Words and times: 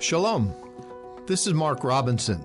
Shalom. 0.00 0.52
This 1.26 1.46
is 1.46 1.54
Mark 1.54 1.84
Robinson, 1.84 2.44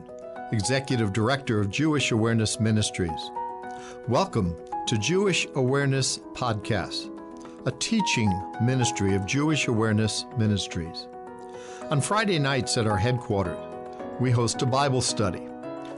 Executive 0.52 1.12
Director 1.12 1.60
of 1.60 1.72
Jewish 1.72 2.12
Awareness 2.12 2.60
Ministries. 2.60 3.32
Welcome 4.08 4.56
to 4.88 4.98
Jewish 5.00 5.48
Awareness 5.56 6.20
Podcast, 6.34 7.10
a 7.66 7.72
teaching 7.72 8.32
ministry 8.62 9.16
of 9.16 9.26
Jewish 9.26 9.68
Awareness 9.68 10.26
Ministries. 10.38 11.08
On 11.90 12.00
Friday 12.00 12.38
nights 12.38 12.78
at 12.78 12.88
our 12.88 12.98
headquarters, 12.98 13.58
we 14.20 14.30
host 14.30 14.62
a 14.62 14.68
Bible 14.68 15.02
study. 15.02 15.48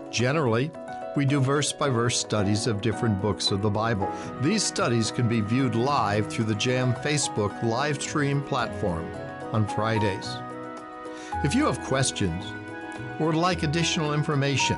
Generally, 0.10 0.72
we 1.18 1.26
do 1.26 1.42
verse 1.42 1.74
by 1.74 1.90
verse 1.90 2.18
studies 2.18 2.66
of 2.66 2.82
different 2.82 3.22
books 3.22 3.52
of 3.52 3.62
the 3.62 3.70
Bible. 3.70 4.10
These 4.42 4.64
studies 4.64 5.12
can 5.12 5.28
be 5.28 5.42
viewed 5.42 5.76
live 5.76 6.28
through 6.32 6.46
the 6.46 6.56
JAM 6.56 6.94
Facebook 6.96 7.62
live 7.62 8.02
stream 8.02 8.42
platform 8.42 9.06
on 9.52 9.68
Fridays. 9.68 10.38
If 11.44 11.56
you 11.56 11.66
have 11.66 11.82
questions 11.82 12.46
or 13.20 13.26
would 13.28 13.36
like 13.36 13.64
additional 13.64 14.14
information, 14.14 14.78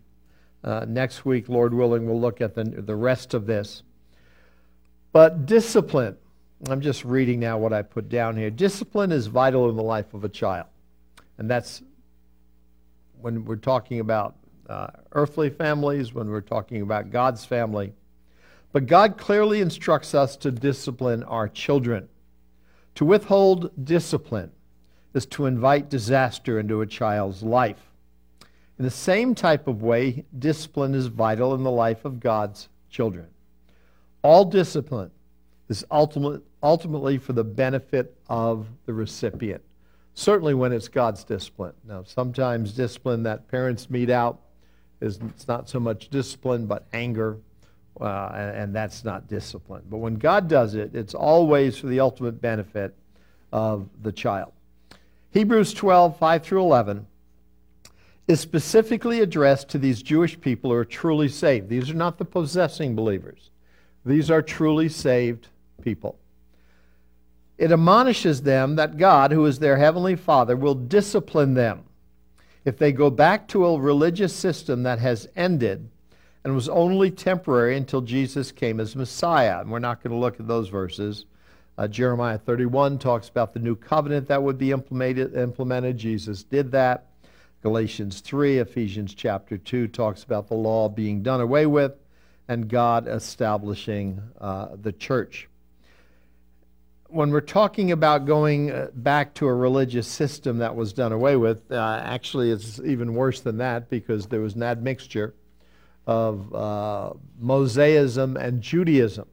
Uh, 0.63 0.85
next 0.87 1.25
week, 1.25 1.49
Lord 1.49 1.75
willing, 1.75 2.07
we'll 2.07 2.21
look 2.21 2.41
at 2.41 2.55
the, 2.55 2.65
the 2.65 2.95
rest 2.95 3.35
of 3.35 3.47
this. 3.47 3.83
But 5.13 5.47
discipline, 5.47 6.17
I'm 6.69 6.81
just 6.81 7.05
reading 7.05 7.41
now 7.41 7.59
what 7.59 7.73
I 7.73 7.83
put 7.83 8.09
down 8.09 8.37
here. 8.37 8.51
Discipline 8.51 9.11
is 9.11 9.27
vital 9.27 9.69
in 9.69 9.77
the 9.77 9.83
life 9.83 10.15
of 10.15 10.23
a 10.23 10.29
child. 10.29 10.67
And 11.39 11.51
that's 11.51 11.83
when 13.21 13.45
we're 13.45 13.57
talking 13.57 14.01
about 14.01 14.37
uh, 14.69 14.89
earthly 15.13 15.51
families, 15.51 16.13
when 16.13 16.29
we're 16.29 16.41
talking 16.41 16.83
about 16.83 17.11
God's 17.11 17.45
family. 17.45 17.93
But 18.71 18.87
God 18.87 19.19
clearly 19.19 19.61
instructs 19.61 20.15
us 20.15 20.37
to 20.37 20.51
discipline 20.51 21.25
our 21.25 21.49
children. 21.49 22.09
To 22.97 23.05
withhold 23.05 23.71
discipline 23.85 24.53
is 25.15 25.27
to 25.27 25.47
invite 25.47 25.89
disaster 25.89 26.59
into 26.59 26.81
a 26.81 26.87
child's 26.87 27.43
life. 27.43 27.93
In 28.79 28.85
the 28.85 28.91
same 28.91 29.35
type 29.35 29.69
of 29.69 29.83
way, 29.83 30.25
discipline 30.39 30.95
is 30.95 31.07
vital 31.07 31.55
in 31.55 31.63
the 31.63 31.71
life 31.71 32.05
of 32.05 32.21
God's 32.21 32.69
children. 32.91 33.27
All 34.23 34.45
discipline 34.45 35.11
is 35.69 35.85
ultimate, 35.91 36.43
ultimately 36.63 37.19
for 37.19 37.33
the 37.33 37.45
benefit 37.45 38.17
of 38.29 38.67
the 38.87 38.93
recipient, 38.93 39.63
certainly 40.15 40.55
when 40.55 40.73
it's 40.73 40.89
God's 40.89 41.25
discipline. 41.25 41.75
Now, 41.87 42.03
sometimes 42.05 42.73
discipline 42.73 43.23
that 43.25 43.49
parents 43.49 43.91
mete 43.91 44.11
out 44.11 44.41
is 45.01 45.19
it's 45.29 45.49
not 45.49 45.69
so 45.69 45.81
much 45.81 46.09
discipline, 46.09 46.67
but 46.67 46.87
anger, 46.93 47.39
uh, 48.01 48.31
and, 48.35 48.57
and 48.57 48.75
that's 48.75 49.05
not 49.05 49.29
discipline. 49.29 49.83
But 49.91 49.99
when 49.99 50.15
God 50.15 50.49
does 50.49 50.75
it, 50.75 50.95
it's 50.95 51.15
always 51.15 51.79
for 51.79 51.89
the 51.89 52.01
ultimate 52.01 52.41
benefit 52.41 52.95
of 53.53 53.89
the 54.03 54.13
child. 54.13 54.53
Hebrews 55.33 55.73
12, 55.73 56.19
5 56.19 56.43
through 56.43 56.61
11, 56.61 57.07
is 58.29 58.41
specifically 58.41 59.21
addressed 59.21 59.69
to 59.71 59.79
these 59.79 60.03
Jewish 60.03 60.41
people 60.41 60.71
who 60.71 60.77
are 60.77 60.85
truly 60.85 61.29
saved. 61.29 61.69
These 61.69 61.91
are 61.91 61.95
not 61.95 62.19
the 62.19 62.25
possessing 62.25 62.95
believers, 62.95 63.51
these 64.05 64.31
are 64.31 64.43
truly 64.43 64.89
saved 64.89 65.49
people. 65.83 66.19
It 67.59 67.71
admonishes 67.71 68.43
them 68.43 68.77
that 68.77 68.97
God, 68.97 69.31
who 69.31 69.47
is 69.47 69.59
their 69.59 69.77
heavenly 69.77 70.17
Father, 70.17 70.57
will 70.57 70.75
discipline 70.75 71.55
them 71.55 71.85
if 72.65 72.79
they 72.79 72.93
go 72.93 73.11
back 73.11 73.47
to 73.49 73.67
a 73.67 73.79
religious 73.79 74.35
system 74.35 74.83
that 74.83 74.99
has 74.99 75.29
ended 75.37 75.89
and 76.45 76.55
was 76.55 76.69
only 76.69 77.11
temporary 77.11 77.77
until 77.77 78.01
Jesus 78.01 78.51
came 78.51 78.81
as 78.81 78.97
Messiah. 78.97 79.61
And 79.61 79.71
we're 79.71 79.79
not 79.79 80.03
going 80.03 80.13
to 80.13 80.19
look 80.19 80.41
at 80.41 80.49
those 80.49 80.69
verses. 80.69 81.25
Uh, 81.79 81.89
Jeremiah 81.89 82.39
31 82.39 82.99
talks 82.99 83.29
about 83.29 83.55
the 83.55 83.61
new 83.61 83.75
covenant 83.75 84.29
that 84.29 84.43
would 84.43 84.59
be 84.59 84.73
implemented. 84.73 85.35
implemented. 85.35 85.97
Jesus 85.97 86.43
did 86.43 86.73
that. 86.73 87.07
Galatians 87.63 88.21
3, 88.21 88.59
Ephesians 88.59 89.15
chapter 89.15 89.57
2 89.57 89.89
talks 89.89 90.25
about 90.25 90.49
the 90.49 90.55
law 90.55 90.89
being 90.89 91.23
done 91.23 91.41
away 91.41 91.65
with 91.65 91.93
and 92.49 92.69
God 92.69 93.07
establishing 93.07 94.21
uh, 94.41 94.71
the 94.75 94.93
church. 94.93 95.49
When 97.07 97.31
we're 97.31 97.41
talking 97.41 97.93
about 97.93 98.27
going 98.27 98.71
uh, 98.71 98.89
back 98.95 99.35
to 99.35 99.47
a 99.47 99.55
religious 99.55 100.09
system 100.09 100.59
that 100.59 100.75
was 100.75 100.93
done 100.93 101.13
away 101.13 101.37
with, 101.37 101.71
uh, 101.71 102.01
actually 102.03 102.51
it's 102.51 102.81
even 102.81 103.15
worse 103.15 103.41
than 103.41 103.59
that 103.59 103.89
because 103.89 104.27
there 104.27 104.41
was 104.41 104.55
an 104.55 104.63
admixture 104.63 105.35
of 106.07 106.53
uh, 106.55 107.13
Mosaism 107.41 108.37
and 108.37 108.61
Judaism. 108.61 109.29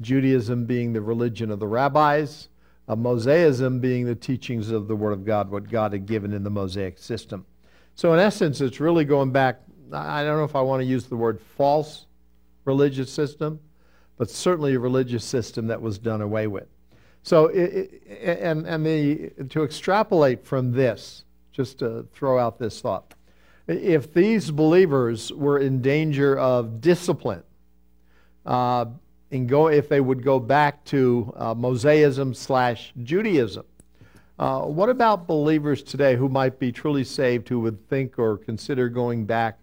Judaism 0.00 0.64
being 0.64 0.92
the 0.92 1.00
religion 1.00 1.50
of 1.50 1.60
the 1.60 1.66
rabbis, 1.66 2.48
uh, 2.88 2.96
Mosaism 2.96 3.80
being 3.80 4.06
the 4.06 4.14
teachings 4.14 4.70
of 4.70 4.88
the 4.88 4.96
Word 4.96 5.12
of 5.12 5.24
God, 5.24 5.50
what 5.50 5.70
God 5.70 5.92
had 5.92 6.06
given 6.06 6.32
in 6.32 6.42
the 6.42 6.50
Mosaic 6.50 6.98
system. 6.98 7.44
So, 7.94 8.12
in 8.14 8.18
essence, 8.18 8.60
it's 8.60 8.80
really 8.80 9.04
going 9.04 9.30
back. 9.30 9.60
I 9.92 10.24
don't 10.24 10.38
know 10.38 10.44
if 10.44 10.56
I 10.56 10.62
want 10.62 10.80
to 10.80 10.86
use 10.86 11.04
the 11.04 11.16
word 11.16 11.40
false 11.40 12.06
religious 12.64 13.12
system, 13.12 13.60
but 14.16 14.30
certainly 14.30 14.74
a 14.74 14.78
religious 14.78 15.24
system 15.24 15.66
that 15.66 15.82
was 15.82 15.98
done 15.98 16.20
away 16.20 16.46
with. 16.46 16.68
So, 17.22 17.46
it, 17.46 18.02
it, 18.06 18.40
and, 18.40 18.66
and 18.66 18.86
the, 18.86 19.30
to 19.50 19.64
extrapolate 19.64 20.46
from 20.46 20.72
this, 20.72 21.24
just 21.52 21.78
to 21.80 22.06
throw 22.12 22.38
out 22.38 22.58
this 22.58 22.80
thought, 22.80 23.14
if 23.66 24.14
these 24.14 24.50
believers 24.50 25.32
were 25.32 25.58
in 25.58 25.82
danger 25.82 26.38
of 26.38 26.80
discipline, 26.80 27.42
uh, 28.46 28.86
and 29.30 29.48
go, 29.48 29.68
if 29.68 29.88
they 29.88 30.00
would 30.00 30.22
go 30.22 30.40
back 30.40 30.84
to 30.86 31.32
uh, 31.36 31.54
Mosaism 31.54 32.34
slash 32.34 32.92
Judaism. 33.02 33.64
Uh, 34.38 34.62
what 34.62 34.88
about 34.88 35.26
believers 35.26 35.82
today 35.82 36.16
who 36.16 36.28
might 36.28 36.58
be 36.58 36.72
truly 36.72 37.04
saved 37.04 37.48
who 37.48 37.60
would 37.60 37.88
think 37.88 38.18
or 38.18 38.38
consider 38.38 38.88
going 38.88 39.24
back 39.24 39.58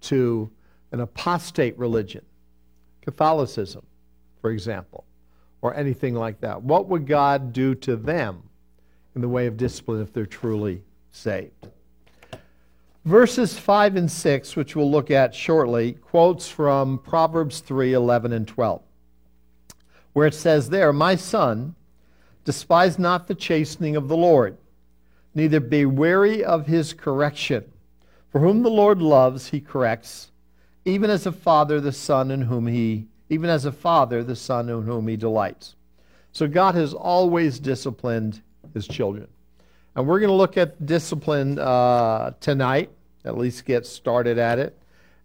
to 0.00 0.50
an 0.90 1.00
apostate 1.00 1.78
religion, 1.78 2.24
Catholicism, 3.02 3.84
for 4.40 4.50
example, 4.50 5.04
or 5.60 5.74
anything 5.74 6.14
like 6.14 6.40
that? 6.40 6.62
What 6.62 6.88
would 6.88 7.06
God 7.06 7.52
do 7.52 7.74
to 7.76 7.94
them 7.94 8.42
in 9.14 9.20
the 9.20 9.28
way 9.28 9.46
of 9.46 9.56
discipline 9.56 10.00
if 10.00 10.12
they're 10.12 10.26
truly 10.26 10.82
saved? 11.12 11.68
Verses 13.04 13.58
5 13.58 13.96
and 13.96 14.10
6, 14.10 14.56
which 14.56 14.74
we'll 14.74 14.90
look 14.90 15.10
at 15.10 15.34
shortly, 15.34 15.92
quotes 15.92 16.48
from 16.48 16.98
Proverbs 16.98 17.60
3 17.60 17.92
11 17.92 18.32
and 18.32 18.48
12 18.48 18.82
where 20.12 20.26
it 20.26 20.34
says 20.34 20.70
there, 20.70 20.92
My 20.92 21.16
son, 21.16 21.74
despise 22.44 22.98
not 22.98 23.28
the 23.28 23.34
chastening 23.34 23.96
of 23.96 24.08
the 24.08 24.16
Lord, 24.16 24.56
neither 25.34 25.60
be 25.60 25.86
weary 25.86 26.44
of 26.44 26.66
his 26.66 26.92
correction. 26.92 27.64
For 28.30 28.40
whom 28.40 28.62
the 28.62 28.70
Lord 28.70 29.02
loves, 29.02 29.48
he 29.48 29.60
corrects, 29.60 30.30
even 30.84 31.10
as 31.10 31.26
a 31.26 31.32
father 31.32 31.80
the 31.80 31.92
son 31.92 32.30
in 32.30 32.42
whom 32.42 32.66
he, 32.66 33.06
even 33.28 33.50
as 33.50 33.64
a 33.64 33.72
father 33.72 34.24
the 34.24 34.36
son 34.36 34.68
in 34.68 34.82
whom 34.82 35.06
he 35.08 35.16
delights. 35.16 35.76
So 36.32 36.48
God 36.48 36.74
has 36.74 36.94
always 36.94 37.58
disciplined 37.58 38.42
his 38.72 38.88
children. 38.88 39.28
And 39.94 40.06
we're 40.06 40.20
going 40.20 40.30
to 40.30 40.34
look 40.34 40.56
at 40.56 40.86
discipline 40.86 41.58
uh, 41.58 42.32
tonight, 42.40 42.90
at 43.24 43.36
least 43.36 43.66
get 43.66 43.86
started 43.86 44.38
at 44.38 44.58
it. 44.58 44.78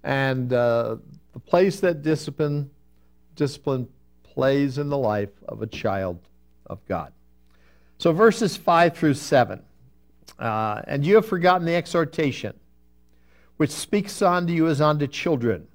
And 0.03 0.51
uh, 0.51 0.97
the 1.31 1.39
place 1.39 1.79
that 1.79 2.01
discipline, 2.01 2.69
discipline 3.35 3.87
plays 4.37 4.77
in 4.77 4.87
the 4.87 4.97
life 4.97 5.31
of 5.47 5.63
a 5.63 5.65
child 5.65 6.19
of 6.67 6.77
God. 6.87 7.11
So, 7.97 8.11
verses 8.11 8.55
5 8.55 8.95
through 8.95 9.15
7. 9.15 9.63
Uh, 10.37 10.81
and 10.85 11.03
you 11.03 11.15
have 11.15 11.25
forgotten 11.25 11.65
the 11.65 11.73
exhortation, 11.73 12.53
which 13.57 13.71
speaks 13.71 14.21
unto 14.21 14.53
you 14.53 14.67
as 14.67 14.79
unto 14.79 15.07
children. 15.07 15.67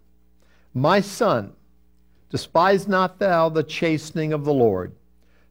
My 0.73 1.01
son, 1.01 1.55
despise 2.31 2.87
not 2.87 3.19
thou 3.19 3.49
the 3.49 3.65
chastening 3.65 4.33
of 4.33 4.45
the 4.45 4.55
Lord, 4.55 4.93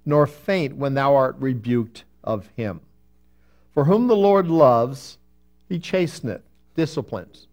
nor 0.06 0.25
faint 0.25 0.78
when 0.78 0.94
thou 0.94 1.13
art 1.13 1.36
rebuked 1.38 2.06
of 2.24 2.48
him. 2.56 2.80
For 3.74 3.84
whom 3.84 4.08
the 4.08 4.16
Lord 4.16 4.48
loves, 4.48 5.18
he 5.68 5.80
chasteneth, 5.80 6.44
disciplines, 6.78 7.48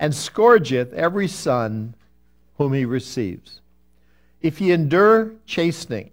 and 0.00 0.12
scourgeth 0.12 0.92
every 0.92 1.28
son 1.28 1.94
whom 2.58 2.72
he 2.72 2.84
receives. 2.84 3.59
If 4.40 4.60
ye 4.60 4.72
endure 4.72 5.32
chastening, 5.44 6.10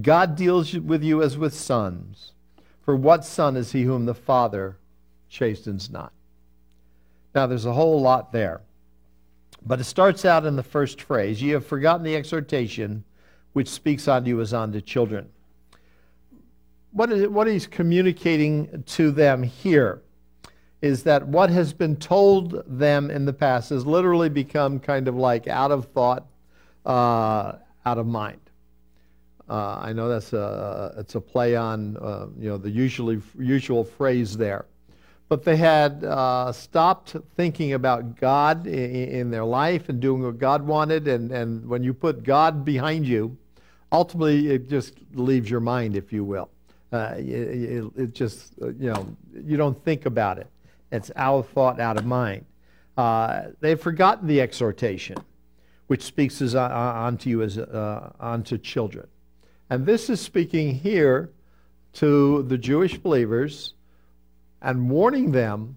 God 0.00 0.36
deals 0.36 0.74
with 0.74 1.02
you 1.02 1.22
as 1.22 1.36
with 1.36 1.54
sons. 1.54 2.32
For 2.84 2.96
what 2.96 3.24
son 3.24 3.56
is 3.56 3.72
he 3.72 3.82
whom 3.82 4.06
the 4.06 4.14
Father 4.14 4.76
chastens 5.28 5.90
not? 5.90 6.12
Now, 7.34 7.46
there's 7.46 7.66
a 7.66 7.72
whole 7.72 8.00
lot 8.00 8.32
there. 8.32 8.60
But 9.64 9.80
it 9.80 9.84
starts 9.84 10.24
out 10.24 10.44
in 10.44 10.56
the 10.56 10.62
first 10.62 11.00
phrase 11.00 11.40
You 11.40 11.54
have 11.54 11.66
forgotten 11.66 12.02
the 12.02 12.16
exhortation 12.16 13.04
which 13.52 13.68
speaks 13.68 14.08
unto 14.08 14.28
you 14.28 14.40
as 14.40 14.54
unto 14.54 14.80
children. 14.80 15.28
What, 16.92 17.12
is 17.12 17.22
it, 17.22 17.32
what 17.32 17.46
he's 17.46 17.66
communicating 17.66 18.82
to 18.88 19.10
them 19.10 19.42
here 19.42 20.02
is 20.80 21.04
that 21.04 21.26
what 21.26 21.48
has 21.50 21.72
been 21.72 21.96
told 21.96 22.64
them 22.66 23.10
in 23.10 23.24
the 23.24 23.32
past 23.32 23.70
has 23.70 23.86
literally 23.86 24.28
become 24.28 24.80
kind 24.80 25.06
of 25.06 25.14
like 25.14 25.46
out 25.46 25.70
of 25.70 25.86
thought, 25.86 26.26
uh, 26.86 27.52
out 27.84 27.98
of 27.98 28.06
mind. 28.06 28.40
Uh, 29.48 29.78
I 29.82 29.92
know 29.92 30.08
that's 30.08 30.32
a 30.32 30.94
it's 30.96 31.14
a 31.14 31.20
play 31.20 31.56
on 31.56 31.96
uh, 31.98 32.26
you 32.38 32.48
know 32.48 32.56
the 32.56 32.70
usually 32.70 33.20
usual 33.38 33.84
phrase 33.84 34.36
there, 34.36 34.66
but 35.28 35.44
they 35.44 35.56
had 35.56 36.04
uh, 36.04 36.52
stopped 36.52 37.16
thinking 37.36 37.74
about 37.74 38.16
God 38.16 38.66
in, 38.66 39.08
in, 39.08 39.30
their 39.30 39.44
life 39.44 39.88
and 39.88 40.00
doing 40.00 40.22
what 40.22 40.38
God 40.38 40.62
wanted, 40.66 41.08
and 41.08 41.32
and 41.32 41.68
when 41.68 41.82
you 41.82 41.92
put 41.92 42.22
God 42.22 42.64
behind 42.64 43.06
you, 43.06 43.36
ultimately 43.90 44.48
it 44.48 44.68
just 44.70 44.94
leaves 45.14 45.50
your 45.50 45.60
mind, 45.60 45.96
if 45.96 46.12
you 46.12 46.24
will. 46.24 46.48
Uh, 46.92 47.14
it, 47.16 47.84
it, 47.96 48.14
just 48.14 48.54
you 48.58 48.92
know 48.92 49.06
you 49.44 49.56
don't 49.56 49.82
think 49.84 50.06
about 50.06 50.38
it. 50.38 50.46
It's 50.92 51.10
out 51.16 51.38
of 51.38 51.48
thought, 51.48 51.80
out 51.80 51.98
of 51.98 52.06
mind. 52.06 52.44
Uh, 52.96 53.48
they've 53.60 53.80
forgotten 53.80 54.28
the 54.28 54.40
exhortation, 54.40 55.16
which 55.92 56.04
speaks 56.04 56.40
as, 56.40 56.54
uh, 56.54 56.94
unto 57.06 57.28
you 57.28 57.42
as 57.42 57.58
unto 58.18 58.56
children. 58.56 59.06
And 59.68 59.84
this 59.84 60.08
is 60.08 60.22
speaking 60.22 60.74
here 60.74 61.28
to 61.92 62.44
the 62.44 62.56
Jewish 62.56 62.96
believers 62.96 63.74
and 64.62 64.88
warning 64.88 65.32
them 65.32 65.76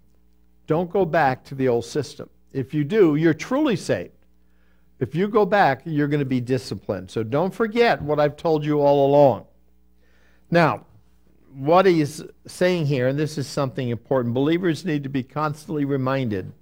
don't 0.68 0.90
go 0.90 1.04
back 1.04 1.44
to 1.48 1.56
the 1.56 1.68
old 1.68 1.84
system. 1.84 2.30
If 2.54 2.74
you 2.74 2.86
do, 2.86 3.18
you're 3.18 3.34
truly 3.34 3.76
saved. 3.76 4.14
If 5.02 5.16
you 5.16 5.28
go 5.28 5.46
back, 5.46 5.82
you're 5.84 6.08
going 6.08 6.20
to 6.20 6.26
be 6.26 6.40
disciplined. 6.40 7.12
So 7.12 7.22
don't 7.22 7.54
forget 7.54 8.02
what 8.02 8.18
I've 8.18 8.38
told 8.38 8.64
you 8.64 8.80
all 8.80 9.08
along. 9.08 9.48
Now, 10.50 10.86
what 11.54 11.86
he's 11.86 12.24
saying 12.48 12.86
here, 12.86 13.10
and 13.10 13.20
this 13.20 13.38
is 13.38 13.48
something 13.48 13.90
important, 13.90 14.34
believers 14.34 14.86
need 14.86 15.04
to 15.04 15.10
be 15.10 15.24
constantly 15.24 15.84
reminded 15.84 16.54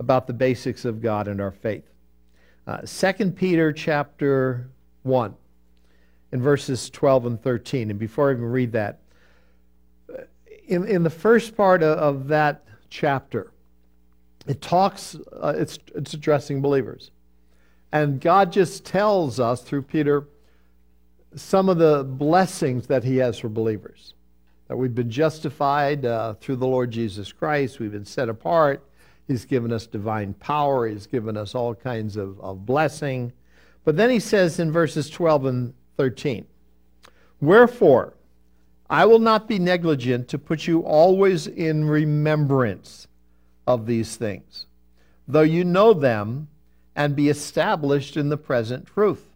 about 0.00 0.26
the 0.26 0.32
basics 0.32 0.86
of 0.86 1.02
God 1.02 1.28
and 1.28 1.38
our 1.38 1.52
faith. 1.52 1.84
Uh, 2.68 2.82
2 2.82 3.30
Peter 3.30 3.72
chapter 3.72 4.68
1 5.04 5.34
in 6.32 6.42
verses 6.42 6.90
12 6.90 7.24
and 7.24 7.42
13. 7.42 7.88
And 7.88 7.98
before 7.98 8.28
I 8.28 8.32
even 8.32 8.44
read 8.44 8.72
that, 8.72 8.98
in, 10.66 10.86
in 10.86 11.02
the 11.02 11.08
first 11.08 11.56
part 11.56 11.82
of, 11.82 11.96
of 11.96 12.28
that 12.28 12.66
chapter, 12.90 13.52
it 14.46 14.60
talks, 14.60 15.16
uh, 15.42 15.54
it's, 15.56 15.78
it's 15.94 16.12
addressing 16.12 16.60
believers. 16.60 17.10
And 17.90 18.20
God 18.20 18.52
just 18.52 18.84
tells 18.84 19.40
us 19.40 19.62
through 19.62 19.82
Peter 19.82 20.28
some 21.36 21.70
of 21.70 21.78
the 21.78 22.04
blessings 22.04 22.86
that 22.88 23.02
He 23.02 23.16
has 23.16 23.38
for 23.38 23.48
believers. 23.48 24.12
That 24.66 24.76
we've 24.76 24.94
been 24.94 25.10
justified 25.10 26.04
uh, 26.04 26.34
through 26.34 26.56
the 26.56 26.66
Lord 26.66 26.90
Jesus 26.90 27.32
Christ, 27.32 27.80
we've 27.80 27.92
been 27.92 28.04
set 28.04 28.28
apart. 28.28 28.84
He's 29.28 29.44
given 29.44 29.72
us 29.72 29.86
divine 29.86 30.34
power, 30.34 30.88
He's 30.88 31.06
given 31.06 31.36
us 31.36 31.54
all 31.54 31.74
kinds 31.74 32.16
of, 32.16 32.40
of 32.40 32.66
blessing. 32.66 33.32
But 33.84 33.96
then 33.96 34.10
He 34.10 34.18
says 34.18 34.58
in 34.58 34.72
verses 34.72 35.08
12 35.10 35.44
and 35.44 35.74
13. 35.96 36.46
Wherefore, 37.40 38.14
I 38.90 39.04
will 39.04 39.18
not 39.18 39.46
be 39.46 39.58
negligent 39.58 40.28
to 40.28 40.38
put 40.38 40.66
you 40.66 40.80
always 40.80 41.46
in 41.46 41.84
remembrance 41.84 43.06
of 43.66 43.86
these 43.86 44.16
things, 44.16 44.66
though 45.28 45.42
you 45.42 45.62
know 45.62 45.92
them 45.92 46.48
and 46.96 47.14
be 47.14 47.28
established 47.28 48.16
in 48.16 48.30
the 48.30 48.36
present 48.38 48.86
truth. 48.86 49.28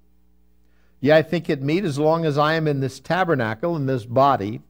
Yea, 1.00 1.18
I 1.18 1.22
think 1.22 1.50
it 1.50 1.60
meet, 1.60 1.84
as 1.84 1.98
long 1.98 2.24
as 2.24 2.38
I 2.38 2.54
am 2.54 2.66
in 2.66 2.80
this 2.80 2.98
tabernacle, 2.98 3.76
in 3.76 3.86
this 3.86 4.06
body, 4.06 4.62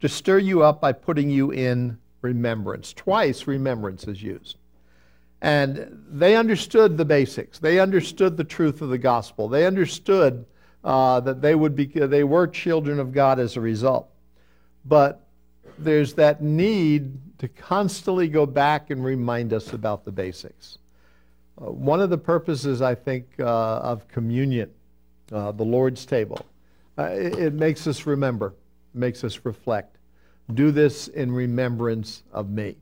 to 0.00 0.08
stir 0.08 0.38
you 0.38 0.62
up 0.62 0.80
by 0.80 0.92
putting 0.92 1.30
you 1.30 1.50
in 1.50 1.98
remembrance. 2.20 2.92
Twice 2.92 3.46
remembrance 3.46 4.06
is 4.06 4.22
used. 4.22 4.58
And 5.46 6.04
they 6.10 6.34
understood 6.34 6.98
the 6.98 7.04
basics. 7.04 7.60
They 7.60 7.78
understood 7.78 8.36
the 8.36 8.42
truth 8.42 8.82
of 8.82 8.88
the 8.88 8.98
gospel. 8.98 9.46
They 9.46 9.64
understood 9.64 10.44
uh, 10.82 11.20
that 11.20 11.40
they 11.40 11.54
would 11.54 11.76
be 11.76 11.86
they 11.86 12.24
were 12.24 12.48
children 12.48 12.98
of 12.98 13.12
God 13.12 13.38
as 13.38 13.56
a 13.56 13.60
result. 13.60 14.08
But 14.86 15.24
there's 15.78 16.14
that 16.14 16.42
need 16.42 17.38
to 17.38 17.46
constantly 17.46 18.26
go 18.26 18.44
back 18.44 18.90
and 18.90 19.04
remind 19.04 19.52
us 19.52 19.72
about 19.72 20.04
the 20.04 20.10
basics. 20.10 20.78
Uh, 21.62 21.70
one 21.70 22.00
of 22.00 22.10
the 22.10 22.18
purposes, 22.18 22.82
I 22.82 22.96
think, 22.96 23.26
uh, 23.38 23.44
of 23.44 24.08
communion, 24.08 24.72
uh, 25.30 25.52
the 25.52 25.64
Lord's 25.64 26.04
table, 26.06 26.44
uh, 26.98 27.04
it, 27.04 27.38
it, 27.38 27.52
makes 27.52 27.86
us 27.86 28.04
remember, 28.04 28.52
makes 28.94 29.22
us 29.22 29.38
reflect. 29.44 29.98
Do 30.52 30.72
this 30.72 31.06
in 31.06 31.30
remembrance 31.30 32.24
of 32.32 32.50
me. 32.50 32.74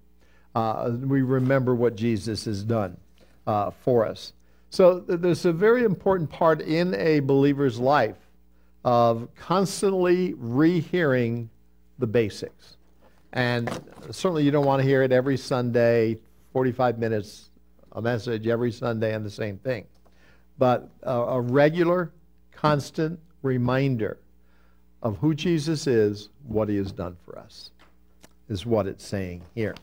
Uh, 0.55 0.93
we 1.01 1.23
remember 1.23 1.75
what 1.75 1.97
Jesus 1.97 2.45
has 2.45 2.63
done 2.63 2.97
for 3.83 4.07
us. 4.07 4.33
So 4.71 4.99
there's 5.01 5.45
a 5.45 5.53
very 5.53 5.85
important 5.85 6.31
part 6.31 6.61
in 6.61 6.95
a 6.95 7.21
believer's 7.21 7.79
life 7.79 8.17
of 8.85 9.29
constantly 9.37 10.35
rehearing 10.37 11.49
the 11.99 12.07
basics. 12.07 12.77
And 13.33 13.69
certainly 14.11 14.45
you 14.45 14.51
don't 14.51 14.67
want 14.67 14.83
to 14.83 14.89
hear 14.89 15.03
it 15.03 15.13
every 15.13 15.37
Sunday, 15.37 16.19
45 16.53 16.99
minutes, 16.99 17.51
a 17.93 18.03
message 18.03 18.47
every 18.47 18.71
Sunday 18.71 19.15
on 19.15 19.23
the 19.23 19.31
same 19.31 19.59
thing. 19.59 19.87
But 20.59 20.89
a, 21.03 21.13
a 21.13 21.41
regular, 21.41 22.11
constant 22.53 23.19
reminder 23.43 24.19
of 25.03 25.19
who 25.19 25.35
Jesus 25.35 25.87
is, 25.87 26.29
what 26.47 26.69
he 26.69 26.77
has 26.77 26.93
done 26.93 27.17
for 27.25 27.39
us, 27.39 27.71
is 28.49 28.65
what 28.67 28.87
it's 28.87 29.05
saying 29.05 29.43
here. 29.55 29.75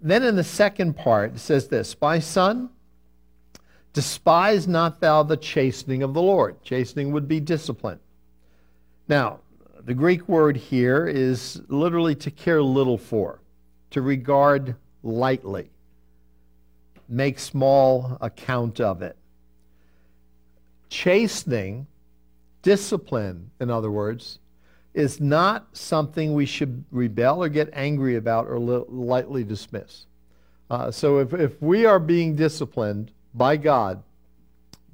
Then 0.00 0.22
in 0.22 0.36
the 0.36 0.44
second 0.44 0.96
part, 0.96 1.34
it 1.34 1.38
says 1.38 1.68
this 1.68 1.96
My 2.00 2.18
son, 2.18 2.70
Despise 3.94 4.66
not 4.66 5.00
thou 5.00 5.22
the 5.22 5.36
chastening 5.36 6.02
of 6.02 6.14
the 6.14 6.22
Lord. 6.22 6.62
Chastening 6.64 7.12
would 7.12 7.28
be 7.28 7.38
discipline. 7.38 8.00
Now, 9.08 9.38
the 9.84 9.94
Greek 9.94 10.28
word 10.28 10.56
here 10.56 11.06
is 11.06 11.62
literally 11.68 12.16
to 12.16 12.30
care 12.30 12.62
little 12.62 12.98
for, 12.98 13.40
to 13.90 14.02
regard 14.02 14.74
lightly, 15.04 15.70
make 17.08 17.38
small 17.38 18.18
account 18.20 18.80
of 18.80 19.00
it. 19.00 19.16
Chastening, 20.88 21.86
discipline, 22.62 23.50
in 23.60 23.70
other 23.70 23.90
words, 23.90 24.40
is 24.94 25.20
not 25.20 25.66
something 25.76 26.32
we 26.32 26.46
should 26.46 26.84
rebel 26.90 27.42
or 27.42 27.48
get 27.48 27.68
angry 27.72 28.16
about 28.16 28.46
or 28.46 28.58
lightly 28.58 29.42
dismiss. 29.42 30.06
Uh, 30.70 30.90
so 30.90 31.18
if, 31.18 31.34
if 31.34 31.60
we 31.60 31.84
are 31.84 31.98
being 31.98 32.36
disciplined, 32.36 33.10
by 33.34 33.56
God, 33.56 34.02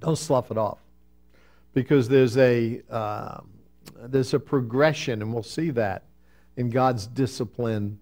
don't 0.01 0.17
slough 0.17 0.51
it 0.51 0.57
off. 0.57 0.79
Because 1.75 2.09
there's 2.09 2.37
a, 2.39 2.81
uh, 2.91 3.41
there's 3.97 4.35
a 4.35 4.41
progression, 4.41 5.23
and 5.23 5.33
we'll 5.33 5.43
see 5.43 5.71
that 5.71 6.05
in 6.57 6.71
God's 6.71 7.07
discipline 7.07 7.99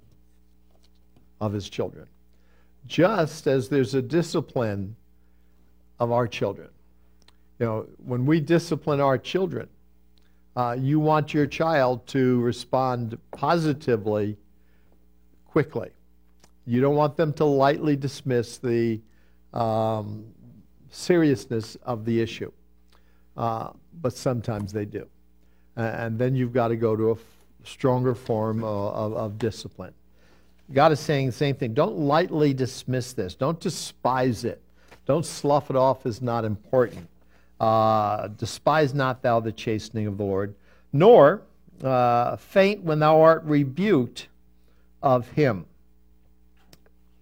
of 1.41 1.53
his 1.53 1.69
children. 1.69 2.07
Just 2.87 3.47
as 3.47 3.69
there's 3.69 3.95
a 3.95 4.01
discipline 4.01 4.97
of 5.99 6.13
our 6.13 6.27
children. 6.27 6.69
You 7.59 7.67
know, 7.67 7.87
when 7.99 8.25
we 8.25 8.41
discipline 8.41 9.01
our 9.01 9.19
children, 9.19 9.69
uh, 10.59 10.73
you 10.73 10.99
want 10.99 11.33
your 11.33 11.47
child 11.47 12.05
to 12.09 12.41
respond 12.41 13.17
positively 13.31 14.37
quickly. 15.47 15.91
You 16.67 16.81
don't 16.81 16.97
want 16.97 17.17
them 17.17 17.33
to 17.35 17.45
lightly 17.45 17.95
dismiss 17.95 18.59
the 18.59 19.01
um, 19.55 20.25
seriousness 20.91 21.77
of 21.85 22.05
the 22.05 22.21
issue. 22.21 22.51
Uh, 23.37 23.71
but 24.03 24.15
sometimes 24.15 24.73
they 24.73 24.85
do. 24.85 25.07
And 25.77 26.19
then 26.19 26.35
you've 26.35 26.53
got 26.53 26.69
to 26.69 26.77
go 26.77 26.97
to 26.97 27.11
a 27.11 27.13
f- 27.13 27.21
stronger 27.63 28.17
form 28.17 28.65
of, 28.65 28.95
of, 28.95 29.13
of 29.13 29.39
discipline. 29.39 29.95
God 30.73 30.91
is 30.91 30.99
saying 30.99 31.27
the 31.27 31.33
same 31.33 31.55
thing. 31.55 31.73
Don't 31.73 31.97
lightly 31.97 32.53
dismiss 32.53 33.13
this. 33.13 33.37
Don't 33.37 33.61
despise 33.61 34.45
it. 34.45 34.61
Don't 35.07 35.25
slough 35.25 35.71
it 35.71 35.77
off 35.77 36.05
as 36.05 36.21
not 36.21 36.45
important. 36.45 37.09
Uh, 37.61 38.29
despise 38.29 38.95
not 38.95 39.23
thou 39.23 39.41
the 39.41 39.53
chastening 39.53 40.07
of 40.07 40.17
the 40.17 40.25
Lord, 40.25 40.55
nor 40.93 41.43
uh, 41.83 42.37
faint 42.37 42.83
when 42.83 43.01
thou 43.01 43.21
art 43.21 43.43
rebuked 43.45 44.29
of 45.03 45.29
him. 45.31 45.67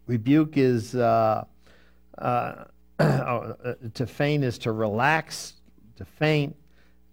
Rebuke 0.07 0.57
is 0.57 0.95
uh, 0.95 1.45
uh, 2.19 2.65
oh, 2.99 3.57
uh, 3.65 3.75
to 3.95 4.07
faint 4.07 4.45
is 4.45 4.59
to 4.59 4.73
relax, 4.73 5.55
to 5.97 6.05
faint. 6.05 6.57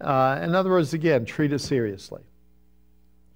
Uh, 0.00 0.38
in 0.42 0.54
other 0.54 0.70
words, 0.70 0.94
again, 0.94 1.24
treat 1.24 1.52
it 1.52 1.60
seriously. 1.60 2.22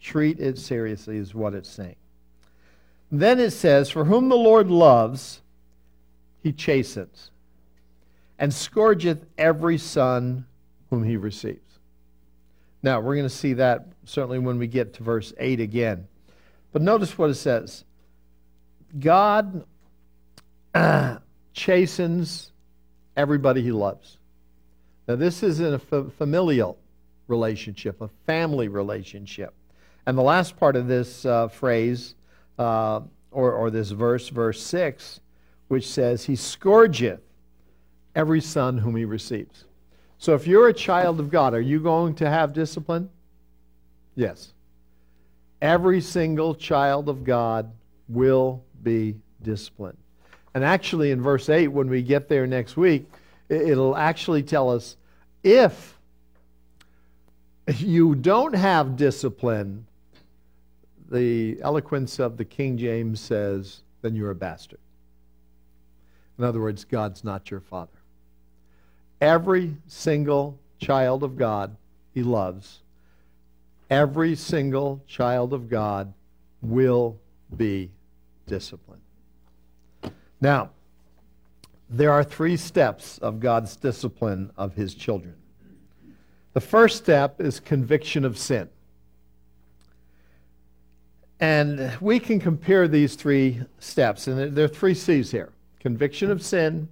Treat 0.01 0.39
it 0.39 0.59
seriously 0.59 1.17
is 1.17 1.35
what 1.35 1.55
it's 1.55 1.69
saying. 1.69 1.97
Then 3.11 3.41
it 3.41 3.51
says, 3.51 3.91
For 3.91 4.05
whom 4.05 4.29
the 4.29 4.37
Lord 4.37 4.71
loves, 4.71 5.41
he 6.43 6.53
chastens, 6.53 7.31
and 8.39 8.53
scourgeth 8.53 9.25
every 9.37 9.79
son 9.79 10.47
whom 10.91 11.03
he 11.05 11.17
receives. 11.17 11.79
Now, 12.83 13.01
we're 13.01 13.17
going 13.17 13.29
to 13.29 13.35
see 13.35 13.55
that 13.55 13.87
certainly 14.05 14.39
when 14.39 14.59
we 14.59 14.67
get 14.67 14.95
to 14.95 15.03
verse 15.03 15.33
8 15.39 15.61
again. 15.61 16.07
But 16.73 16.83
notice 16.83 17.19
what 17.19 17.31
it 17.31 17.35
says 17.35 17.85
God 18.99 19.65
uh, 20.75 21.19
chastens 21.53 22.53
everybody 23.17 23.63
he 23.63 23.73
loves. 23.73 24.19
Now, 25.09 25.17
this 25.17 25.43
is 25.43 25.61
in 25.61 25.75
a 25.75 25.79
familial 25.79 26.79
relationship, 27.27 28.01
a 28.01 28.09
family 28.27 28.69
relationship. 28.69 29.55
And 30.07 30.17
the 30.17 30.23
last 30.23 30.57
part 30.57 30.77
of 30.77 30.87
this 30.87 31.27
uh, 31.27 31.49
phrase, 31.49 32.15
uh, 32.59 33.01
or, 33.31 33.53
or 33.53 33.71
this 33.71 33.91
verse, 33.91 34.29
verse 34.29 34.63
6, 34.63 35.21
which 35.69 35.87
says, 35.87 36.25
He 36.25 36.37
scourgeth 36.37 37.21
every 38.19 38.41
son 38.41 38.77
whom 38.77 38.97
he 38.97 39.05
receives. 39.05 39.65
So 40.19 40.35
if 40.35 40.45
you're 40.45 40.67
a 40.67 40.75
child 40.75 41.21
of 41.21 41.31
God, 41.31 41.55
are 41.55 41.61
you 41.61 41.79
going 41.79 42.17
to 42.17 42.29
have 42.29 42.53
discipline? 42.53 43.09
Yes. 44.17 44.53
Every 45.63 46.01
single 46.01 46.57
child 46.57 47.09
of 47.09 47.23
God 47.23 47.71
will 48.09 48.65
be 48.83 49.15
disciplined. 49.43 49.99
And 50.53 50.65
actually, 50.65 51.13
in 51.13 51.23
verse 51.23 51.49
8, 51.49 51.69
when 51.69 51.89
we 51.89 52.03
get 52.03 52.29
there 52.29 52.45
next 52.49 52.77
week, 52.77 53.09
it'll 53.49 53.97
actually 53.97 54.43
tell 54.43 54.69
us 54.69 54.97
if 55.45 55.97
you 57.77 58.17
don't 58.17 58.57
have 58.57 58.97
discipline, 58.97 59.87
the 61.09 61.57
eloquence 61.63 62.19
of 62.19 62.37
the 62.37 62.45
King 62.45 62.79
James 62.79 63.21
says, 63.21 63.83
then 64.03 64.17
you're 64.17 64.33
a 64.33 64.35
bastard. 64.35 64.81
In 66.37 66.43
other 66.43 66.61
words, 66.61 66.85
God's 66.85 67.23
not 67.23 67.49
your 67.49 67.61
father. 67.61 67.98
Every 69.21 69.77
single 69.87 70.59
child 70.79 71.23
of 71.23 71.37
God 71.37 71.77
he 72.15 72.23
loves, 72.23 72.81
every 73.91 74.35
single 74.35 75.03
child 75.07 75.53
of 75.53 75.69
God 75.69 76.13
will 76.63 77.19
be 77.57 77.91
disciplined. 78.47 79.03
Now, 80.41 80.71
there 81.91 82.13
are 82.13 82.23
three 82.23 82.57
steps 82.57 83.19
of 83.19 83.41
God's 83.41 83.77
discipline 83.77 84.51
of 84.57 84.75
his 84.75 84.95
children. 84.95 85.35
The 86.53 86.61
first 86.61 86.99
step 86.99 87.41
is 87.41 87.61
conviction 87.61 88.25
of 88.25 88.37
sin. 88.37 88.69
And 91.41 91.97
we 92.01 92.19
can 92.19 92.41
compare 92.41 92.89
these 92.89 93.15
three 93.15 93.61
steps, 93.79 94.27
and 94.27 94.55
there 94.55 94.65
are 94.65 94.69
three 94.69 94.95
C's 94.95 95.31
here 95.31 95.53
conviction 95.79 96.31
of 96.31 96.43
sin, 96.43 96.89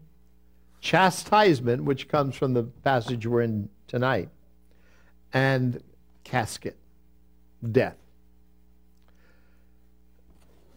chastisement, 0.87 1.83
which 1.83 2.07
comes 2.07 2.37
from 2.37 2.55
the 2.55 2.63
passage 2.63 3.27
we're 3.27 3.43
in 3.43 3.69
tonight, 3.89 4.29
and 5.33 5.83
casket, 6.23 6.77
death. 7.73 7.97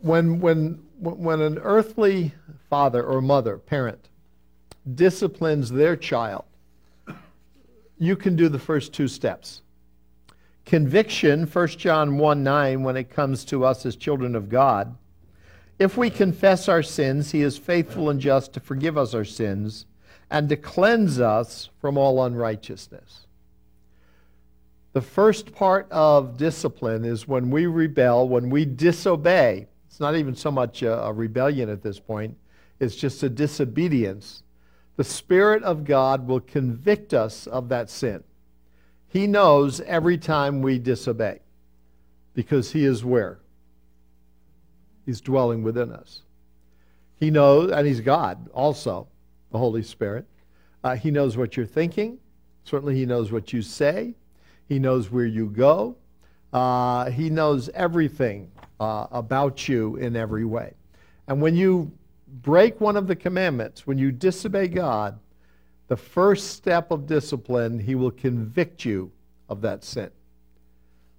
When, 0.02 0.40
when, 0.40 0.82
when 0.98 1.42
an 1.42 1.60
earthly 1.60 2.34
father 2.72 3.04
or 3.04 3.22
mother, 3.22 3.60
parent, 3.60 4.10
disciplines 4.96 5.70
their 5.70 5.96
child, 5.96 6.46
you 8.00 8.16
can 8.16 8.36
do 8.36 8.50
the 8.50 8.58
first 8.58 8.92
two 8.92 9.08
steps. 9.08 9.62
Conviction, 10.66 11.46
1 11.46 11.68
John 11.68 12.18
1 12.18 12.44
9, 12.44 12.82
when 12.82 12.98
it 12.98 13.12
comes 13.12 13.46
to 13.46 13.64
us 13.64 13.86
as 13.86 13.96
children 13.96 14.36
of 14.36 14.50
God. 14.50 14.98
If 15.78 15.98
we 15.98 16.10
confess 16.10 16.68
our 16.68 16.82
sins, 16.82 17.32
he 17.32 17.44
is 17.44 17.60
faithful 17.60 18.10
and 18.10 18.20
just 18.20 18.54
to 18.54 18.60
forgive 18.60 18.98
us 18.98 19.14
our 19.14 19.24
sins 19.24 19.86
and 20.32 20.50
to 20.50 20.56
cleanse 20.56 21.20
us 21.20 21.70
from 21.80 21.98
all 21.98 22.24
unrighteousness. 22.24 23.26
The 24.94 25.02
first 25.02 25.54
part 25.54 25.88
of 25.92 26.38
discipline 26.38 27.06
is 27.06 27.28
when 27.28 27.52
we 27.52 27.66
rebel, 27.66 28.28
when 28.28 28.50
we 28.50 28.66
disobey. 28.66 29.68
It's 29.88 30.00
not 30.00 30.16
even 30.16 30.36
so 30.36 30.52
much 30.52 30.82
a, 30.82 31.04
a 31.04 31.14
rebellion 31.14 31.70
at 31.70 31.84
this 31.84 32.00
point, 32.00 32.36
it's 32.80 32.96
just 32.96 33.22
a 33.24 33.30
disobedience. 33.30 34.44
The 34.96 35.04
Spirit 35.04 35.64
of 35.64 35.86
God 35.86 36.28
will 36.28 36.40
convict 36.40 37.14
us 37.14 37.48
of 37.48 37.70
that 37.70 37.90
sin. 37.90 38.24
He 39.08 39.28
knows 39.28 39.82
every 39.82 40.18
time 40.18 40.62
we 40.62 40.78
disobey 40.78 41.40
because 42.34 42.72
He 42.72 42.86
is 42.86 43.04
where? 43.04 43.40
He's 45.06 45.22
dwelling 45.22 45.64
within 45.64 45.92
us. 45.92 46.22
He 47.20 47.32
knows, 47.32 47.72
and 47.72 47.88
He's 47.88 48.02
God 48.02 48.50
also 48.54 49.08
the 49.52 49.58
Holy 49.58 49.84
Spirit. 49.84 50.26
Uh, 50.84 50.96
he 50.96 51.12
knows 51.12 51.38
what 51.38 51.58
you're 51.58 51.66
thinking. 51.66 52.18
Certainly, 52.64 52.96
He 52.96 53.06
knows 53.06 53.32
what 53.32 53.52
you 53.52 53.62
say. 53.62 54.14
He 54.68 54.80
knows 54.80 55.10
where 55.12 55.26
you 55.26 55.48
go. 55.48 55.96
Uh, 56.54 57.10
he 57.12 57.30
knows 57.30 57.70
everything 57.70 58.52
uh, 58.80 59.08
about 59.12 59.68
you 59.68 59.96
in 59.98 60.16
every 60.16 60.46
way. 60.46 60.74
And 61.28 61.42
when 61.42 61.56
you 61.56 61.92
break 62.42 62.80
one 62.80 62.96
of 62.96 63.08
the 63.08 63.16
commandments, 63.16 63.86
when 63.86 63.98
you 63.98 64.12
disobey 64.12 64.68
God, 64.68 65.20
the 65.88 65.98
first 65.98 66.52
step 66.52 66.92
of 66.92 67.08
discipline, 67.08 67.80
He 67.80 67.96
will 67.96 68.12
convict 68.12 68.86
you 68.86 69.12
of 69.48 69.62
that 69.62 69.84
sin, 69.84 70.12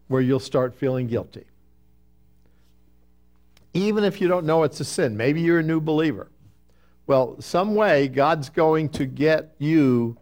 where 0.09 0.21
you'll 0.21 0.39
start 0.41 0.75
feeling 0.75 1.09
guilty. 1.09 1.45
Even 3.75 4.05
if 4.05 4.21
you 4.21 4.29
don't 4.29 4.47
know 4.47 4.63
it's 4.63 4.81
a 4.81 4.85
sin, 4.85 5.17
maybe 5.17 5.41
you're 5.41 5.61
a 5.61 5.65
new 5.65 5.81
believer. 5.81 6.29
Well, 7.11 7.41
some 7.41 7.75
way 7.75 8.07
God's 8.07 8.51
going 8.51 8.89
to 8.91 9.05
get 9.05 9.57
you 9.59 10.17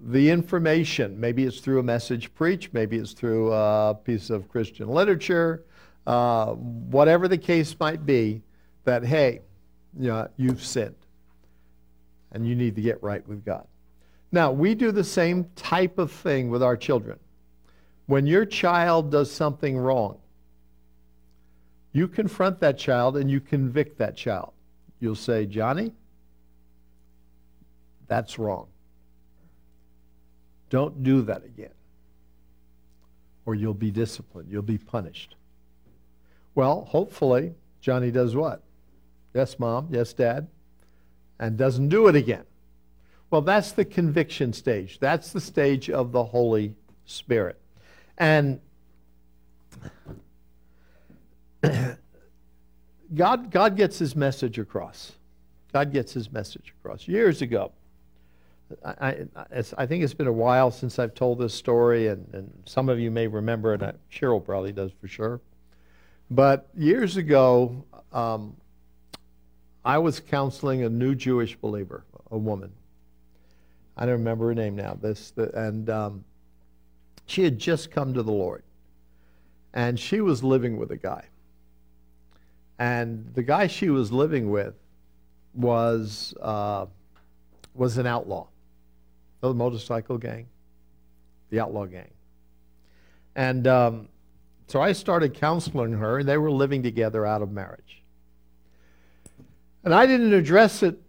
the 0.00 0.30
information. 0.30 1.18
Maybe 1.18 1.42
it's 1.42 1.58
through 1.58 1.80
a 1.80 1.82
message 1.82 2.32
preached, 2.34 2.72
maybe 2.72 2.98
it's 2.98 3.14
through 3.14 3.52
a 3.52 3.96
piece 4.04 4.30
of 4.30 4.48
Christian 4.48 4.86
literature, 4.86 5.64
uh, 6.06 6.52
whatever 6.52 7.26
the 7.26 7.36
case 7.36 7.74
might 7.80 8.06
be, 8.06 8.42
that, 8.84 9.04
hey, 9.04 9.40
you 9.98 10.06
know, 10.06 10.28
you've 10.36 10.62
sinned 10.62 10.94
and 12.30 12.46
you 12.46 12.54
need 12.54 12.76
to 12.76 12.80
get 12.80 13.02
right 13.02 13.26
with 13.26 13.44
God. 13.44 13.66
Now, 14.30 14.52
we 14.52 14.76
do 14.76 14.92
the 14.92 15.02
same 15.02 15.50
type 15.56 15.98
of 15.98 16.12
thing 16.12 16.48
with 16.48 16.62
our 16.62 16.76
children. 16.76 17.18
When 18.06 18.28
your 18.28 18.44
child 18.44 19.10
does 19.10 19.32
something 19.32 19.76
wrong, 19.76 20.18
you 21.92 22.06
confront 22.06 22.60
that 22.60 22.78
child 22.78 23.16
and 23.16 23.28
you 23.28 23.40
convict 23.40 23.98
that 23.98 24.16
child. 24.16 24.52
You'll 25.00 25.16
say, 25.16 25.44
Johnny, 25.44 25.90
that's 28.10 28.40
wrong. 28.40 28.66
Don't 30.68 31.04
do 31.04 31.22
that 31.22 31.44
again. 31.44 31.70
Or 33.46 33.54
you'll 33.54 33.72
be 33.72 33.92
disciplined. 33.92 34.50
You'll 34.50 34.62
be 34.62 34.78
punished. 34.78 35.36
Well, 36.56 36.86
hopefully, 36.86 37.54
Johnny 37.80 38.10
does 38.10 38.34
what? 38.34 38.62
Yes, 39.32 39.60
mom. 39.60 39.86
Yes, 39.92 40.12
dad. 40.12 40.48
And 41.38 41.56
doesn't 41.56 41.88
do 41.88 42.08
it 42.08 42.16
again. 42.16 42.42
Well, 43.30 43.42
that's 43.42 43.70
the 43.70 43.84
conviction 43.84 44.52
stage. 44.52 44.98
That's 44.98 45.30
the 45.30 45.40
stage 45.40 45.88
of 45.88 46.10
the 46.10 46.24
Holy 46.24 46.74
Spirit. 47.06 47.60
And 48.18 48.60
God, 53.14 53.52
God 53.52 53.76
gets 53.76 54.00
his 54.00 54.16
message 54.16 54.58
across. 54.58 55.12
God 55.72 55.92
gets 55.92 56.12
his 56.12 56.32
message 56.32 56.74
across. 56.80 57.06
Years 57.06 57.40
ago, 57.40 57.70
I, 58.84 59.26
I, 59.36 59.46
I, 59.78 59.86
think 59.86 60.04
it's 60.04 60.14
been 60.14 60.26
a 60.26 60.32
while 60.32 60.70
since 60.70 60.98
I've 60.98 61.14
told 61.14 61.38
this 61.38 61.54
story, 61.54 62.08
and, 62.08 62.26
and 62.32 62.50
some 62.66 62.88
of 62.88 62.98
you 62.98 63.10
may 63.10 63.26
remember 63.26 63.74
it. 63.74 63.80
Cheryl 64.12 64.44
probably 64.44 64.72
does 64.72 64.92
for 65.00 65.08
sure. 65.08 65.40
But 66.30 66.68
years 66.76 67.16
ago, 67.16 67.84
um, 68.12 68.56
I 69.84 69.98
was 69.98 70.20
counseling 70.20 70.84
a 70.84 70.88
new 70.88 71.14
Jewish 71.14 71.56
believer, 71.56 72.04
a 72.30 72.38
woman. 72.38 72.72
I 73.96 74.06
don't 74.06 74.18
remember 74.18 74.48
her 74.48 74.54
name 74.54 74.76
now. 74.76 74.96
This 75.00 75.32
the, 75.32 75.50
and 75.58 75.90
um, 75.90 76.24
she 77.26 77.42
had 77.42 77.58
just 77.58 77.90
come 77.90 78.14
to 78.14 78.22
the 78.22 78.32
Lord, 78.32 78.62
and 79.74 79.98
she 79.98 80.20
was 80.20 80.44
living 80.44 80.76
with 80.76 80.90
a 80.92 80.96
guy. 80.96 81.24
And 82.78 83.30
the 83.34 83.42
guy 83.42 83.66
she 83.66 83.90
was 83.90 84.12
living 84.12 84.50
with 84.50 84.74
was 85.54 86.34
uh, 86.40 86.86
was 87.74 87.98
an 87.98 88.06
outlaw 88.06 88.46
the 89.40 89.54
motorcycle 89.54 90.18
gang, 90.18 90.46
the 91.50 91.60
outlaw 91.60 91.86
gang. 91.86 92.10
And 93.34 93.66
um, 93.66 94.08
so 94.66 94.80
I 94.80 94.92
started 94.92 95.34
counseling 95.34 95.92
her, 95.92 96.18
and 96.18 96.28
they 96.28 96.38
were 96.38 96.50
living 96.50 96.82
together 96.82 97.24
out 97.24 97.42
of 97.42 97.50
marriage. 97.50 98.02
And 99.82 99.94
I 99.94 100.06
didn't 100.06 100.34
address 100.34 100.82
it 100.82 101.00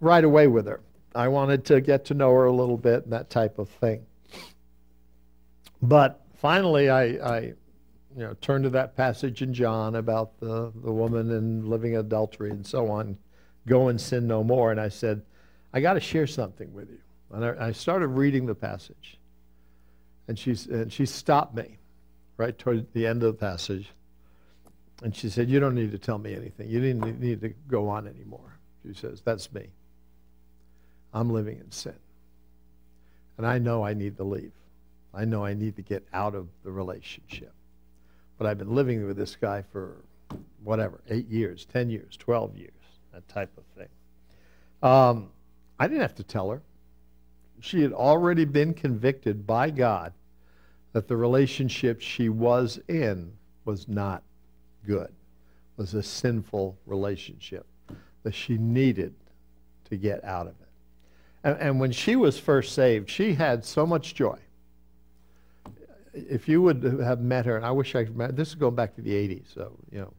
right 0.00 0.22
away 0.22 0.46
with 0.46 0.66
her. 0.66 0.80
I 1.14 1.28
wanted 1.28 1.64
to 1.66 1.80
get 1.80 2.04
to 2.06 2.14
know 2.14 2.30
her 2.30 2.44
a 2.44 2.52
little 2.52 2.76
bit 2.76 3.04
and 3.04 3.12
that 3.12 3.30
type 3.30 3.58
of 3.58 3.68
thing. 3.68 4.04
But 5.82 6.20
finally, 6.36 6.90
I, 6.90 7.02
I 7.04 7.40
you 7.40 7.54
know, 8.16 8.34
turn 8.40 8.62
to 8.62 8.70
that 8.70 8.96
passage 8.96 9.42
in 9.42 9.54
John 9.54 9.96
about 9.96 10.38
the, 10.40 10.72
the 10.74 10.92
woman 10.92 11.30
and 11.30 11.68
living 11.68 11.96
adultery 11.96 12.50
and 12.50 12.66
so 12.66 12.90
on. 12.90 13.16
Go 13.66 13.88
and 13.88 14.00
sin 14.00 14.26
no 14.26 14.44
more. 14.44 14.70
And 14.70 14.80
I 14.80 14.88
said, 14.88 15.22
I 15.72 15.80
got 15.80 15.94
to 15.94 16.00
share 16.00 16.26
something 16.26 16.72
with 16.74 16.90
you. 16.90 16.98
And 17.32 17.44
I, 17.44 17.68
I 17.68 17.72
started 17.72 18.08
reading 18.08 18.46
the 18.46 18.54
passage. 18.54 19.18
And, 20.28 20.38
she's, 20.38 20.66
and 20.66 20.92
she 20.92 21.06
stopped 21.06 21.54
me 21.54 21.78
right 22.36 22.56
toward 22.56 22.92
the 22.92 23.06
end 23.06 23.22
of 23.22 23.32
the 23.32 23.38
passage. 23.38 23.90
And 25.02 25.14
she 25.14 25.28
said, 25.28 25.48
You 25.48 25.60
don't 25.60 25.74
need 25.74 25.92
to 25.92 25.98
tell 25.98 26.18
me 26.18 26.34
anything. 26.34 26.68
You 26.68 26.80
didn't 26.80 27.20
need 27.20 27.40
to 27.40 27.50
go 27.68 27.88
on 27.88 28.06
anymore. 28.06 28.58
She 28.86 28.94
says, 28.94 29.22
That's 29.24 29.52
me. 29.52 29.68
I'm 31.12 31.30
living 31.30 31.58
in 31.58 31.70
sin. 31.72 31.94
And 33.38 33.46
I 33.46 33.58
know 33.58 33.84
I 33.84 33.94
need 33.94 34.16
to 34.18 34.24
leave. 34.24 34.52
I 35.14 35.24
know 35.24 35.44
I 35.44 35.54
need 35.54 35.76
to 35.76 35.82
get 35.82 36.06
out 36.12 36.34
of 36.34 36.46
the 36.62 36.70
relationship. 36.70 37.52
But 38.38 38.46
I've 38.46 38.58
been 38.58 38.74
living 38.74 39.06
with 39.06 39.16
this 39.16 39.36
guy 39.36 39.64
for 39.72 39.96
whatever, 40.62 41.00
eight 41.08 41.28
years, 41.28 41.66
10 41.72 41.90
years, 41.90 42.16
12 42.16 42.56
years, 42.56 42.70
that 43.12 43.26
type 43.28 43.50
of 43.56 43.64
thing. 43.76 43.88
Um, 44.82 45.30
I 45.80 45.88
didn't 45.88 46.02
have 46.02 46.14
to 46.16 46.22
tell 46.22 46.50
her. 46.50 46.62
She 47.60 47.82
had 47.82 47.92
already 47.92 48.44
been 48.44 48.72
convicted 48.72 49.46
by 49.46 49.70
God 49.70 50.12
that 50.92 51.08
the 51.08 51.16
relationship 51.16 52.00
she 52.00 52.28
was 52.28 52.78
in 52.86 53.32
was 53.64 53.88
not 53.88 54.22
good, 54.86 55.12
was 55.76 55.94
a 55.94 56.02
sinful 56.02 56.78
relationship, 56.86 57.66
that 58.22 58.34
she 58.34 58.56
needed 58.58 59.14
to 59.88 59.96
get 59.96 60.22
out 60.22 60.46
of 60.46 60.52
it. 60.60 60.68
And, 61.42 61.58
and 61.58 61.80
when 61.80 61.90
she 61.90 62.14
was 62.14 62.38
first 62.38 62.74
saved, 62.74 63.10
she 63.10 63.34
had 63.34 63.64
so 63.64 63.84
much 63.84 64.14
joy 64.14 64.38
if 66.12 66.48
you 66.48 66.62
would 66.62 66.82
have 66.82 67.20
met 67.20 67.46
her, 67.46 67.56
and 67.56 67.64
I 67.64 67.70
wish 67.70 67.94
I 67.94 68.04
could, 68.04 68.16
met, 68.16 68.36
this 68.36 68.48
is 68.48 68.54
going 68.54 68.74
back 68.74 68.94
to 68.96 69.02
the 69.02 69.10
80s, 69.10 69.54
so, 69.54 69.72
you 69.90 70.00
know, 70.00 70.12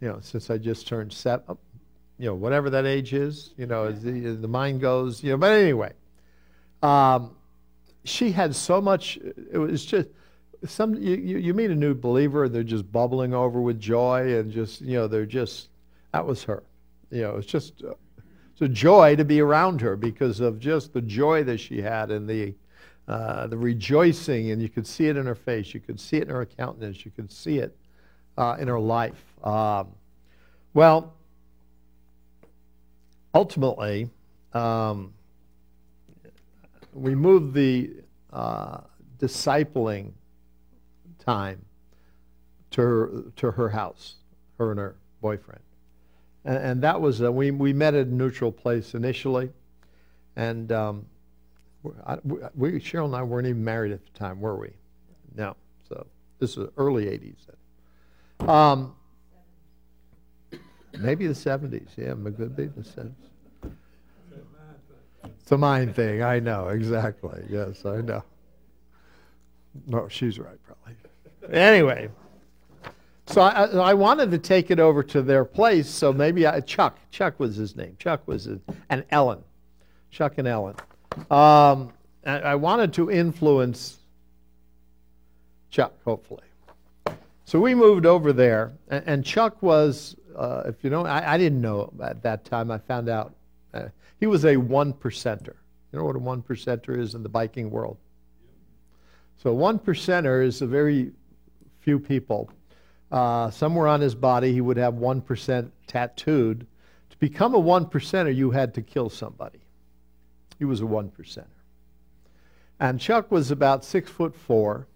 you 0.00 0.08
know, 0.08 0.18
since 0.20 0.50
I 0.50 0.58
just 0.58 0.86
turned 0.86 1.12
seven, 1.12 1.56
you 2.18 2.26
know, 2.26 2.34
whatever 2.34 2.70
that 2.70 2.86
age 2.86 3.12
is, 3.12 3.54
you 3.56 3.66
know, 3.66 3.84
as 3.84 4.02
the, 4.02 4.24
as 4.24 4.40
the 4.40 4.48
mind 4.48 4.80
goes, 4.80 5.22
you 5.22 5.30
know, 5.30 5.36
but 5.36 5.50
anyway, 5.52 5.92
um, 6.82 7.34
she 8.04 8.30
had 8.30 8.54
so 8.54 8.80
much, 8.80 9.18
it 9.50 9.58
was 9.58 9.84
just, 9.84 10.08
some, 10.66 10.94
you, 10.94 11.16
you 11.16 11.52
meet 11.52 11.70
a 11.70 11.74
new 11.74 11.94
believer 11.94 12.44
and 12.44 12.54
they're 12.54 12.62
just 12.62 12.90
bubbling 12.90 13.34
over 13.34 13.60
with 13.60 13.80
joy 13.80 14.36
and 14.38 14.50
just, 14.52 14.80
you 14.80 14.94
know, 14.94 15.06
they're 15.06 15.26
just, 15.26 15.68
that 16.12 16.24
was 16.24 16.44
her. 16.44 16.62
You 17.10 17.22
know, 17.22 17.36
it's 17.36 17.46
just, 17.46 17.82
uh, 17.82 17.94
it's 18.52 18.62
a 18.62 18.68
joy 18.68 19.16
to 19.16 19.24
be 19.24 19.40
around 19.40 19.80
her 19.80 19.96
because 19.96 20.40
of 20.40 20.60
just 20.60 20.92
the 20.92 21.02
joy 21.02 21.42
that 21.44 21.58
she 21.58 21.82
had 21.82 22.10
and 22.10 22.28
the, 22.28 22.54
uh, 23.08 23.46
the 23.48 23.58
rejoicing, 23.58 24.52
and 24.52 24.62
you 24.62 24.68
could 24.68 24.86
see 24.86 25.08
it 25.08 25.16
in 25.16 25.26
her 25.26 25.34
face. 25.34 25.74
You 25.74 25.80
could 25.80 25.98
see 25.98 26.18
it 26.18 26.28
in 26.28 26.34
her 26.34 26.46
countenance. 26.46 27.04
You 27.04 27.10
could 27.10 27.30
see 27.30 27.58
it 27.58 27.76
uh, 28.38 28.56
in 28.58 28.68
her 28.68 28.80
life. 28.80 29.22
Um, 29.42 29.88
well, 30.72 31.13
ultimately, 33.34 34.08
um, 34.52 35.12
we 36.92 37.14
moved 37.14 37.54
the 37.54 37.90
uh, 38.32 38.78
discipling 39.18 40.12
time 41.18 41.64
to 42.70 42.80
her, 42.80 43.24
to 43.36 43.50
her 43.50 43.68
house, 43.68 44.16
her 44.58 44.70
and 44.70 44.80
her 44.80 44.96
boyfriend. 45.20 45.60
And, 46.44 46.56
and 46.58 46.82
that 46.82 47.00
was, 47.00 47.22
uh, 47.22 47.32
we, 47.32 47.50
we 47.50 47.72
met 47.72 47.94
at 47.94 48.06
a 48.06 48.10
neutral 48.10 48.52
place 48.52 48.94
initially. 48.94 49.50
And 50.36 50.70
um, 50.72 51.06
I, 52.06 52.18
we, 52.54 52.72
Cheryl 52.72 53.06
and 53.06 53.16
I 53.16 53.22
weren't 53.22 53.46
even 53.46 53.64
married 53.64 53.92
at 53.92 54.04
the 54.04 54.18
time, 54.18 54.40
were 54.40 54.56
we? 54.56 54.70
No. 55.34 55.56
So 55.88 56.06
this 56.38 56.56
is 56.56 56.68
early 56.76 57.06
80s. 57.06 58.48
Um, 58.48 58.94
maybe 60.98 61.26
the 61.26 61.34
70s. 61.34 61.88
Yeah, 61.96 62.12
it 62.12 62.36
could 62.36 62.56
be 62.56 62.66
the 62.66 62.82
70s. 62.82 63.12
It's 65.24 65.52
a 65.52 65.58
mind 65.58 65.94
thing. 65.94 66.22
I 66.22 66.40
know 66.40 66.68
exactly. 66.68 67.44
Yes, 67.50 67.84
I 67.84 68.00
know. 68.00 68.22
No, 69.86 70.08
she's 70.08 70.38
right, 70.38 70.58
probably. 70.64 70.94
Anyway, 71.52 72.08
so 73.26 73.40
I, 73.40 73.64
I 73.64 73.94
wanted 73.94 74.30
to 74.30 74.38
take 74.38 74.70
it 74.70 74.78
over 74.78 75.02
to 75.02 75.22
their 75.22 75.44
place. 75.44 75.88
So 75.88 76.12
maybe 76.12 76.46
I, 76.46 76.60
Chuck. 76.60 76.98
Chuck 77.10 77.38
was 77.38 77.56
his 77.56 77.76
name. 77.76 77.96
Chuck 77.98 78.26
was 78.26 78.44
his, 78.44 78.60
and 78.88 79.04
Ellen. 79.10 79.42
Chuck 80.10 80.34
and 80.38 80.46
Ellen. 80.46 80.76
Um, 81.30 81.92
I 82.24 82.54
wanted 82.54 82.92
to 82.94 83.10
influence 83.10 83.98
Chuck, 85.70 85.92
hopefully. 86.04 86.44
So 87.44 87.60
we 87.60 87.74
moved 87.74 88.06
over 88.06 88.32
there, 88.32 88.72
and 88.88 89.24
Chuck 89.24 89.62
was, 89.62 90.16
uh, 90.36 90.62
if 90.66 90.82
you 90.82 90.90
know, 90.90 91.04
I, 91.04 91.34
I, 91.34 91.38
didn't 91.38 91.60
know 91.60 91.92
at 92.02 92.22
that 92.22 92.44
time. 92.44 92.70
I 92.70 92.78
found 92.78 93.08
out 93.08 93.34
uh, 93.72 93.88
he 94.20 94.26
was 94.26 94.44
a 94.44 94.56
one 94.56 94.92
percenter. 94.92 95.54
You 95.92 95.98
know 95.98 96.04
what 96.04 96.16
a 96.16 96.20
one 96.20 96.42
percenter 96.42 96.98
is 96.98 97.14
in 97.14 97.22
the 97.22 97.28
biking 97.28 97.70
world? 97.70 97.96
So 99.36 99.52
one 99.52 99.78
percenter 99.78 100.44
is 100.44 100.62
a 100.62 100.66
very 100.66 101.12
few 101.80 101.98
people. 101.98 102.50
Uh, 103.12 103.50
somewhere 103.50 103.86
on 103.86 104.00
his 104.00 104.14
body, 104.14 104.52
he 104.52 104.60
would 104.60 104.76
have 104.76 104.94
one 104.94 105.20
percent 105.20 105.72
tattooed. 105.86 106.66
To 107.10 107.18
become 107.18 107.54
a 107.54 107.58
one 107.58 107.86
percenter, 107.86 108.34
you 108.34 108.50
had 108.50 108.74
to 108.74 108.82
kill 108.82 109.08
somebody. 109.10 109.60
He 110.58 110.64
was 110.64 110.80
a 110.80 110.86
one 110.86 111.10
percenter. 111.10 111.46
And 112.80 112.98
Chuck 112.98 113.30
was 113.30 113.50
about 113.50 113.84
six 113.84 114.10
foot 114.10 114.34
four, 114.34 114.88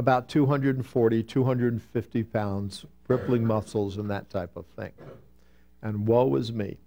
about 0.00 0.28
240, 0.28 1.22
250 1.22 2.22
pounds, 2.24 2.84
rippling 3.06 3.46
muscles 3.46 3.96
and 3.98 4.10
that 4.10 4.28
type 4.28 4.56
of 4.56 4.66
thing. 4.76 4.92
And 5.82 6.06
woe 6.06 6.34
is 6.34 6.52
me. 6.52 6.78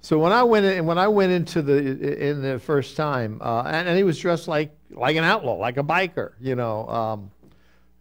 So 0.00 0.18
when 0.18 0.32
I 0.32 0.42
went 0.44 0.64
in, 0.64 0.86
when 0.86 0.98
I 0.98 1.08
went 1.08 1.32
into 1.32 1.62
the 1.62 2.28
in 2.28 2.42
the 2.42 2.58
first 2.58 2.96
time, 2.96 3.40
uh, 3.40 3.62
and, 3.62 3.88
and, 3.88 3.96
he 3.96 4.04
was 4.04 4.18
dressed 4.18 4.48
like 4.48 4.74
like 4.90 5.16
an 5.16 5.24
outlaw, 5.24 5.54
like 5.54 5.76
a 5.76 5.82
biker, 5.82 6.32
you 6.40 6.56
know. 6.56 6.88
Um, 6.88 7.30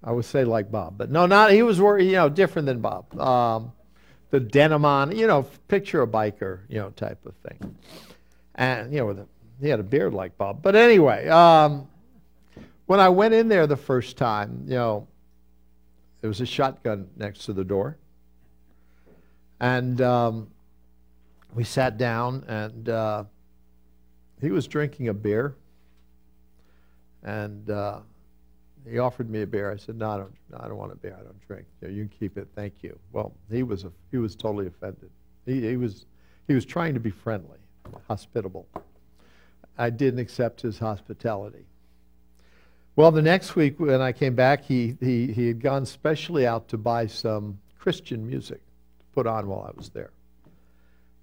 I 0.04 0.12
would 0.12 0.26
say 0.26 0.44
like 0.44 0.72
Bob, 0.72 0.98
but 0.98 1.12
no, 1.12 1.28
not 1.28 1.52
he 1.52 1.62
was 1.62 1.78
you 1.78 2.14
know 2.14 2.28
different 2.30 2.66
than 2.66 2.82
Bob. 2.82 3.20
Um, 3.20 3.72
the 4.32 4.40
denim 4.40 4.86
on, 4.86 5.16
you 5.16 5.28
know, 5.28 5.44
picture 5.68 6.02
a 6.02 6.08
biker, 6.08 6.62
you 6.70 6.80
know, 6.80 6.90
type 6.92 7.24
of 7.26 7.36
thing 7.36 7.76
and 8.56 8.94
you 8.94 9.00
know, 9.00 9.08
with 9.08 9.20
a, 9.20 9.28
he 9.60 9.70
had 9.70 9.80
a 9.80 9.84
beard 9.84 10.14
like 10.14 10.38
Bob. 10.38 10.62
But 10.62 10.76
anyway, 10.76 11.28
um, 11.28 11.88
when 12.92 13.00
I 13.00 13.08
went 13.08 13.34
in 13.34 13.48
there 13.48 13.68
the 13.68 13.78
first 13.78 14.18
time, 14.18 14.66
you 14.68 14.76
know, 14.76 15.08
there 16.20 16.28
was 16.28 16.42
a 16.42 16.46
shotgun 16.46 17.08
next 17.16 17.46
to 17.46 17.54
the 17.54 17.64
door, 17.64 17.96
and 19.62 20.02
um, 20.02 20.50
we 21.56 21.64
sat 21.64 21.98
down, 21.98 22.44
and 22.50 22.90
uh, 22.90 23.24
he 24.42 24.52
was 24.52 24.68
drinking 24.68 25.08
a 25.08 25.14
beer, 25.14 25.56
and 27.24 27.70
uh, 27.70 28.00
he 28.86 29.00
offered 29.00 29.30
me 29.30 29.44
a 29.44 29.48
beer. 29.48 29.72
I 29.72 29.78
said, 29.78 29.96
"No, 29.96 30.10
I 30.10 30.18
don't. 30.18 30.34
No, 30.52 30.58
I 30.60 30.68
don't 30.68 30.78
want 30.78 30.92
a 30.92 30.98
beer. 30.98 31.16
I 31.18 31.24
don't 31.24 31.48
drink. 31.48 31.68
You, 31.82 31.88
know, 31.88 31.94
you 31.94 32.02
can 32.02 32.18
keep 32.20 32.38
it. 32.38 32.50
Thank 32.58 32.84
you." 32.84 33.00
Well, 33.14 33.32
he 33.50 33.64
was 33.64 33.86
a, 33.86 33.92
he 34.12 34.18
was 34.18 34.36
totally 34.36 34.68
offended. 34.68 35.10
He, 35.46 35.66
he 35.66 35.78
was 35.78 36.08
he 36.46 36.54
was 36.54 36.66
trying 36.66 36.94
to 36.96 37.00
be 37.00 37.10
friendly 37.10 37.60
hospitable. 38.10 38.68
I 39.78 39.92
didn't 39.92 40.20
accept 40.20 40.60
his 40.60 40.78
hospitality. 40.78 41.64
Well, 43.02 43.10
the 43.10 43.20
next 43.24 43.56
week 43.56 43.80
when 43.80 44.00
I 44.00 44.12
came 44.12 44.36
back, 44.36 44.64
he, 44.64 44.96
he, 45.00 45.34
he 45.34 45.48
had 45.48 45.60
gone 45.60 45.88
specially 45.88 46.46
out 46.46 46.68
to 46.68 46.78
buy 46.78 47.08
some 47.08 47.58
Christian 47.80 48.28
music 48.28 48.62
to 49.00 49.06
put 49.16 49.26
on 49.26 49.48
while 49.48 49.68
I 49.68 49.76
was 49.76 49.90
there. 49.90 50.12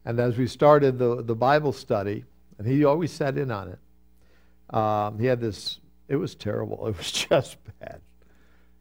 And 0.04 0.18
as 0.18 0.36
we 0.36 0.48
started 0.48 0.98
the, 0.98 1.22
the 1.22 1.36
Bible 1.36 1.72
study, 1.72 2.24
and 2.58 2.66
he 2.66 2.84
always 2.84 3.12
sat 3.12 3.38
in 3.38 3.52
on 3.52 3.68
it, 3.68 4.76
um, 4.76 5.20
he 5.20 5.26
had 5.26 5.40
this, 5.40 5.78
it 6.08 6.16
was 6.16 6.34
terrible. 6.34 6.84
It 6.88 6.98
was 6.98 7.12
just 7.12 7.58
bad. 7.78 8.00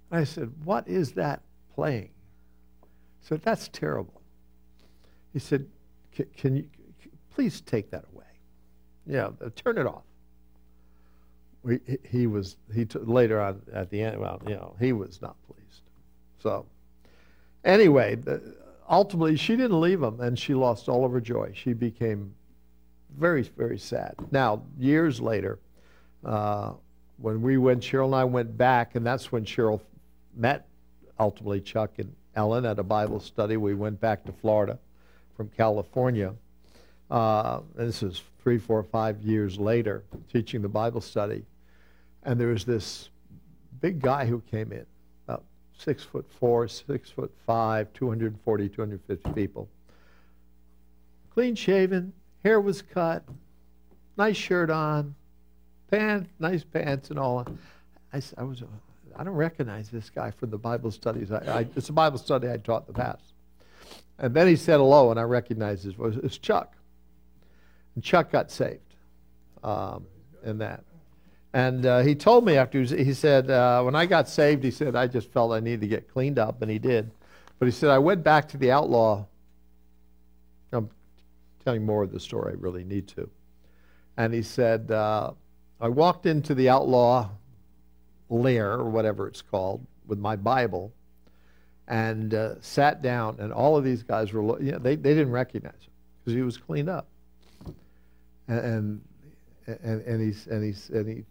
And 0.10 0.20
I 0.20 0.24
said, 0.24 0.52
What 0.64 0.88
is 0.88 1.12
that 1.12 1.44
playing? 1.76 2.10
I 2.82 2.88
said, 3.28 3.44
That's 3.44 3.68
terrible. 3.68 4.24
He 5.34 5.38
said, 5.38 5.68
Can 6.36 6.56
you, 6.56 6.68
please 7.36 7.62
take 7.62 7.92
that 7.92 8.06
away. 8.12 8.26
Yeah, 9.06 9.30
turn 9.56 9.78
it 9.78 9.86
off. 9.86 10.07
We, 11.68 11.80
he 12.10 12.28
was 12.28 12.56
he 12.74 12.86
t- 12.86 13.00
later 13.00 13.42
on 13.42 13.62
at 13.74 13.90
the 13.90 14.02
end. 14.02 14.20
Well, 14.20 14.42
you 14.48 14.56
know, 14.56 14.76
he 14.80 14.94
was 14.94 15.22
not 15.22 15.36
pleased. 15.46 15.82
So, 16.40 16.66
anyway, 17.66 18.16
the, 18.16 18.56
ultimately 18.90 19.36
she 19.36 19.58
didn't 19.58 19.80
leave 19.82 20.02
him, 20.02 20.22
and 20.22 20.40
she 20.40 20.54
lost 20.54 20.88
all 20.88 21.04
of 21.04 21.12
her 21.12 21.20
joy. 21.20 21.52
She 21.54 21.74
became 21.74 22.34
very 23.18 23.42
very 23.42 23.78
sad. 23.78 24.16
Now, 24.32 24.64
years 24.80 25.20
later, 25.20 25.60
uh, 26.24 26.72
when 27.18 27.42
we 27.42 27.58
went, 27.58 27.84
Cheryl 27.84 28.06
and 28.06 28.16
I 28.16 28.24
went 28.24 28.58
back, 28.58 28.96
and 28.96 29.06
that's 29.06 29.30
when 29.32 29.44
Cheryl 29.44 29.82
met 30.36 30.68
ultimately 31.20 31.60
Chuck 31.60 31.92
and 31.98 32.16
Ellen 32.36 32.66
at 32.66 32.80
a 32.80 32.84
Bible 32.84 33.20
study. 33.20 33.58
We 33.58 33.74
went 33.74 34.00
back 34.00 34.24
to 34.24 34.32
Florida 34.32 34.80
from 35.36 35.50
California 35.50 36.34
uh, 37.10 37.62
this 37.76 38.04
is 38.04 38.22
three, 38.44 38.58
four, 38.58 38.84
five 38.84 39.22
years 39.22 39.58
later, 39.58 40.04
teaching 40.32 40.62
the 40.62 40.70
Bible 40.70 41.02
study. 41.02 41.46
And 42.24 42.40
there 42.40 42.50
was 42.50 42.66
this 42.66 43.10
big 43.80 44.02
guy 44.02 44.26
who 44.26 44.42
came 44.52 44.72
in, 44.72 44.86
about 45.28 45.44
six 45.78 46.04
foot 46.04 46.26
four, 46.40 46.68
six 46.68 47.10
foot 47.10 47.32
five, 47.46 47.92
240, 47.94 48.70
250 48.70 49.32
people. 49.32 49.70
Clean 51.34 51.56
shaven, 51.56 52.14
hair 52.44 52.60
was 52.60 52.82
cut, 52.82 53.24
nice 54.18 54.38
shirt 54.38 54.70
on, 54.70 55.16
pants, 55.90 56.30
nice 56.40 56.64
pants 56.64 57.10
and 57.10 57.20
all. 57.20 57.46
I, 58.14 58.22
I 58.38 58.44
was, 58.44 58.64
I 59.16 59.24
don't 59.24 59.36
recognize 59.36 59.90
this 59.90 60.10
guy 60.10 60.32
from 60.32 60.50
the 60.50 60.58
Bible 60.58 60.92
studies. 60.92 61.32
I, 61.32 61.60
I, 61.60 61.68
it's 61.76 61.90
a 61.90 61.94
Bible 61.94 62.18
study 62.18 62.50
I 62.50 62.58
taught 62.58 62.88
in 62.88 62.94
the 62.94 63.00
past. 63.00 63.34
And 64.20 64.34
then 64.34 64.48
he 64.48 64.56
said 64.56 64.78
hello, 64.78 65.12
and 65.12 65.20
I 65.20 65.24
recognized 65.24 65.84
his 65.84 65.94
voice. 65.94 66.16
It's 66.24 66.38
Chuck. 66.38 66.74
And 67.96 68.04
Chuck 68.04 68.32
got 68.32 68.50
saved 68.50 68.96
um, 69.64 70.06
in 70.44 70.58
that. 70.60 70.84
And 71.58 71.88
uh, 71.88 72.00
he 72.02 72.14
told 72.14 72.46
me 72.46 72.56
after, 72.56 72.84
he 72.84 73.16
said, 73.16 73.50
uh, 73.50 73.82
when 73.82 73.96
I 73.96 74.06
got 74.06 74.30
saved, 74.30 74.64
he 74.64 74.70
said, 74.70 74.96
I 74.96 75.08
just 75.08 75.32
felt 75.32 75.52
I 75.52 75.60
needed 75.60 75.82
to 75.82 75.88
get 75.88 76.08
cleaned 76.08 76.38
up, 76.38 76.62
and 76.62 76.70
he 76.70 76.78
did. 76.78 77.10
But 77.58 77.66
he 77.66 77.72
said, 77.72 77.90
I 77.90 77.98
went 77.98 78.24
back 78.24 78.48
to 78.50 78.58
the 78.58 78.70
outlaw. 78.70 79.26
I'm 80.72 80.88
telling 81.66 81.84
more 81.84 82.04
of 82.04 82.12
the 82.12 82.20
story, 82.20 82.54
I 82.54 82.62
really 82.62 82.84
need 82.84 83.08
to. 83.08 83.28
And 84.18 84.36
he 84.36 84.44
said, 84.44 84.92
uh, 84.92 85.32
I 85.82 85.90
walked 85.90 86.28
into 86.28 86.54
the 86.54 86.70
outlaw 86.70 87.28
lair, 88.30 88.74
or 88.74 88.92
whatever 88.92 89.28
it's 89.28 89.42
called, 89.42 89.84
with 90.06 90.20
my 90.20 90.36
Bible, 90.36 90.94
and 91.88 92.36
uh, 92.36 92.62
sat 92.62 93.02
down, 93.02 93.38
and 93.40 93.52
all 93.52 93.76
of 93.76 93.84
these 93.84 94.04
guys 94.04 94.32
were, 94.32 94.62
you 94.62 94.74
know, 94.74 94.78
they, 94.78 94.96
they 94.96 95.16
didn't 95.16 95.32
recognize 95.32 95.74
him 95.74 95.94
because 96.20 96.36
he 96.36 96.44
was 96.44 96.56
cleaned 96.56 96.90
up. 96.90 97.08
And, 98.48 98.60
and, 98.60 99.02
and, 99.82 100.02
and, 100.04 100.22
he's, 100.22 100.46
and, 100.46 100.64
he's, 100.64 100.90
and 100.90 101.10
he 101.10 101.24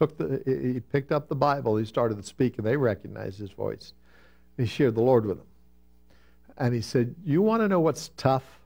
took 0.00 0.16
the, 0.16 0.42
he 0.46 0.80
picked 0.80 1.12
up 1.12 1.28
the 1.28 1.36
Bible, 1.36 1.76
he 1.76 1.84
started 1.84 2.16
to 2.16 2.22
speak, 2.22 2.56
and 2.56 2.66
they 2.66 2.76
recognized 2.76 3.38
his 3.38 3.50
voice. 3.50 3.92
He 4.56 4.64
shared 4.64 4.94
the 4.94 5.02
Lord 5.02 5.26
with 5.26 5.36
them. 5.36 5.46
And 6.56 6.74
he 6.74 6.80
said, 6.80 7.14
You 7.22 7.42
want 7.42 7.60
to 7.62 7.68
know 7.68 7.80
what's 7.80 8.10
tough? 8.16 8.60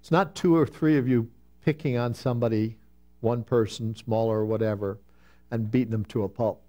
It's 0.00 0.12
not 0.12 0.36
two 0.36 0.56
or 0.56 0.64
three 0.64 0.96
of 0.96 1.08
you 1.08 1.28
picking 1.64 1.96
on 1.96 2.14
somebody, 2.14 2.76
one 3.20 3.42
person, 3.42 3.96
smaller 3.96 4.38
or 4.38 4.44
whatever, 4.44 4.98
and 5.50 5.70
beating 5.72 5.90
them 5.90 6.04
to 6.06 6.22
a 6.22 6.28
pulp. 6.28 6.62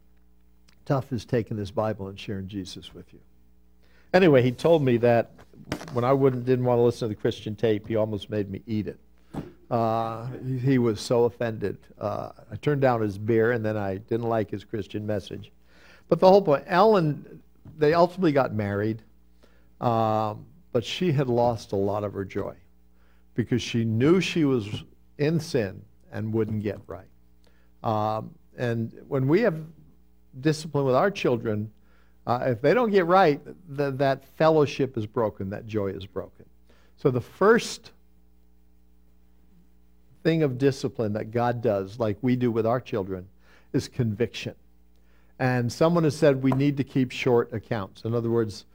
Tough 0.86 1.14
is 1.14 1.24
taking 1.24 1.56
this 1.56 1.70
Bible 1.70 2.08
and 2.08 2.20
sharing 2.20 2.48
Jesus 2.48 2.92
with 2.96 3.14
you. 3.14 3.20
Anyway, 4.14 4.42
he 4.42 4.52
told 4.52 4.82
me 4.82 4.98
that 4.98 5.30
when 5.94 6.04
I 6.04 6.14
wouldn't, 6.14 6.46
didn't 6.46 6.66
want 6.66 6.80
to 6.80 6.84
listen 6.84 7.08
to 7.08 7.14
the 7.14 7.22
Christian 7.22 7.56
tape, 7.56 7.88
he 7.88 7.96
almost 7.96 8.32
made 8.32 8.50
me 8.50 8.64
eat 8.66 8.88
it. 8.88 9.00
Uh, 9.70 10.28
he 10.62 10.80
was 10.80 11.00
so 11.00 11.26
offended. 11.26 11.78
Uh, 12.00 12.32
I 12.52 12.56
turned 12.56 12.82
down 12.82 13.02
his 13.02 13.18
beer, 13.18 13.52
and 13.52 13.64
then 13.64 13.78
I 13.78 13.98
didn't 13.98 14.28
like 14.28 14.50
his 14.50 14.64
Christian 14.64 15.06
message. 15.06 15.52
But 16.08 16.20
the 16.20 16.28
whole 16.28 16.42
point, 16.42 16.64
Ellen, 16.66 17.42
they 17.78 17.94
ultimately 17.94 18.32
got 18.32 18.54
married, 18.54 19.04
um, 19.80 20.46
but 20.72 20.84
she 20.84 21.12
had 21.12 21.28
lost 21.28 21.72
a 21.72 21.76
lot 21.76 22.04
of 22.04 22.14
her 22.14 22.26
joy 22.26 22.56
because 23.36 23.62
she 23.62 23.86
knew 23.86 24.20
she 24.20 24.44
was 24.44 24.84
in 25.20 25.40
sin 25.40 25.82
and 26.12 26.34
wouldn't 26.34 26.64
get 26.64 26.80
right. 26.88 27.06
Um, 27.84 28.32
and 28.58 28.92
when 29.08 29.28
we 29.28 29.42
have 29.42 29.62
discipline 30.42 30.86
with 30.86 30.96
our 30.96 31.12
children, 31.12 31.72
uh, 32.26 32.46
if 32.48 32.62
they 32.62 32.74
don't 32.74 32.92
get 32.92 33.06
right, 33.06 33.40
th- 33.78 33.94
that 33.96 34.26
fellowship 34.38 34.98
is 34.98 35.06
broken, 35.06 35.50
that 35.52 35.68
joy 35.68 35.88
is 35.88 36.06
broken. 36.06 36.46
So 36.98 37.12
the 37.12 37.22
first 37.22 37.92
thing 40.24 40.44
of 40.44 40.58
discipline 40.58 41.14
that 41.14 41.32
God 41.32 41.62
does, 41.62 42.00
like 42.00 42.18
we 42.22 42.36
do 42.36 42.52
with 42.52 42.66
our 42.66 42.82
children, 42.82 43.28
is 43.74 43.88
conviction. 43.88 44.56
And 45.40 45.72
someone 45.72 46.04
has 46.04 46.18
said 46.18 46.44
we 46.44 46.52
need 46.52 46.78
to 46.78 46.84
keep 46.84 47.12
short 47.12 47.54
accounts. 47.54 48.04
In 48.04 48.14
other 48.14 48.30
words, 48.30 48.66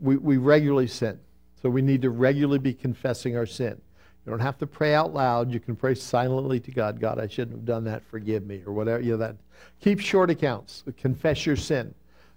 we, 0.00 0.16
we 0.16 0.36
regularly 0.36 0.86
sin. 0.86 1.18
So 1.62 1.70
we 1.70 1.82
need 1.82 2.02
to 2.02 2.10
regularly 2.10 2.58
be 2.58 2.74
confessing 2.74 3.36
our 3.36 3.46
sin. 3.46 3.80
You 4.24 4.30
don't 4.30 4.40
have 4.40 4.58
to 4.58 4.66
pray 4.66 4.94
out 4.94 5.14
loud. 5.14 5.50
You 5.50 5.60
can 5.60 5.76
pray 5.76 5.94
silently 5.94 6.60
to 6.60 6.70
God. 6.70 7.00
God, 7.00 7.18
I 7.18 7.26
shouldn't 7.26 7.56
have 7.56 7.64
done 7.64 7.84
that. 7.84 8.02
Forgive 8.04 8.46
me, 8.46 8.62
or 8.66 8.72
whatever. 8.72 9.02
You 9.02 9.12
know 9.12 9.18
that. 9.18 9.36
Keep 9.80 10.00
short 10.00 10.30
accounts. 10.30 10.84
Confess 10.98 11.46
your 11.46 11.56
sin. 11.56 11.94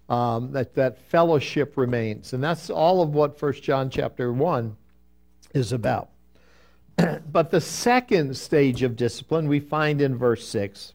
Um, 0.08 0.52
that 0.52 0.74
that 0.74 0.98
fellowship 0.98 1.78
remains, 1.78 2.34
and 2.34 2.44
that's 2.44 2.68
all 2.68 3.00
of 3.00 3.14
what 3.14 3.38
First 3.38 3.62
John 3.62 3.88
chapter 3.88 4.34
one 4.34 4.76
is 5.54 5.72
about. 5.72 6.10
but 7.32 7.50
the 7.50 7.60
second 7.60 8.36
stage 8.36 8.82
of 8.82 8.96
discipline 8.96 9.48
we 9.48 9.60
find 9.60 10.00
in 10.00 10.16
verse 10.16 10.46
six. 10.46 10.94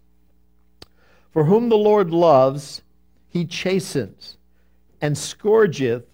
For 1.31 1.45
whom 1.45 1.69
the 1.69 1.77
Lord 1.77 2.11
loves, 2.11 2.81
he 3.29 3.45
chastens, 3.45 4.37
and 5.01 5.17
scourgeth 5.17 6.05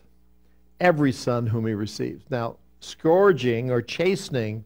every 0.80 1.12
son 1.12 1.48
whom 1.48 1.65
he 1.65 1.74
receives. 1.74 2.24
Now, 2.30 2.58
scourging 2.82 3.71
or 3.71 3.82
chastening 3.82 4.65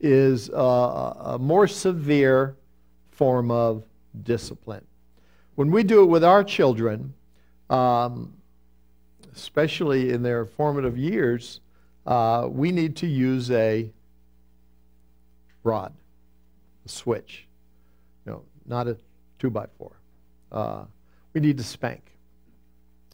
is 0.00 0.48
a, 0.50 0.54
a 0.54 1.38
more 1.40 1.66
severe 1.66 2.56
form 3.10 3.50
of 3.50 3.84
discipline. 4.22 4.84
When 5.56 5.72
we 5.72 5.82
do 5.82 6.02
it 6.02 6.06
with 6.06 6.22
our 6.22 6.44
children, 6.44 7.14
um, 7.68 8.32
especially 9.34 10.10
in 10.10 10.22
their 10.22 10.44
formative 10.44 10.96
years, 10.96 11.60
uh, 12.06 12.46
we 12.48 12.70
need 12.70 12.96
to 12.96 13.06
use 13.06 13.50
a 13.50 13.90
rod, 15.62 15.92
a 16.84 16.88
switch, 16.88 17.46
you 18.24 18.32
know, 18.32 18.42
not 18.66 18.88
a 18.88 18.96
two 19.38 19.50
by 19.50 19.66
four. 19.78 19.92
Uh, 20.50 20.84
we 21.34 21.40
need 21.40 21.58
to 21.58 21.64
spank. 21.64 22.02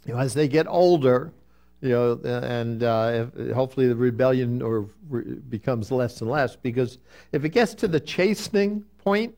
You 0.06 0.14
know, 0.14 0.20
as 0.20 0.34
they 0.34 0.48
get 0.48 0.66
older, 0.66 1.32
you 1.80 1.90
know, 1.90 2.12
and 2.24 2.82
uh, 2.82 3.26
if, 3.36 3.54
hopefully 3.54 3.88
the 3.88 3.96
rebellion 3.96 4.62
or 4.62 4.88
re- 5.08 5.34
becomes 5.34 5.90
less 5.90 6.20
and 6.20 6.30
less 6.30 6.56
because 6.56 6.98
if 7.32 7.44
it 7.44 7.50
gets 7.50 7.74
to 7.74 7.88
the 7.88 8.00
chastening 8.00 8.84
point, 8.98 9.34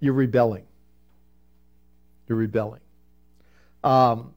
you're 0.00 0.14
rebelling. 0.14 0.64
You're 2.28 2.38
rebelling. 2.38 2.80
Um, 3.84 4.32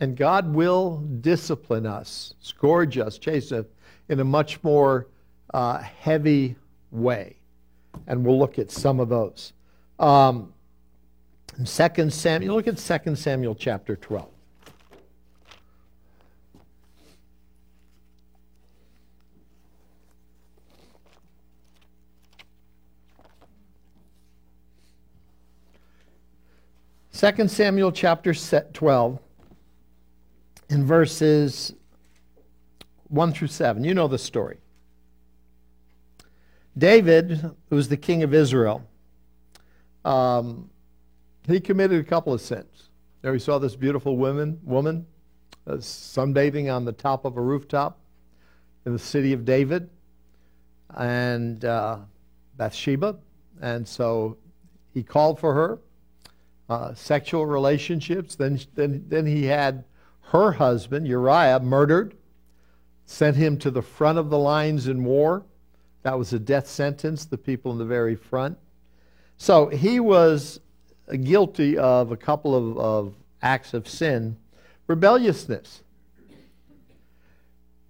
and 0.00 0.16
God 0.16 0.52
will 0.52 0.98
discipline 1.20 1.86
us, 1.86 2.34
scourge 2.40 2.98
us, 2.98 3.18
chasten 3.18 3.60
us 3.60 3.66
in 4.08 4.18
a 4.20 4.24
much 4.24 4.62
more 4.64 5.06
uh, 5.52 5.78
heavy 5.78 6.56
way. 6.90 7.36
And 8.06 8.24
we'll 8.24 8.38
look 8.38 8.58
at 8.58 8.70
some 8.70 9.00
of 9.00 9.08
those. 9.08 9.52
Um, 9.98 10.52
2 11.64 12.10
Samuel, 12.10 12.56
look 12.56 12.66
at 12.66 12.78
2 12.78 13.14
Samuel 13.16 13.54
chapter 13.54 13.96
12. 13.96 14.28
Second 27.10 27.50
Samuel 27.50 27.92
chapter 27.92 28.34
12, 28.34 29.20
in 30.70 30.84
verses 30.84 31.74
1 33.08 33.32
through 33.32 33.48
7. 33.48 33.84
You 33.84 33.94
know 33.94 34.08
the 34.08 34.18
story. 34.18 34.61
David, 36.76 37.30
who 37.68 37.76
was 37.76 37.88
the 37.88 37.96
king 37.96 38.22
of 38.22 38.32
Israel, 38.32 38.82
um, 40.04 40.70
he 41.46 41.60
committed 41.60 42.00
a 42.00 42.04
couple 42.04 42.32
of 42.32 42.40
sins. 42.40 42.88
There 43.20 43.32
he 43.32 43.38
saw 43.38 43.58
this 43.58 43.76
beautiful 43.76 44.16
woman, 44.16 44.58
woman 44.64 45.06
uh, 45.66 45.74
sunbathing 45.74 46.74
on 46.74 46.84
the 46.84 46.92
top 46.92 47.24
of 47.24 47.36
a 47.36 47.40
rooftop 47.40 47.98
in 48.84 48.92
the 48.92 48.98
city 48.98 49.32
of 49.32 49.44
David, 49.44 49.88
and 50.96 51.64
uh, 51.64 51.98
Bathsheba. 52.56 53.16
And 53.60 53.86
so 53.86 54.36
he 54.92 55.02
called 55.02 55.38
for 55.38 55.54
her, 55.54 55.78
uh, 56.68 56.94
sexual 56.94 57.46
relationships. 57.46 58.34
Then, 58.34 58.60
then, 58.74 59.04
then 59.08 59.26
he 59.26 59.44
had 59.44 59.84
her 60.32 60.52
husband, 60.52 61.06
Uriah, 61.06 61.60
murdered, 61.60 62.16
sent 63.04 63.36
him 63.36 63.58
to 63.58 63.70
the 63.70 63.82
front 63.82 64.18
of 64.18 64.30
the 64.30 64.38
lines 64.38 64.88
in 64.88 65.04
war. 65.04 65.44
That 66.02 66.18
was 66.18 66.32
a 66.32 66.38
death 66.38 66.66
sentence, 66.66 67.24
the 67.24 67.38
people 67.38 67.72
in 67.72 67.78
the 67.78 67.84
very 67.84 68.16
front. 68.16 68.58
So 69.36 69.68
he 69.68 70.00
was 70.00 70.60
guilty 71.22 71.78
of 71.78 72.12
a 72.12 72.16
couple 72.16 72.54
of, 72.54 72.78
of 72.78 73.14
acts 73.42 73.74
of 73.74 73.88
sin, 73.88 74.36
rebelliousness. 74.86 75.82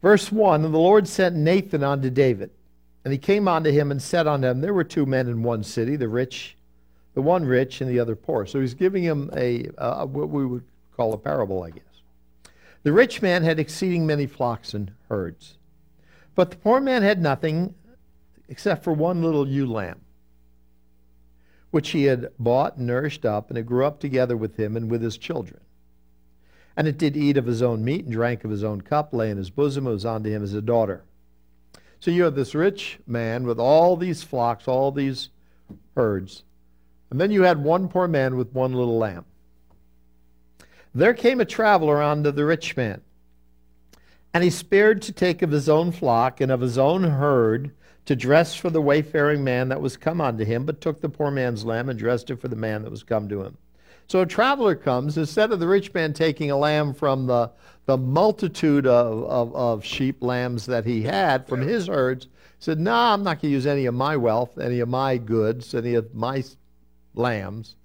Verse 0.01 0.33
1 0.33 0.65
And 0.65 0.75
the 0.75 0.79
Lord 0.79 1.07
sent 1.09 1.37
Nathan 1.37 1.85
unto 1.85 2.11
David. 2.11 2.51
And 3.05 3.13
he 3.13 3.19
came 3.19 3.49
unto 3.49 3.71
him 3.71 3.91
and 3.91 4.01
said 4.01 4.27
unto 4.27 4.47
him, 4.47 4.61
There 4.61 4.75
were 4.75 4.85
two 4.85 5.07
men 5.07 5.29
in 5.29 5.43
one 5.43 5.65
city, 5.65 5.97
the 5.97 6.09
rich, 6.09 6.57
the 7.15 7.23
one 7.23 7.45
rich 7.45 7.81
and 7.81 7.91
the 7.91 7.99
other 7.99 8.15
poor. 8.15 8.47
So 8.47 8.61
he's 8.61 8.75
giving 8.75 9.03
him 9.03 9.29
a, 9.37 9.65
what 10.07 10.29
we 10.29 10.47
would 10.47 10.65
call 10.97 11.13
a 11.13 11.19
parable, 11.19 11.63
I 11.65 11.71
guess. 11.71 11.83
The 12.85 12.93
rich 12.93 13.23
man 13.23 13.43
had 13.43 13.59
exceeding 13.59 14.07
many 14.07 14.27
flocks 14.27 14.75
and 14.75 14.93
herds, 15.09 15.57
but 16.35 16.51
the 16.51 16.57
poor 16.57 16.81
man 16.81 17.03
had 17.03 17.21
nothing 17.21 17.75
except 18.49 18.85
for 18.85 18.93
one 18.93 19.23
little 19.23 19.49
ewe 19.49 19.67
lamb 19.67 20.01
which 21.73 21.91
he 21.91 22.05
had 22.05 22.29
bought 22.39 22.77
and 22.77 22.87
nourished 22.87 23.25
up, 23.25 23.49
and 23.49 23.59
it 23.59 23.67
grew 23.67 23.85
up 23.85 23.99
together 23.99 24.37
with 24.37 24.59
him 24.59 24.77
and 24.77 24.91
with 24.91 25.03
his 25.03 25.17
children. 25.17 25.59
And 26.77 26.87
it 26.87 26.99
did 26.99 27.17
eat 27.17 27.39
of 27.39 27.47
his 27.47 27.63
own 27.63 27.83
meat 27.83 28.05
and 28.05 28.13
drank 28.13 28.45
of 28.45 28.51
his 28.51 28.63
own 28.63 28.83
cup, 28.83 29.15
lay 29.15 29.31
in 29.31 29.39
his 29.39 29.49
bosom, 29.49 29.87
and 29.87 29.95
was 29.95 30.05
unto 30.05 30.31
him 30.31 30.43
as 30.43 30.53
a 30.53 30.61
daughter. 30.61 31.03
So 31.99 32.11
you 32.11 32.25
have 32.25 32.35
this 32.35 32.55
rich 32.55 32.99
man 33.07 33.47
with 33.47 33.59
all 33.59 33.97
these 33.97 34.23
flocks, 34.23 34.69
all 34.69 34.93
these 34.93 35.31
herds, 35.97 36.45
and 37.11 37.19
then 37.19 37.31
you 37.31 37.43
had 37.43 37.65
one 37.65 37.89
poor 37.89 38.07
man 38.07 38.37
with 38.37 38.53
one 38.53 38.75
little 38.75 38.99
lamb. 38.99 39.25
There 40.95 41.15
came 41.15 41.41
a 41.41 41.47
traveler 41.47 42.03
unto 42.03 42.31
the 42.33 42.45
rich 42.45 42.77
man, 42.77 43.01
and 44.35 44.43
he 44.43 44.51
spared 44.51 45.03
to 45.03 45.13
take 45.13 45.43
of 45.43 45.51
his 45.51 45.69
own 45.69 45.93
flock 45.93 46.41
and 46.41 46.51
of 46.51 46.61
his 46.61 46.79
own 46.79 47.05
herd 47.05 47.73
to 48.05 48.17
dress 48.17 48.55
for 48.55 48.71
the 48.71 48.81
wayfaring 48.81 49.45
man 49.45 49.69
that 49.69 49.81
was 49.81 49.97
come 49.97 50.21
unto 50.21 50.45
him, 50.45 50.65
but 50.65 50.81
took 50.81 51.01
the 51.01 51.09
poor 51.09 51.31
man's 51.31 51.65
lamb 51.65 51.89
and 51.89 51.99
dressed 51.99 52.31
it 52.31 52.41
for 52.41 52.49
the 52.49 52.57
man 52.57 52.83
that 52.83 52.91
was 52.91 53.03
come 53.03 53.29
to 53.29 53.43
him. 53.43 53.57
So 54.09 54.21
a 54.21 54.27
traveler 54.27 54.75
comes, 54.75 55.17
instead 55.17 55.53
of 55.53 55.61
the 55.61 55.69
rich 55.69 55.95
man 55.95 56.13
taking 56.13 56.51
a 56.51 56.57
lamb 56.57 56.93
from 56.93 57.27
the, 57.27 57.51
the 57.87 57.97
multitude 57.97 58.87
of, 58.87 59.25
of, 59.25 59.55
of 59.55 59.85
sheep, 59.85 60.23
lambs 60.23 60.67
that 60.67 60.85
he 60.85 61.03
had 61.03 61.47
from 61.47 61.61
his 61.61 61.87
herds, 61.87 62.27
said, 62.59 62.79
No, 62.79 62.91
nah, 62.91 63.15
I'm 63.15 63.23
not 63.23 63.41
going 63.41 63.51
to 63.51 63.55
use 63.55 63.67
any 63.67 63.87
of 63.87 63.95
my 63.95 64.17
wealth, 64.17 64.59
any 64.59 64.81
of 64.81 64.89
my 64.89 65.17
goods, 65.19 65.75
any 65.75 65.95
of 65.95 66.15
my 66.15 66.43
lambs. 67.15 67.77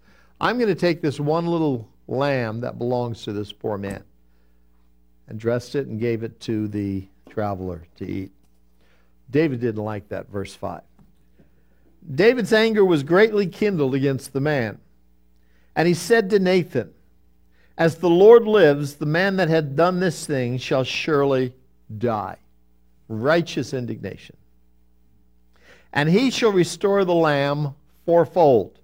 I'm 0.41 0.57
going 0.57 0.67
to 0.69 0.75
take 0.75 1.01
this 1.01 1.19
one 1.19 1.45
little 1.45 1.87
lamb 2.07 2.61
that 2.61 2.77
belongs 2.77 3.23
to 3.23 3.33
this 3.33 3.51
poor 3.51 3.77
man 3.77 4.03
and 5.27 5.39
dressed 5.39 5.75
it 5.75 5.87
and 5.87 5.99
gave 5.99 6.23
it 6.23 6.39
to 6.41 6.67
the 6.67 7.07
traveler 7.29 7.83
to 7.97 8.05
eat. 8.05 8.31
David 9.29 9.59
didn't 9.59 9.83
like 9.83 10.09
that, 10.09 10.29
verse 10.29 10.55
5. 10.55 10.81
David's 12.15 12.53
anger 12.53 12.85
was 12.85 13.03
greatly 13.03 13.47
kindled 13.47 13.93
against 13.93 14.33
the 14.33 14.39
man. 14.39 14.79
And 15.75 15.87
he 15.87 15.93
said 15.93 16.29
to 16.29 16.39
Nathan, 16.39 16.93
As 17.77 17.95
the 17.95 18.09
Lord 18.09 18.47
lives, 18.47 18.95
the 18.95 19.05
man 19.05 19.35
that 19.35 19.49
had 19.49 19.75
done 19.75 19.99
this 19.99 20.25
thing 20.25 20.57
shall 20.57 20.83
surely 20.83 21.53
die. 21.97 22.37
Righteous 23.09 23.73
indignation. 23.73 24.37
And 25.93 26.09
he 26.09 26.31
shall 26.31 26.51
restore 26.51 27.03
the 27.05 27.13
lamb 27.13 27.75
fourfold, 28.05 28.79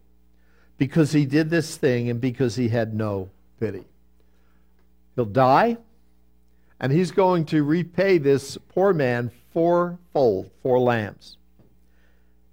because 0.77 1.13
he 1.13 1.25
did 1.25 1.49
this 1.49 1.77
thing 1.77 2.09
and 2.09 2.19
because 2.19 2.55
he 2.55 2.67
had 2.67 2.93
no 2.93 3.29
pity. 3.59 3.85
He'll 5.15 5.25
die, 5.25 5.77
and 6.83 6.91
he's 6.91 7.11
going 7.11 7.45
to 7.45 7.63
repay 7.63 8.17
this 8.17 8.57
poor 8.67 8.91
man 8.91 9.31
fourfold, 9.53 10.51
four 10.61 10.79
lambs. 10.81 11.37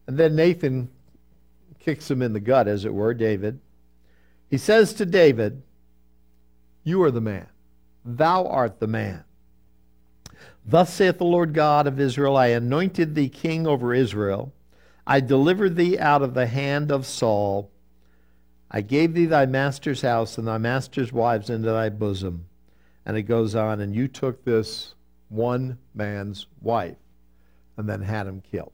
And 0.06 0.16
then 0.16 0.36
Nathan 0.36 0.88
kicks 1.80 2.08
him 2.08 2.22
in 2.22 2.32
the 2.32 2.38
gut, 2.38 2.68
as 2.68 2.84
it 2.84 2.94
were, 2.94 3.12
David. 3.12 3.58
He 4.48 4.56
says 4.56 4.94
to 4.94 5.04
David, 5.04 5.64
You 6.84 7.02
are 7.02 7.10
the 7.10 7.20
man. 7.20 7.48
Thou 8.04 8.46
art 8.46 8.78
the 8.78 8.86
man. 8.86 9.24
Thus 10.64 10.94
saith 10.94 11.18
the 11.18 11.24
Lord 11.24 11.52
God 11.52 11.88
of 11.88 11.98
Israel 11.98 12.36
I 12.36 12.48
anointed 12.48 13.16
thee 13.16 13.28
king 13.28 13.66
over 13.66 13.92
Israel. 13.92 14.52
I 15.08 15.18
delivered 15.18 15.74
thee 15.74 15.98
out 15.98 16.22
of 16.22 16.34
the 16.34 16.46
hand 16.46 16.92
of 16.92 17.04
Saul. 17.04 17.68
I 18.70 18.80
gave 18.82 19.12
thee 19.12 19.26
thy 19.26 19.46
master's 19.46 20.02
house 20.02 20.38
and 20.38 20.46
thy 20.46 20.58
master's 20.58 21.12
wives 21.12 21.50
into 21.50 21.72
thy 21.72 21.88
bosom. 21.88 22.46
And 23.06 23.16
it 23.16 23.22
goes 23.22 23.54
on, 23.54 23.80
and 23.80 23.94
you 23.94 24.08
took 24.08 24.44
this 24.44 24.94
one 25.28 25.78
man's 25.94 26.46
wife 26.60 26.96
and 27.76 27.88
then 27.88 28.02
had 28.02 28.26
him 28.26 28.42
killed. 28.50 28.72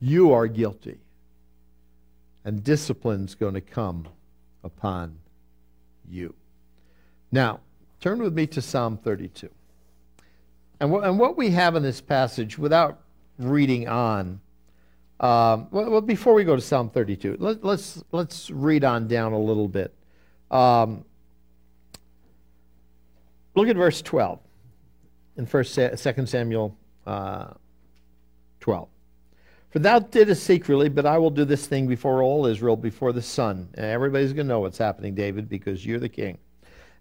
You 0.00 0.32
are 0.32 0.46
guilty. 0.46 0.98
And 2.44 2.62
discipline's 2.62 3.34
going 3.34 3.54
to 3.54 3.60
come 3.60 4.06
upon 4.62 5.18
you. 6.08 6.34
Now, 7.32 7.60
turn 8.00 8.18
with 8.20 8.34
me 8.34 8.46
to 8.48 8.62
Psalm 8.62 8.98
32. 8.98 9.48
And, 10.78 10.92
wh- 10.92 11.04
and 11.04 11.18
what 11.18 11.36
we 11.36 11.50
have 11.50 11.74
in 11.74 11.82
this 11.82 12.00
passage, 12.00 12.58
without 12.58 13.00
reading 13.38 13.88
on, 13.88 14.40
um, 15.18 15.68
well, 15.70 15.90
well, 15.90 16.00
before 16.00 16.34
we 16.34 16.44
go 16.44 16.54
to 16.54 16.62
Psalm 16.62 16.90
32, 16.90 17.38
let, 17.40 17.56
us 17.56 17.62
let's, 17.62 18.04
let's 18.12 18.50
read 18.50 18.84
on 18.84 19.08
down 19.08 19.32
a 19.32 19.38
little 19.38 19.68
bit. 19.68 19.94
Um, 20.50 21.04
look 23.56 23.68
at 23.68 23.76
verse 23.76 24.02
12 24.02 24.38
in 25.36 25.46
First, 25.46 25.74
Second 25.74 26.28
Samuel 26.28 26.76
uh, 27.06 27.48
12. 28.60 28.88
For 29.70 29.80
thou 29.80 29.98
didst 29.98 30.44
secretly, 30.44 30.88
but 30.88 31.04
I 31.04 31.18
will 31.18 31.30
do 31.30 31.44
this 31.44 31.66
thing 31.66 31.86
before 31.86 32.22
all 32.22 32.46
Israel, 32.46 32.76
before 32.76 33.12
the 33.12 33.20
sun. 33.20 33.68
And 33.74 33.84
everybody's 33.86 34.32
going 34.32 34.46
to 34.46 34.52
know 34.52 34.60
what's 34.60 34.78
happening, 34.78 35.14
David, 35.14 35.48
because 35.48 35.84
you're 35.84 35.98
the 35.98 36.08
king. 36.08 36.38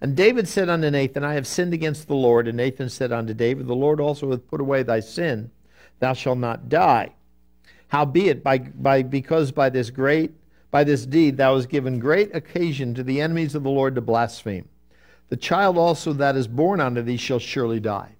And 0.01 0.15
David 0.15 0.47
said 0.47 0.67
unto 0.67 0.89
Nathan, 0.89 1.23
I 1.23 1.35
have 1.35 1.47
sinned 1.47 1.73
against 1.73 2.07
the 2.07 2.15
Lord. 2.15 2.47
And 2.47 2.57
Nathan 2.57 2.89
said 2.89 3.11
unto 3.11 3.33
David, 3.33 3.67
The 3.67 3.75
Lord 3.75 4.01
also 4.01 4.31
hath 4.31 4.47
put 4.47 4.59
away 4.59 4.83
thy 4.83 4.99
sin. 4.99 5.51
Thou 5.99 6.13
shalt 6.13 6.37
not 6.37 6.67
die. 6.67 7.13
Howbeit, 7.87 8.43
by, 8.43 8.57
by, 8.57 9.03
because 9.03 9.51
by 9.51 9.69
this 9.69 9.89
great, 9.89 10.33
by 10.69 10.83
this 10.83 11.05
deed 11.05 11.37
thou 11.37 11.55
hast 11.55 11.69
given 11.69 11.99
great 11.99 12.35
occasion 12.35 12.93
to 12.95 13.03
the 13.03 13.21
enemies 13.21 13.55
of 13.55 13.63
the 13.63 13.69
Lord 13.69 13.95
to 13.95 14.01
blaspheme. 14.01 14.67
The 15.29 15.37
child 15.37 15.77
also 15.77 16.13
that 16.13 16.35
is 16.35 16.47
born 16.47 16.79
unto 16.79 17.01
thee 17.01 17.17
shall 17.17 17.39
surely 17.39 17.79
die. 17.79 18.15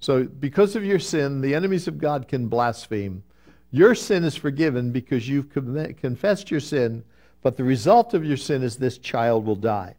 So, 0.00 0.24
because 0.24 0.76
of 0.76 0.84
your 0.84 0.98
sin, 0.98 1.40
the 1.40 1.54
enemies 1.54 1.88
of 1.88 1.98
God 1.98 2.28
can 2.28 2.48
blaspheme. 2.48 3.22
Your 3.70 3.94
sin 3.94 4.24
is 4.24 4.36
forgiven 4.36 4.92
because 4.92 5.28
you've 5.28 5.50
confessed 5.50 6.50
your 6.50 6.60
sin, 6.60 7.04
but 7.42 7.56
the 7.56 7.64
result 7.64 8.14
of 8.14 8.24
your 8.24 8.36
sin 8.36 8.62
is 8.62 8.76
this 8.76 8.98
child 8.98 9.46
will 9.46 9.56
die. 9.56 9.96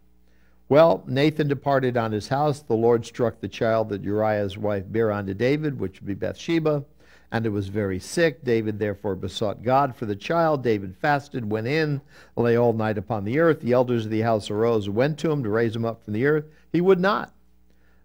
Well, 0.69 1.03
Nathan 1.07 1.47
departed 1.47 1.95
on 1.95 2.11
his 2.11 2.27
house. 2.27 2.61
The 2.61 2.75
Lord 2.75 3.05
struck 3.05 3.39
the 3.39 3.47
child 3.47 3.89
that 3.89 4.03
Uriah's 4.03 4.57
wife 4.57 4.83
bare 4.87 5.11
unto 5.11 5.33
David, 5.33 5.79
which 5.79 5.99
would 5.99 6.07
be 6.07 6.13
Bathsheba, 6.13 6.83
and 7.31 7.45
it 7.45 7.49
was 7.49 7.67
very 7.67 7.99
sick. 7.99 8.43
David 8.43 8.79
therefore 8.79 9.15
besought 9.15 9.63
God 9.63 9.95
for 9.95 10.05
the 10.05 10.15
child. 10.15 10.63
David 10.63 10.95
fasted, 10.95 11.49
went 11.49 11.67
in, 11.67 12.01
lay 12.35 12.57
all 12.57 12.73
night 12.73 12.97
upon 12.97 13.25
the 13.25 13.39
earth. 13.39 13.59
The 13.61 13.73
elders 13.73 14.05
of 14.05 14.11
the 14.11 14.21
house 14.21 14.49
arose 14.49 14.89
went 14.89 15.19
to 15.19 15.31
him 15.31 15.43
to 15.43 15.49
raise 15.49 15.75
him 15.75 15.85
up 15.85 16.03
from 16.03 16.13
the 16.13 16.25
earth. 16.25 16.45
He 16.71 16.81
would 16.81 16.99
not, 16.99 17.33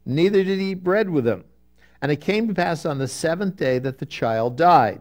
neither 0.04 0.42
did 0.42 0.58
he 0.58 0.72
eat 0.72 0.82
bread 0.82 1.08
with 1.08 1.26
him. 1.26 1.44
And 2.00 2.10
it 2.10 2.20
came 2.20 2.48
to 2.48 2.54
pass 2.54 2.84
on 2.84 2.98
the 2.98 3.06
seventh 3.06 3.56
day 3.56 3.78
that 3.78 3.98
the 3.98 4.06
child 4.06 4.56
died. 4.56 5.00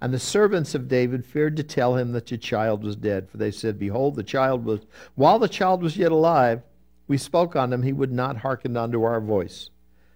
And 0.00 0.12
the 0.12 0.18
servants 0.18 0.74
of 0.74 0.88
David 0.88 1.24
feared 1.24 1.56
to 1.56 1.62
tell 1.62 1.96
him 1.96 2.12
that 2.12 2.26
the 2.26 2.38
child 2.38 2.82
was 2.82 2.96
dead, 2.96 3.28
for 3.28 3.36
they 3.36 3.50
said, 3.50 3.78
Behold, 3.78 4.16
the 4.16 4.22
child 4.22 4.64
was, 4.64 4.80
while 5.14 5.38
the 5.38 5.48
child 5.48 5.82
was 5.82 5.96
yet 5.96 6.12
alive, 6.12 6.62
we 7.06 7.18
spoke 7.18 7.54
on 7.54 7.72
him, 7.72 7.82
he 7.82 7.92
would 7.92 8.12
not 8.12 8.38
hearken 8.38 8.76
unto 8.76 9.02
our 9.02 9.20
voice. 9.20 9.68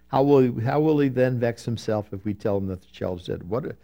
How 0.09 0.23
will 0.23 0.39
he, 0.39 0.61
how 0.63 0.79
will 0.79 0.99
he 0.99 1.09
then 1.09 1.39
vex 1.39 1.63
himself 1.65 2.13
if 2.13 2.25
we 2.25 2.33
tell 2.33 2.57
him 2.57 2.67
that 2.67 2.81
the 2.81 2.87
child 2.87 3.21
is 3.21 3.27
dead? 3.27 3.43
What, 3.43 3.75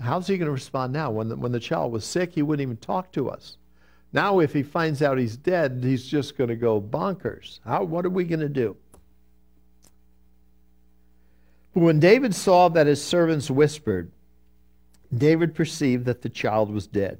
how's 0.00 0.26
he 0.28 0.38
going 0.38 0.46
to 0.46 0.52
respond 0.52 0.92
now? 0.92 1.10
When 1.10 1.28
the, 1.28 1.36
when 1.36 1.52
the 1.52 1.60
child 1.60 1.92
was 1.92 2.04
sick, 2.04 2.32
he 2.32 2.42
wouldn't 2.42 2.62
even 2.62 2.76
talk 2.76 3.12
to 3.12 3.28
us. 3.28 3.56
Now, 4.12 4.38
if 4.40 4.52
he 4.52 4.62
finds 4.62 5.02
out 5.02 5.18
he's 5.18 5.36
dead, 5.36 5.80
he's 5.82 6.04
just 6.04 6.36
going 6.36 6.48
to 6.48 6.56
go 6.56 6.80
bonkers. 6.80 7.60
How, 7.64 7.82
what 7.82 8.06
are 8.06 8.10
we 8.10 8.24
going 8.24 8.40
to 8.40 8.48
do? 8.48 8.76
But 11.74 11.80
when 11.80 11.98
David 11.98 12.34
saw 12.34 12.68
that 12.68 12.86
his 12.86 13.02
servants 13.02 13.50
whispered, 13.50 14.10
David 15.16 15.54
perceived 15.54 16.04
that 16.04 16.22
the 16.22 16.28
child 16.28 16.70
was 16.70 16.86
dead. 16.86 17.18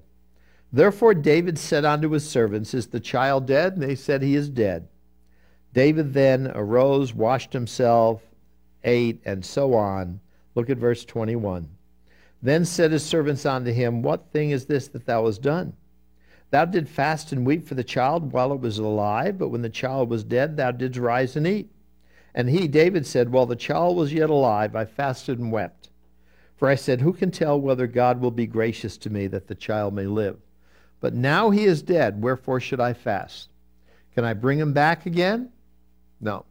Therefore 0.73 1.15
David 1.15 1.59
said 1.59 1.85
unto 1.85 2.11
his 2.11 2.29
servants, 2.29 2.75
Is 2.75 2.87
the 2.87 3.01
child 3.01 3.47
dead? 3.47 3.75
And 3.75 3.83
they 3.83 3.95
said, 3.95 4.23
He 4.23 4.35
is 4.35 4.49
dead. 4.49 4.89
David 5.73 6.13
then 6.13 6.53
arose, 6.55 7.15
washed 7.15 7.53
himself, 7.55 8.23
ate, 8.85 9.21
and 9.25 9.45
so 9.45 9.75
on. 9.75 10.21
Look 10.55 10.71
at 10.71 10.79
verse 10.79 11.05
21. 11.05 11.69
Then 12.43 12.65
said 12.65 12.93
his 12.93 13.05
servants 13.05 13.47
unto 13.47 13.73
him, 13.73 14.03
What 14.03 14.33
thing 14.33 14.51
is 14.51 14.67
this 14.67 14.89
that 14.89 15.07
thou 15.07 15.27
hast 15.27 15.43
done? 15.43 15.75
Thou 16.51 16.67
didst 16.67 16.93
fast 16.93 17.33
and 17.33 17.47
weep 17.47 17.67
for 17.67 17.75
the 17.75 17.85
child 17.85 18.33
while 18.33 18.53
it 18.53 18.61
was 18.61 18.79
alive, 18.79 19.39
but 19.39 19.49
when 19.49 19.63
the 19.63 19.71
child 19.71 20.11
was 20.11 20.25
dead, 20.25 20.57
thou 20.57 20.71
didst 20.71 20.99
rise 20.99 21.37
and 21.37 21.47
eat. 21.47 21.71
And 22.35 22.51
he, 22.51 22.69
David, 22.69 23.07
said, 23.07 23.31
While 23.31 23.47
the 23.47 23.57
child 23.57 23.97
was 23.97 24.13
yet 24.13 24.29
alive, 24.29 24.75
I 24.75 24.85
fasted 24.85 25.39
and 25.39 25.53
wept. 25.53 25.89
For 26.57 26.69
I 26.69 26.75
said, 26.75 27.01
Who 27.01 27.13
can 27.13 27.31
tell 27.31 27.61
whether 27.61 27.87
God 27.87 28.21
will 28.21 28.31
be 28.31 28.47
gracious 28.47 28.97
to 28.99 29.11
me 29.11 29.27
that 29.29 29.49
the 29.49 29.55
child 29.55 29.95
may 29.95 30.07
live? 30.07 30.39
But 31.01 31.15
now 31.15 31.51
he 31.51 31.65
is 31.65 31.83
dead, 31.83 32.23
wherefore 32.23 32.61
should 32.61 32.81
I 32.81 32.93
fast? 32.93 33.49
Can 34.15 34.25
I 34.25 34.35
bring 34.35 34.59
him 34.59 34.73
back 34.73 35.07
again? 35.07 35.51
No. 36.21 36.45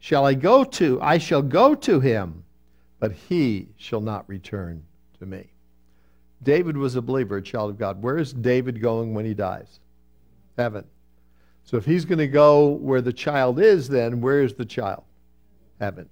Shall 0.00 0.26
I 0.26 0.34
go 0.34 0.64
to? 0.64 1.00
I 1.00 1.18
shall 1.18 1.42
go 1.42 1.74
to 1.74 2.00
him, 2.00 2.42
but 2.98 3.12
he 3.12 3.68
shall 3.76 4.00
not 4.00 4.28
return 4.28 4.82
to 5.18 5.26
me. 5.26 5.46
David 6.42 6.76
was 6.76 6.96
a 6.96 7.02
believer, 7.02 7.36
a 7.36 7.42
child 7.42 7.70
of 7.70 7.78
God. 7.78 8.02
Where 8.02 8.18
is 8.18 8.32
David 8.32 8.80
going 8.80 9.12
when 9.14 9.26
he 9.26 9.34
dies? 9.34 9.78
Heaven. 10.56 10.84
So 11.64 11.76
if 11.76 11.84
he's 11.84 12.06
going 12.06 12.18
to 12.18 12.26
go 12.26 12.68
where 12.68 13.02
the 13.02 13.12
child 13.12 13.60
is, 13.60 13.88
then 13.88 14.20
where 14.20 14.42
is 14.42 14.54
the 14.54 14.64
child? 14.64 15.04
Heaven. 15.78 16.08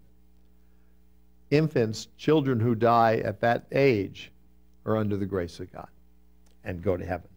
Infants, 1.50 2.08
children 2.18 2.60
who 2.60 2.74
die 2.74 3.16
at 3.24 3.40
that 3.40 3.64
age, 3.72 4.30
are 4.84 4.98
under 4.98 5.16
the 5.16 5.26
grace 5.26 5.58
of 5.60 5.72
God. 5.72 5.88
and 6.64 6.82
go 6.82 6.96
to 6.96 7.04
heaven. 7.04 7.28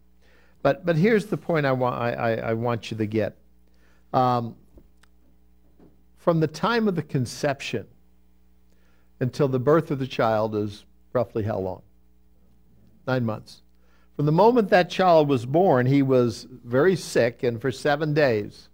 But, 0.62 0.86
but 0.86 0.96
here's 0.96 1.26
the 1.26 1.36
point 1.36 1.66
I 1.66 1.72
want, 1.72 2.00
I, 2.00 2.12
I, 2.12 2.32
I 2.50 2.52
want 2.52 2.90
you 2.90 2.96
to 2.98 3.06
get. 3.06 3.36
Um, 4.12 4.54
from 6.22 6.38
the 6.38 6.46
time 6.46 6.86
of 6.86 6.94
the 6.94 7.02
conception 7.02 7.84
until 9.18 9.48
the 9.48 9.58
birth 9.58 9.90
of 9.90 9.98
the 9.98 10.06
child 10.06 10.54
is 10.54 10.84
roughly 11.12 11.42
how 11.42 11.58
long? 11.58 11.82
Nine 13.08 13.24
months. 13.24 13.62
From 14.14 14.26
the 14.26 14.32
moment 14.32 14.70
that 14.70 14.88
child 14.88 15.28
was 15.28 15.44
born, 15.46 15.84
he 15.86 16.00
was 16.00 16.46
very 16.64 16.94
sick 16.94 17.42
and 17.42 17.60
for 17.60 17.72
seven 17.72 18.14
days. 18.14 18.68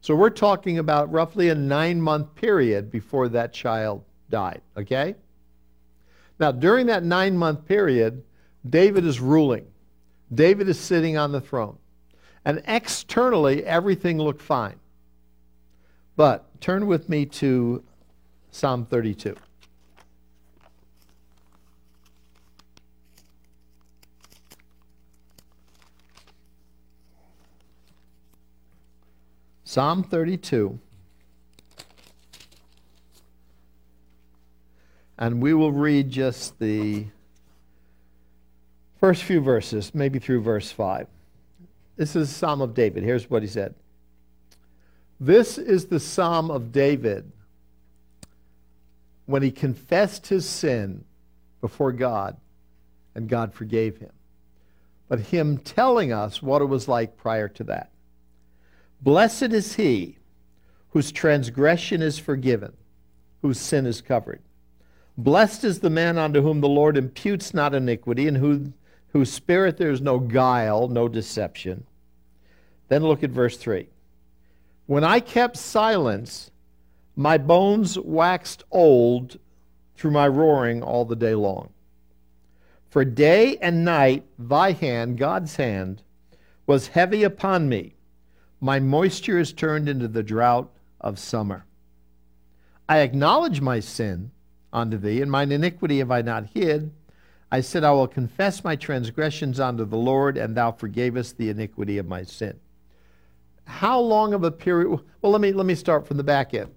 So 0.00 0.14
we're 0.14 0.30
talking 0.30 0.78
about 0.78 1.10
roughly 1.10 1.48
a 1.48 1.56
nine 1.56 2.00
month 2.00 2.36
period 2.36 2.92
before 2.92 3.28
that 3.30 3.52
child 3.52 4.04
died, 4.30 4.62
okay? 4.76 5.16
Now, 6.38 6.52
during 6.52 6.86
that 6.86 7.02
nine 7.02 7.36
month 7.36 7.66
period, 7.66 8.22
David 8.68 9.04
is 9.04 9.18
ruling. 9.18 9.66
David 10.32 10.68
is 10.68 10.78
sitting 10.78 11.16
on 11.16 11.32
the 11.32 11.40
throne. 11.40 11.78
And 12.44 12.62
externally, 12.68 13.64
everything 13.64 14.18
looked 14.18 14.42
fine. 14.42 14.76
But 16.16 16.60
turn 16.60 16.86
with 16.86 17.08
me 17.08 17.26
to 17.26 17.82
Psalm 18.50 18.84
32. 18.86 19.36
Psalm 29.64 30.02
32. 30.02 30.78
And 35.16 35.40
we 35.40 35.54
will 35.54 35.72
read 35.72 36.10
just 36.10 36.58
the 36.58 37.06
first 39.00 39.22
few 39.22 39.40
verses, 39.40 39.94
maybe 39.94 40.18
through 40.18 40.42
verse 40.42 40.70
5. 40.70 41.06
This 41.96 42.14
is 42.14 42.30
a 42.30 42.34
Psalm 42.34 42.60
of 42.60 42.74
David. 42.74 43.02
Here's 43.02 43.30
what 43.30 43.40
he 43.40 43.48
said 43.48 43.74
This 45.24 45.56
is 45.56 45.84
the 45.84 46.00
Psalm 46.00 46.50
of 46.50 46.72
David 46.72 47.30
when 49.26 49.40
he 49.40 49.52
confessed 49.52 50.26
his 50.26 50.44
sin 50.44 51.04
before 51.60 51.92
God 51.92 52.36
and 53.14 53.28
God 53.28 53.54
forgave 53.54 53.98
him. 53.98 54.10
But 55.08 55.20
him 55.20 55.58
telling 55.58 56.12
us 56.12 56.42
what 56.42 56.60
it 56.60 56.64
was 56.64 56.88
like 56.88 57.16
prior 57.16 57.46
to 57.50 57.62
that. 57.64 57.92
Blessed 59.00 59.52
is 59.52 59.76
he 59.76 60.18
whose 60.90 61.12
transgression 61.12 62.02
is 62.02 62.18
forgiven, 62.18 62.72
whose 63.42 63.60
sin 63.60 63.86
is 63.86 64.00
covered. 64.00 64.42
Blessed 65.16 65.62
is 65.62 65.78
the 65.78 65.88
man 65.88 66.18
unto 66.18 66.42
whom 66.42 66.60
the 66.60 66.68
Lord 66.68 66.96
imputes 66.96 67.54
not 67.54 67.76
iniquity, 67.76 68.26
and 68.26 68.38
who, 68.38 68.72
whose 69.12 69.32
spirit 69.32 69.76
there 69.76 69.92
is 69.92 70.00
no 70.00 70.18
guile, 70.18 70.88
no 70.88 71.06
deception. 71.06 71.86
Then 72.88 73.04
look 73.04 73.22
at 73.22 73.30
verse 73.30 73.56
3. 73.56 73.86
When 74.86 75.04
I 75.04 75.20
kept 75.20 75.56
silence, 75.56 76.50
my 77.14 77.38
bones 77.38 77.98
waxed 77.98 78.64
old 78.70 79.38
through 79.96 80.10
my 80.10 80.28
roaring 80.28 80.82
all 80.82 81.04
the 81.04 81.16
day 81.16 81.34
long. 81.34 81.70
For 82.90 83.04
day 83.04 83.56
and 83.58 83.84
night 83.84 84.26
thy 84.38 84.72
hand, 84.72 85.18
God's 85.18 85.56
hand, 85.56 86.02
was 86.66 86.88
heavy 86.88 87.22
upon 87.22 87.68
me 87.68 87.94
my 88.62 88.78
moisture 88.78 89.40
is 89.40 89.52
turned 89.52 89.88
into 89.88 90.06
the 90.06 90.22
drought 90.22 90.70
of 91.00 91.18
summer. 91.18 91.66
I 92.88 92.98
acknowledge 92.98 93.60
my 93.60 93.80
sin 93.80 94.30
unto 94.72 94.96
thee, 94.96 95.20
and 95.20 95.28
mine 95.28 95.50
iniquity 95.50 95.98
have 95.98 96.12
I 96.12 96.22
not 96.22 96.46
hid. 96.54 96.92
I 97.50 97.60
said, 97.60 97.82
I 97.82 97.90
will 97.90 98.06
confess 98.06 98.62
my 98.62 98.76
transgressions 98.76 99.58
unto 99.58 99.84
the 99.84 99.96
Lord, 99.96 100.38
and 100.38 100.56
thou 100.56 100.70
forgavest 100.70 101.36
the 101.36 101.50
iniquity 101.50 101.98
of 101.98 102.06
my 102.06 102.22
sin. 102.22 102.60
How 103.66 104.00
long 104.00 104.34
of 104.34 104.44
a 104.44 104.50
period? 104.50 105.00
Well, 105.20 105.32
let 105.32 105.40
me, 105.40 105.52
let 105.52 105.66
me 105.66 105.74
start 105.74 106.06
from 106.06 106.16
the 106.16 106.24
back 106.24 106.54
end. 106.54 106.70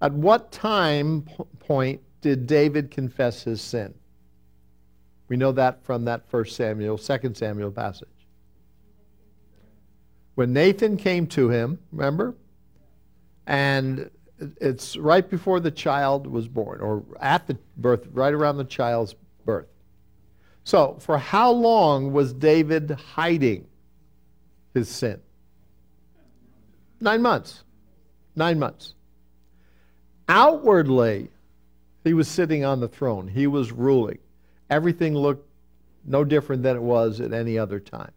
At 0.00 0.12
what 0.12 0.52
time 0.52 1.22
point 1.60 2.00
did 2.20 2.46
David 2.46 2.90
confess 2.90 3.42
his 3.42 3.60
sin? 3.60 3.94
We 5.28 5.36
know 5.36 5.52
that 5.52 5.84
from 5.84 6.04
that 6.04 6.28
first 6.28 6.56
Samuel, 6.56 6.98
second 6.98 7.36
Samuel 7.36 7.70
passage 7.70 8.08
when 10.34 10.52
Nathan 10.52 10.96
came 10.96 11.26
to 11.28 11.48
him, 11.48 11.78
remember? 11.92 12.34
And 13.46 14.10
it's 14.60 14.96
right 14.96 15.28
before 15.28 15.60
the 15.60 15.70
child 15.70 16.26
was 16.26 16.48
born, 16.48 16.80
or 16.80 17.04
at 17.20 17.46
the 17.46 17.56
birth, 17.76 18.06
right 18.12 18.32
around 18.32 18.56
the 18.56 18.64
child's 18.64 19.14
birth. 19.44 19.68
So, 20.64 20.96
for 21.00 21.18
how 21.18 21.52
long 21.52 22.12
was 22.12 22.32
David 22.32 22.90
hiding 22.90 23.66
his 24.72 24.88
sin? 24.88 25.20
Nine 27.04 27.20
months. 27.20 27.64
Nine 28.34 28.58
months. 28.58 28.94
Outwardly, 30.26 31.28
he 32.02 32.14
was 32.14 32.26
sitting 32.26 32.64
on 32.64 32.80
the 32.80 32.88
throne, 32.88 33.28
he 33.28 33.46
was 33.46 33.72
ruling. 33.72 34.20
Everything 34.70 35.14
looked 35.14 35.46
no 36.06 36.24
different 36.24 36.62
than 36.62 36.76
it 36.76 36.82
was 36.82 37.20
at 37.20 37.34
any 37.34 37.58
other 37.58 37.78
time. 37.78 38.12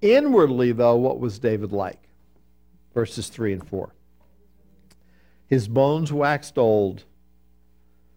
Inwardly, 0.00 0.72
though, 0.72 0.96
what 0.96 1.20
was 1.20 1.38
David 1.38 1.70
like? 1.70 2.00
Verses 2.94 3.28
3 3.28 3.52
and 3.52 3.68
4. 3.68 3.90
His 5.46 5.68
bones 5.68 6.10
waxed 6.10 6.56
old 6.56 7.04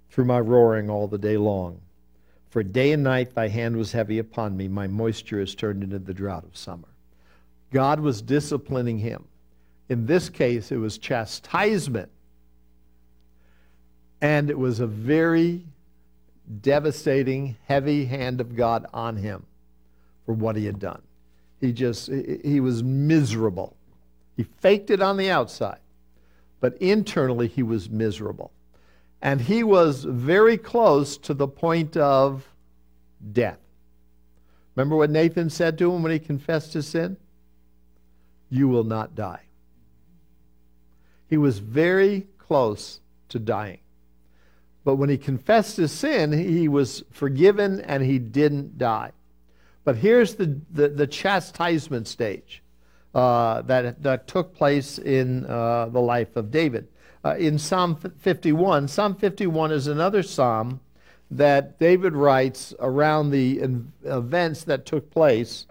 through 0.10 0.24
my 0.24 0.40
roaring 0.40 0.90
all 0.90 1.10
the 1.10 1.18
day 1.18 1.36
long. 1.36 1.82
For 2.50 2.64
day 2.64 2.94
and 2.94 3.04
night 3.04 3.36
thy 3.36 3.50
hand 3.50 3.76
was 3.76 3.92
heavy 3.92 4.20
upon 4.20 4.56
me. 4.56 4.70
My 4.70 4.88
moisture 4.88 5.42
is 5.42 5.54
turned 5.54 5.84
into 5.84 6.00
the 6.00 6.14
drought 6.14 6.46
of 6.46 6.56
summer. 6.56 6.88
God 7.74 8.00
was 8.00 8.22
disciplining 8.22 9.00
him. 9.00 9.26
In 9.90 10.06
this 10.06 10.30
case, 10.30 10.72
it 10.72 10.78
was 10.78 10.98
chastisement. 10.98 12.10
And 14.22 14.50
it 14.50 14.58
was 14.58 14.80
a 14.80 14.88
very 14.88 15.66
devastating, 16.62 17.58
heavy 17.68 18.06
hand 18.06 18.40
of 18.40 18.56
God 18.56 18.86
on 18.94 19.18
him 19.18 19.46
for 20.26 20.34
what 20.34 20.56
he 20.56 20.66
had 20.66 20.80
done. 20.80 21.02
He 21.60 21.74
just, 21.74 22.10
he 22.10 22.60
was 22.60 22.84
miserable. 22.84 23.76
He 24.38 24.44
faked 24.44 24.90
it 24.90 25.02
on 25.02 25.18
the 25.18 25.30
outside, 25.30 25.80
but 26.60 26.78
internally 26.78 27.48
he 27.48 27.64
was 27.64 27.90
miserable. 27.90 28.52
And 29.22 29.42
he 29.42 29.64
was 29.64 30.06
very 30.06 30.58
close 30.58 31.18
to 31.18 31.34
the 31.34 31.48
point 31.48 31.98
of 31.98 32.48
death. 33.34 33.60
Remember 34.76 34.96
what 34.96 35.10
Nathan 35.10 35.50
said 35.50 35.78
to 35.80 35.92
him 35.92 36.04
when 36.04 36.14
he 36.14 36.20
confessed 36.20 36.74
his 36.74 36.88
sin? 36.88 37.18
You 38.50 38.70
will 38.70 38.86
not 38.86 39.16
die. 39.16 39.42
He 41.30 41.38
was 41.38 41.60
very 41.60 42.28
close 42.38 43.00
to 43.30 43.40
dying. 43.40 43.80
But 44.84 44.96
when 44.96 45.10
he 45.10 45.18
confessed 45.18 45.78
his 45.78 45.92
sin, 45.92 46.32
he 46.32 46.68
was 46.68 47.04
forgiven 47.12 47.82
and 47.82 48.04
he 48.04 48.18
didn't 48.18 48.78
die. 48.78 49.12
But 49.84 49.98
here's 49.98 50.36
the, 50.36 50.60
the, 50.72 50.90
the 50.90 51.08
chastisement 51.08 52.08
stage 52.08 52.64
uh, 53.14 53.62
that, 53.64 54.02
that 54.04 54.28
took 54.28 54.56
place 54.56 54.98
in 54.98 55.46
uh, 55.46 55.88
the 55.88 56.00
life 56.00 56.36
of 56.36 56.52
David. 56.52 56.88
Uh, 57.24 57.36
in 57.38 57.60
Psalm 57.60 57.96
51, 57.96 58.88
Psalm 58.88 59.16
51 59.16 59.72
is 59.72 59.88
another 59.88 60.24
psalm 60.24 60.80
that 61.32 61.78
David 61.80 62.14
writes 62.14 62.74
around 62.80 63.30
the 63.30 63.62
events 64.06 64.64
that 64.64 64.86
took 64.86 65.12
place 65.12 65.68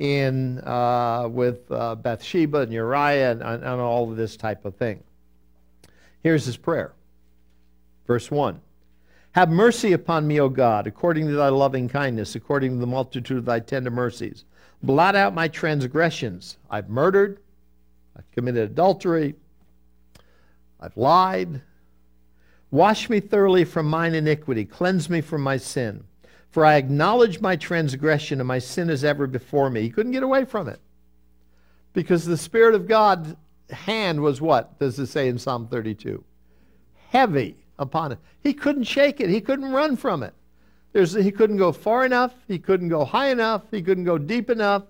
in 0.00 0.58
uh, 0.60 1.28
with 1.30 1.70
uh, 1.70 1.94
Bathsheba 1.94 2.60
and 2.60 2.72
Uriah 2.72 3.32
and, 3.32 3.42
and 3.42 3.64
all 3.64 4.10
of 4.10 4.16
this 4.16 4.36
type 4.36 4.64
of 4.64 4.74
thing. 4.74 5.04
Here's 6.22 6.44
his 6.44 6.56
prayer. 6.56 6.92
Verse 8.06 8.30
1. 8.30 8.60
Have 9.32 9.50
mercy 9.50 9.92
upon 9.92 10.26
me, 10.26 10.40
O 10.40 10.48
God, 10.48 10.86
according 10.86 11.28
to 11.28 11.34
thy 11.34 11.50
loving 11.50 11.88
kindness, 11.88 12.34
according 12.34 12.72
to 12.72 12.78
the 12.78 12.86
multitude 12.86 13.38
of 13.38 13.44
thy 13.44 13.60
tender 13.60 13.90
mercies. 13.90 14.44
Blot 14.82 15.14
out 15.14 15.34
my 15.34 15.46
transgressions. 15.46 16.56
I've 16.70 16.88
murdered, 16.88 17.38
I've 18.16 18.28
committed 18.32 18.70
adultery, 18.70 19.34
I've 20.80 20.96
lied. 20.96 21.60
Wash 22.70 23.10
me 23.10 23.20
thoroughly 23.20 23.64
from 23.64 23.86
mine 23.86 24.14
iniquity, 24.14 24.64
cleanse 24.64 25.10
me 25.10 25.20
from 25.20 25.42
my 25.42 25.58
sin. 25.58 26.04
For 26.50 26.64
I 26.64 26.76
acknowledge 26.76 27.40
my 27.40 27.56
transgression, 27.56 28.40
and 28.40 28.48
my 28.48 28.58
sin 28.58 28.90
is 28.90 29.04
ever 29.04 29.26
before 29.26 29.70
me. 29.70 29.82
He 29.82 29.90
couldn't 29.90 30.12
get 30.12 30.22
away 30.22 30.44
from 30.44 30.68
it. 30.68 30.80
Because 31.92 32.24
the 32.24 32.36
Spirit 32.36 32.74
of 32.74 32.88
God's 32.88 33.34
hand 33.70 34.20
was 34.20 34.40
what 34.40 34.78
does 34.78 34.98
it 34.98 35.06
say 35.06 35.28
in 35.28 35.38
Psalm 35.38 35.68
32? 35.68 36.24
Heavy 37.10 37.56
upon 37.78 38.12
it. 38.12 38.18
He 38.42 38.52
couldn't 38.52 38.84
shake 38.84 39.20
it. 39.20 39.30
He 39.30 39.40
couldn't 39.40 39.70
run 39.70 39.96
from 39.96 40.22
it. 40.22 40.34
There's, 40.92 41.12
he 41.12 41.30
couldn't 41.30 41.56
go 41.56 41.70
far 41.70 42.04
enough. 42.04 42.34
He 42.48 42.58
couldn't 42.58 42.88
go 42.88 43.04
high 43.04 43.30
enough. 43.30 43.62
He 43.70 43.80
couldn't 43.80 44.04
go 44.04 44.18
deep 44.18 44.50
enough. 44.50 44.84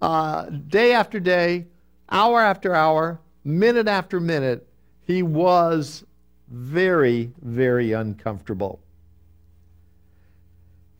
Uh, 0.00 0.46
day 0.46 0.92
after 0.92 1.20
day, 1.20 1.66
hour 2.10 2.40
after 2.40 2.74
hour, 2.74 3.20
minute 3.44 3.86
after 3.86 4.18
minute, 4.18 4.66
he 5.06 5.22
was 5.22 6.04
very, 6.48 7.30
very 7.42 7.92
uncomfortable. 7.92 8.80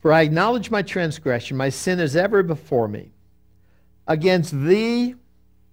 For 0.03 0.11
I 0.11 0.23
acknowledge 0.23 0.69
my 0.69 0.81
transgression, 0.81 1.55
my 1.55 1.69
sin 1.69 2.01
is 2.01 2.17
ever 2.17 2.43
before 2.43 2.89
me. 2.89 3.13
Against 4.05 4.51
thee, 4.51 5.15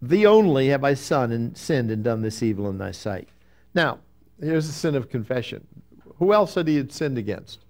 thee 0.01 0.25
only, 0.25 0.69
have 0.69 0.85
I 0.85 0.95
sinned 0.95 1.33
and 1.33 1.59
sinned 1.59 1.91
and 1.91 2.05
done 2.05 2.23
this 2.23 2.41
evil 2.41 2.71
in 2.71 2.79
thy 2.79 2.93
sight. 2.93 3.29
Now, 3.75 3.99
here's 4.41 4.69
the 4.69 4.73
sin 4.73 4.95
of 4.95 5.11
confession. 5.11 5.67
Who 6.19 6.33
else 6.33 6.55
had 6.55 6.69
he 6.69 6.77
had 6.77 6.93
sinned 6.93 7.19
against? 7.19 7.65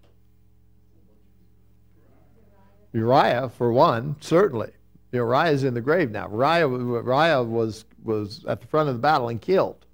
Uriah, 2.93 3.49
for 3.57 3.73
one, 3.73 4.17
certainly. 4.21 4.73
Uriah 5.13 5.53
is 5.53 5.65
in 5.65 5.73
the 5.73 5.81
grave 5.81 6.11
now. 6.11 6.29
Uriah, 6.31 6.69
Uriah 6.69 7.43
was, 7.43 7.87
was 8.05 8.45
at 8.45 8.61
the 8.61 8.67
front 8.67 8.91
of 8.91 8.97
the 8.97 9.01
battle 9.01 9.31
and 9.31 9.41
killed. 9.41 9.87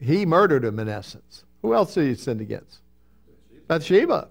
He 0.00 0.26
murdered 0.26 0.64
him 0.64 0.80
in 0.80 0.88
essence. 0.88 1.44
Who 1.62 1.74
else 1.74 1.94
did 1.94 2.08
he 2.08 2.16
sin 2.16 2.40
against? 2.40 2.80
Bathsheba. 3.68 4.30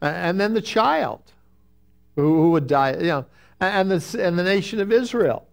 And 0.00 0.38
then 0.38 0.54
the 0.54 0.62
child 0.62 1.22
who, 2.16 2.50
would 2.52 2.66
die, 2.66 2.92
you 2.92 3.06
know, 3.06 3.26
and 3.60 3.90
the, 3.90 4.24
and 4.24 4.38
the 4.38 4.44
nation 4.44 4.80
of 4.80 4.92
Israel. 4.92 5.46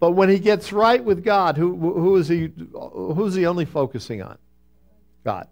But 0.00 0.12
when 0.12 0.28
he 0.28 0.38
gets 0.38 0.72
right 0.72 1.02
with 1.02 1.24
God, 1.24 1.56
who, 1.56 1.76
who 1.76 2.16
is 2.16 2.28
he, 2.28 2.52
who's 2.74 3.34
he 3.34 3.46
only 3.46 3.64
focusing 3.64 4.22
on? 4.22 4.38
God. 5.24 5.48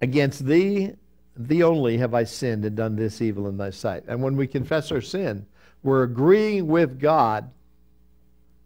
Against 0.00 0.44
thee, 0.44 0.92
thee 1.36 1.62
only 1.62 1.98
have 1.98 2.14
I 2.14 2.24
sinned 2.24 2.64
and 2.64 2.76
done 2.76 2.94
this 2.94 3.20
evil 3.20 3.48
in 3.48 3.56
thy 3.56 3.70
sight. 3.70 4.04
And 4.06 4.22
when 4.22 4.36
we 4.36 4.46
confess 4.46 4.92
our 4.92 5.00
sin, 5.00 5.46
we're 5.82 6.04
agreeing 6.04 6.68
with 6.68 7.00
God 7.00 7.50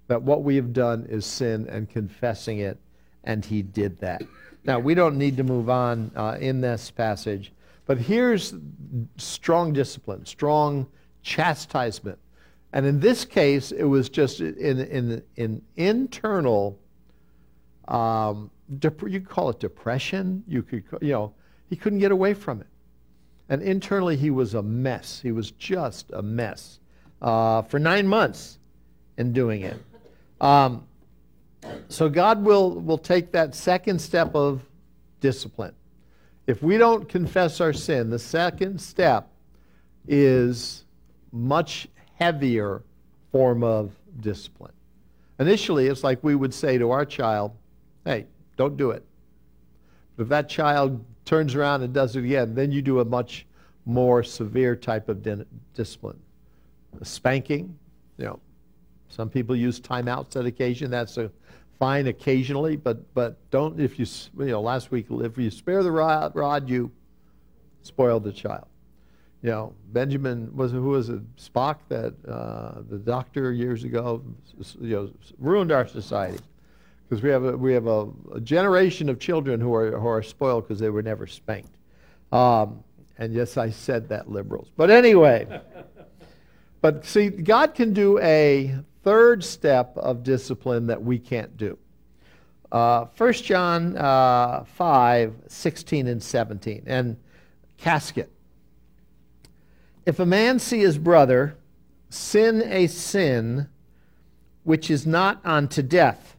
that 0.09 0.23
what 0.23 0.43
we 0.43 0.57
have 0.57 0.73
done 0.73 1.07
is 1.09 1.25
sin 1.25 1.67
and 1.69 1.89
confessing 1.89 2.59
it, 2.59 2.79
and 3.25 3.45
he 3.45 3.63
did 3.63 4.01
that. 4.01 4.23
Now, 4.65 4.79
we 4.79 4.95
don't 4.95 5.17
need 5.17 5.37
to 5.37 5.45
move 5.45 5.71
on 5.71 6.11
uh, 6.15 6.37
in 6.41 6.61
this 6.61 6.91
passage, 6.91 7.53
but 7.87 7.99
here's 7.99 8.55
strong 9.17 9.73
discipline, 9.73 10.27
strong 10.27 10.87
chastisement. 11.23 12.19
And 12.73 12.85
in 12.85 13.01
this 13.01 13.25
case, 13.25 13.73
it 13.73 13.85
was 13.85 14.09
just 14.09 14.41
in, 14.41 14.81
in, 14.81 15.23
in 15.37 15.63
internal, 15.77 16.79
um, 17.87 18.51
dep- 18.79 19.09
you 19.09 19.21
call 19.21 19.51
it 19.51 19.61
depression. 19.61 20.45
You 20.47 20.63
could, 20.63 20.85
you 21.01 21.13
know, 21.13 21.33
he 21.71 21.77
couldn't 21.77 22.01
get 22.01 22.13
away 22.13 22.35
from 22.35 22.61
it. 22.61 22.67
And 23.49 23.63
internally, 23.63 24.17
he 24.17 24.31
was 24.31 24.55
a 24.55 24.63
mess. 24.63 25.21
He 25.23 25.33
was 25.33 25.53
just 25.53 26.11
a 26.13 26.21
mess 26.21 26.81
uh, 27.23 27.63
for 27.63 27.79
nine 27.79 28.07
months 28.07 28.59
in 29.17 29.33
doing 29.33 29.63
it. 29.63 29.77
Um, 30.41 30.87
so 31.89 32.09
God 32.09 32.45
will, 32.45 32.81
will 32.81 32.99
take 32.99 33.33
that 33.33 33.55
second 33.55 34.01
step 34.01 34.35
of 34.35 34.63
discipline. 35.21 35.75
If 36.47 36.63
we 36.63 36.79
don't 36.79 37.09
confess 37.09 37.61
our 37.61 37.73
sin, 37.73 38.11
the 38.11 38.19
second 38.19 38.81
step 38.81 39.29
is 40.07 40.85
much 41.33 41.89
heavier 42.15 42.83
form 43.31 43.63
of 43.63 43.93
discipline. 44.21 44.73
Initially, 45.39 45.87
it's 45.87 46.03
like 46.03 46.23
we 46.25 46.35
would 46.35 46.55
say 46.55 46.79
to 46.79 46.91
our 46.91 47.05
child, 47.05 47.53
hey, 48.05 48.27
don't 48.57 48.77
do 48.77 48.91
it. 48.91 49.05
But 50.17 50.25
if 50.25 50.29
that 50.31 50.49
child 50.49 51.05
turns 51.25 51.55
around 51.55 51.83
and 51.83 51.93
does 51.93 52.17
it 52.17 52.25
again, 52.25 52.55
then 52.55 52.73
you 52.73 52.83
do 52.83 53.01
a 53.01 53.05
much 53.05 53.47
more 53.85 54.23
severe 54.23 54.75
type 54.75 55.09
of 55.09 55.27
discipline. 55.75 56.19
A 57.01 57.05
spanking, 57.05 57.79
you 58.17 58.25
know, 58.25 58.41
some 59.09 59.29
people 59.29 59.57
use 59.57 59.81
timeouts 59.81 60.37
at 60.37 60.47
occasion. 60.47 60.91
That's 60.91 61.17
a 61.17 61.31
fine 61.79 62.09
occasionally, 62.09 62.77
but 62.77 63.15
but 63.15 63.37
don't 63.51 63.81
if 63.81 63.99
you 63.99 64.07
you 64.39 64.51
know 64.53 64.61
last 64.61 64.91
week 64.91 65.07
if 65.11 65.39
you 65.39 65.51
spare 65.51 65.83
the 65.83 65.91
rod, 65.91 66.35
rod 66.35 66.69
you 66.69 66.91
spoil 67.83 68.21
the 68.21 68.33
child. 68.33 68.67
You 69.43 69.51
know 69.51 69.75
Benjamin 69.93 70.55
was 70.55 70.73
who 70.73 70.83
was 70.83 71.09
it 71.09 71.37
Spock 71.37 71.77
that 71.89 72.15
uh, 72.29 72.83
the 72.89 72.99
doctor 72.99 73.53
years 73.53 73.85
ago 73.85 74.23
you 74.81 74.97
know 74.97 75.11
ruined 75.39 75.71
our 75.73 75.87
society 75.87 76.43
because 77.09 77.23
we 77.23 77.31
have 77.31 77.45
a, 77.45 77.57
we 77.57 77.73
have 77.73 77.87
a, 77.87 78.09
a, 78.35 78.41
generation 78.41 79.09
of 79.09 79.19
children 79.19 79.61
who 79.61 79.75
are 79.75 79.99
who 79.99 80.09
are 80.09 80.23
spoiled 80.23 80.67
because 80.67 80.81
they 80.81 80.91
were 80.91 81.03
never 81.03 81.27
spanked. 81.27 81.75
Um, 82.33 82.83
and 83.17 83.33
yes, 83.33 83.57
I 83.57 83.71
said 83.71 84.09
that 84.11 84.31
liberals, 84.31 84.71
but 84.77 84.91
anyway. 84.91 85.47
but 86.81 87.05
see, 87.05 87.29
God 87.31 87.75
can 87.75 87.93
do 87.93 88.19
a 88.19 88.77
third 89.09 89.43
step 89.43 89.97
of 89.97 90.23
discipline 90.23 90.89
that 90.89 91.03
we 91.03 91.19
can't 91.19 91.57
do. 91.57 91.79
Uh, 92.71 93.07
1 93.17 93.33
John 93.33 93.97
uh, 93.97 94.65
5, 94.65 95.35
16 95.47 96.07
and 96.09 96.23
17. 96.23 96.83
And 96.85 97.17
casket. 97.79 98.31
If 100.05 100.19
a 100.19 100.27
man 100.27 100.59
see 100.59 100.81
his 100.81 100.99
brother 100.99 101.57
sin 102.11 102.63
a 102.67 102.87
sin 102.87 103.71
which 104.65 104.91
is 104.91 105.07
not 105.07 105.41
unto 105.43 105.81
death, 105.81 106.37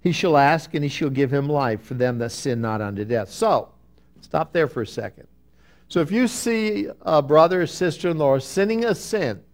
he 0.00 0.10
shall 0.10 0.36
ask, 0.36 0.74
and 0.74 0.82
he 0.82 0.90
shall 0.90 1.08
give 1.08 1.32
him 1.32 1.48
life 1.48 1.82
for 1.82 1.94
them 1.94 2.18
that 2.18 2.32
sin 2.32 2.60
not 2.60 2.80
unto 2.80 3.04
death. 3.04 3.30
So, 3.30 3.68
stop 4.22 4.52
there 4.52 4.66
for 4.66 4.82
a 4.82 4.86
second. 4.88 5.28
So, 5.86 6.00
if 6.00 6.10
you 6.10 6.26
see 6.26 6.88
a 7.02 7.22
brother 7.22 7.62
or 7.62 7.66
sister 7.68 8.08
in 8.08 8.18
law 8.18 8.40
sinning 8.40 8.84
a 8.84 8.92
sin 8.96 9.44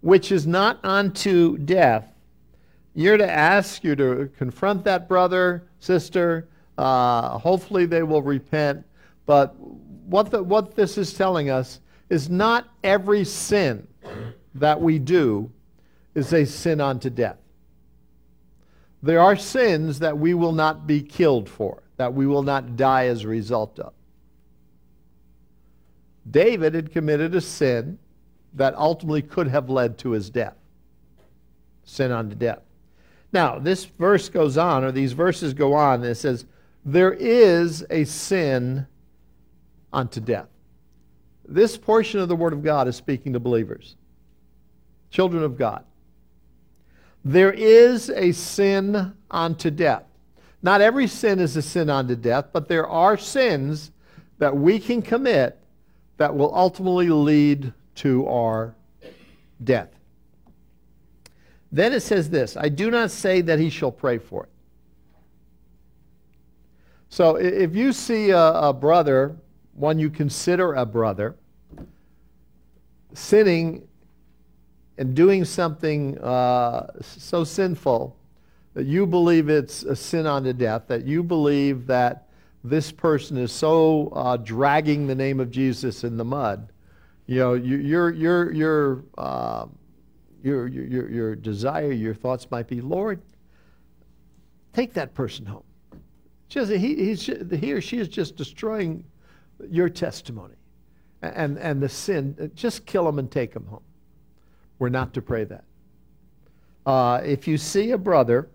which 0.00 0.32
is 0.32 0.46
not 0.46 0.78
unto 0.84 1.58
death, 1.58 2.06
you're 2.94 3.16
to 3.16 3.30
ask, 3.30 3.84
you 3.84 3.94
to 3.96 4.30
confront 4.36 4.84
that 4.84 5.08
brother, 5.08 5.64
sister. 5.78 6.48
Uh, 6.76 7.38
hopefully, 7.38 7.86
they 7.86 8.02
will 8.02 8.22
repent. 8.22 8.84
But 9.26 9.54
what, 9.58 10.30
the, 10.30 10.42
what 10.42 10.74
this 10.74 10.98
is 10.98 11.12
telling 11.12 11.50
us 11.50 11.80
is 12.08 12.28
not 12.28 12.68
every 12.82 13.24
sin 13.24 13.86
that 14.56 14.80
we 14.80 14.98
do 14.98 15.50
is 16.14 16.32
a 16.32 16.44
sin 16.44 16.80
unto 16.80 17.08
death. 17.10 17.36
There 19.02 19.20
are 19.20 19.36
sins 19.36 20.00
that 20.00 20.18
we 20.18 20.34
will 20.34 20.52
not 20.52 20.86
be 20.86 21.00
killed 21.00 21.48
for, 21.48 21.82
that 21.96 22.12
we 22.12 22.26
will 22.26 22.42
not 22.42 22.76
die 22.76 23.06
as 23.06 23.24
a 23.24 23.28
result 23.28 23.78
of. 23.78 23.92
David 26.28 26.74
had 26.74 26.92
committed 26.92 27.34
a 27.34 27.40
sin 27.40 27.98
that 28.54 28.74
ultimately 28.74 29.22
could 29.22 29.48
have 29.48 29.70
led 29.70 29.98
to 29.98 30.10
his 30.10 30.30
death. 30.30 30.56
Sin 31.84 32.10
unto 32.10 32.34
death. 32.34 32.60
Now, 33.32 33.58
this 33.58 33.84
verse 33.84 34.28
goes 34.28 34.58
on, 34.58 34.84
or 34.84 34.92
these 34.92 35.12
verses 35.12 35.54
go 35.54 35.74
on, 35.74 36.00
and 36.00 36.10
it 36.10 36.16
says, 36.16 36.46
There 36.84 37.12
is 37.12 37.84
a 37.90 38.04
sin 38.04 38.86
unto 39.92 40.20
death. 40.20 40.48
This 41.46 41.76
portion 41.76 42.20
of 42.20 42.28
the 42.28 42.36
Word 42.36 42.52
of 42.52 42.62
God 42.62 42.88
is 42.88 42.96
speaking 42.96 43.32
to 43.32 43.40
believers, 43.40 43.96
children 45.10 45.42
of 45.42 45.56
God. 45.56 45.84
There 47.24 47.52
is 47.52 48.10
a 48.10 48.32
sin 48.32 49.14
unto 49.30 49.70
death. 49.70 50.04
Not 50.62 50.80
every 50.80 51.06
sin 51.06 51.38
is 51.38 51.56
a 51.56 51.62
sin 51.62 51.90
unto 51.90 52.16
death, 52.16 52.46
but 52.52 52.68
there 52.68 52.86
are 52.86 53.16
sins 53.16 53.90
that 54.38 54.56
we 54.56 54.78
can 54.78 55.02
commit 55.02 55.58
that 56.16 56.34
will 56.34 56.54
ultimately 56.54 57.08
lead 57.08 57.72
to 58.00 58.26
our 58.28 58.74
death. 59.62 59.90
Then 61.72 61.92
it 61.92 62.00
says 62.00 62.30
this 62.30 62.56
I 62.56 62.68
do 62.68 62.90
not 62.90 63.10
say 63.10 63.40
that 63.42 63.58
he 63.58 63.70
shall 63.70 63.92
pray 63.92 64.18
for 64.18 64.44
it. 64.44 64.50
So 67.08 67.36
if 67.36 67.74
you 67.74 67.92
see 67.92 68.30
a, 68.30 68.52
a 68.52 68.72
brother, 68.72 69.36
one 69.74 69.98
you 69.98 70.10
consider 70.10 70.74
a 70.74 70.86
brother, 70.86 71.36
sinning 73.12 73.86
and 74.96 75.14
doing 75.14 75.44
something 75.44 76.18
uh, 76.18 76.86
so 77.00 77.42
sinful 77.42 78.16
that 78.74 78.86
you 78.86 79.06
believe 79.06 79.48
it's 79.48 79.82
a 79.82 79.96
sin 79.96 80.26
unto 80.26 80.52
death, 80.52 80.84
that 80.86 81.04
you 81.04 81.22
believe 81.22 81.86
that 81.86 82.28
this 82.62 82.92
person 82.92 83.36
is 83.36 83.50
so 83.50 84.08
uh, 84.14 84.36
dragging 84.36 85.06
the 85.06 85.14
name 85.14 85.40
of 85.40 85.50
Jesus 85.50 86.04
in 86.04 86.16
the 86.16 86.24
mud, 86.24 86.70
you 87.30 87.38
know, 87.38 87.54
your, 87.54 88.10
your, 88.10 88.52
your, 88.52 89.04
uh, 89.16 89.66
your, 90.42 90.66
your, 90.66 91.08
your 91.08 91.36
desire, 91.36 91.92
your 91.92 92.12
thoughts 92.12 92.50
might 92.50 92.66
be, 92.66 92.80
Lord, 92.80 93.22
take 94.72 94.92
that 94.94 95.14
person 95.14 95.46
home. 95.46 95.62
Just, 96.48 96.72
he, 96.72 97.14
he 97.14 97.72
or 97.72 97.80
she 97.80 97.98
is 97.98 98.08
just 98.08 98.34
destroying 98.34 99.04
your 99.70 99.88
testimony 99.88 100.56
and, 101.22 101.56
and 101.58 101.80
the 101.80 101.88
sin. 101.88 102.50
Just 102.56 102.84
kill 102.84 103.04
them 103.04 103.20
and 103.20 103.30
take 103.30 103.54
them 103.54 103.64
home. 103.66 103.84
We're 104.80 104.88
not 104.88 105.14
to 105.14 105.22
pray 105.22 105.44
that. 105.44 105.62
Uh, 106.84 107.20
if 107.24 107.46
you 107.46 107.58
see 107.58 107.92
a 107.92 107.98
brother 107.98 108.50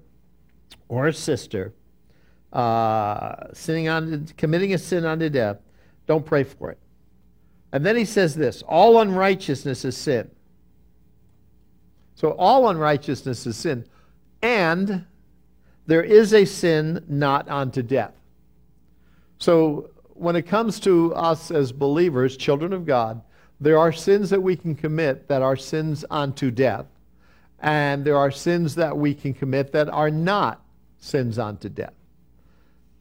or 0.90 1.08
a 1.08 1.14
sister 1.14 1.74
uh, 2.52 3.54
sinning 3.54 3.88
on, 3.88 4.28
committing 4.36 4.74
a 4.74 4.78
sin 4.78 5.06
unto 5.06 5.30
death, 5.30 5.60
don't 6.08 6.26
pray 6.26 6.44
for 6.44 6.72
it. 6.72 6.80
And 7.76 7.86
then 7.86 7.98
he 7.98 8.06
says 8.06 8.36
this 8.36 8.64
all 8.70 9.02
unrighteousness 9.02 9.84
is 9.84 9.98
sin. 9.98 10.32
So 12.16 12.32
all 12.32 12.70
unrighteousness 12.70 13.46
is 13.46 13.58
sin. 13.58 13.86
And 14.42 15.06
there 15.86 16.02
is 16.02 16.34
a 16.34 16.46
sin 16.46 17.04
not 17.10 17.50
unto 17.50 17.84
death. 17.84 18.14
So 19.40 19.90
when 20.14 20.38
it 20.38 20.44
comes 20.44 20.80
to 20.80 21.14
us 21.16 21.52
as 21.52 21.74
believers, 21.74 22.38
children 22.38 22.72
of 22.72 22.86
God, 22.86 23.22
there 23.60 23.78
are 23.78 23.92
sins 23.92 24.30
that 24.30 24.42
we 24.42 24.56
can 24.56 24.74
commit 24.76 25.28
that 25.28 25.42
are 25.42 25.58
sins 25.58 26.06
unto 26.10 26.52
death, 26.52 26.86
and 27.60 28.06
there 28.06 28.18
are 28.18 28.32
sins 28.32 28.76
that 28.76 28.96
we 28.98 29.14
can 29.14 29.34
commit 29.34 29.74
that 29.74 29.90
are 29.90 30.10
not 30.10 30.64
sins 31.00 31.38
unto 31.38 31.68
death. 31.68 31.94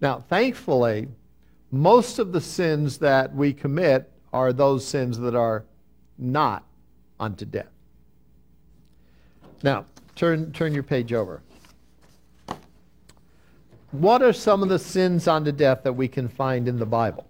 Now, 0.01 0.18
thankfully, 0.18 1.07
most 1.70 2.18
of 2.18 2.33
the 2.33 2.41
sins 2.41 2.99
that 2.99 3.33
we 3.33 3.53
commit 3.53 4.11
are 4.35 4.53
those 4.53 4.85
sins 4.85 5.16
that 5.20 5.37
are 5.37 5.64
not 6.18 6.64
unto 7.20 7.45
death. 7.45 7.70
Now, 9.62 9.87
turn, 10.16 10.53
turn 10.53 10.74
your 10.74 10.82
page 10.82 11.12
over. 11.12 11.41
What 13.93 14.22
are 14.22 14.32
some 14.32 14.64
of 14.64 14.68
the 14.68 14.78
sins 14.78 15.28
unto 15.28 15.53
death 15.53 15.85
that 15.85 15.93
we 15.93 16.09
can 16.09 16.28
find 16.28 16.66
in 16.66 16.80
the 16.80 16.87
Bible? 16.87 17.28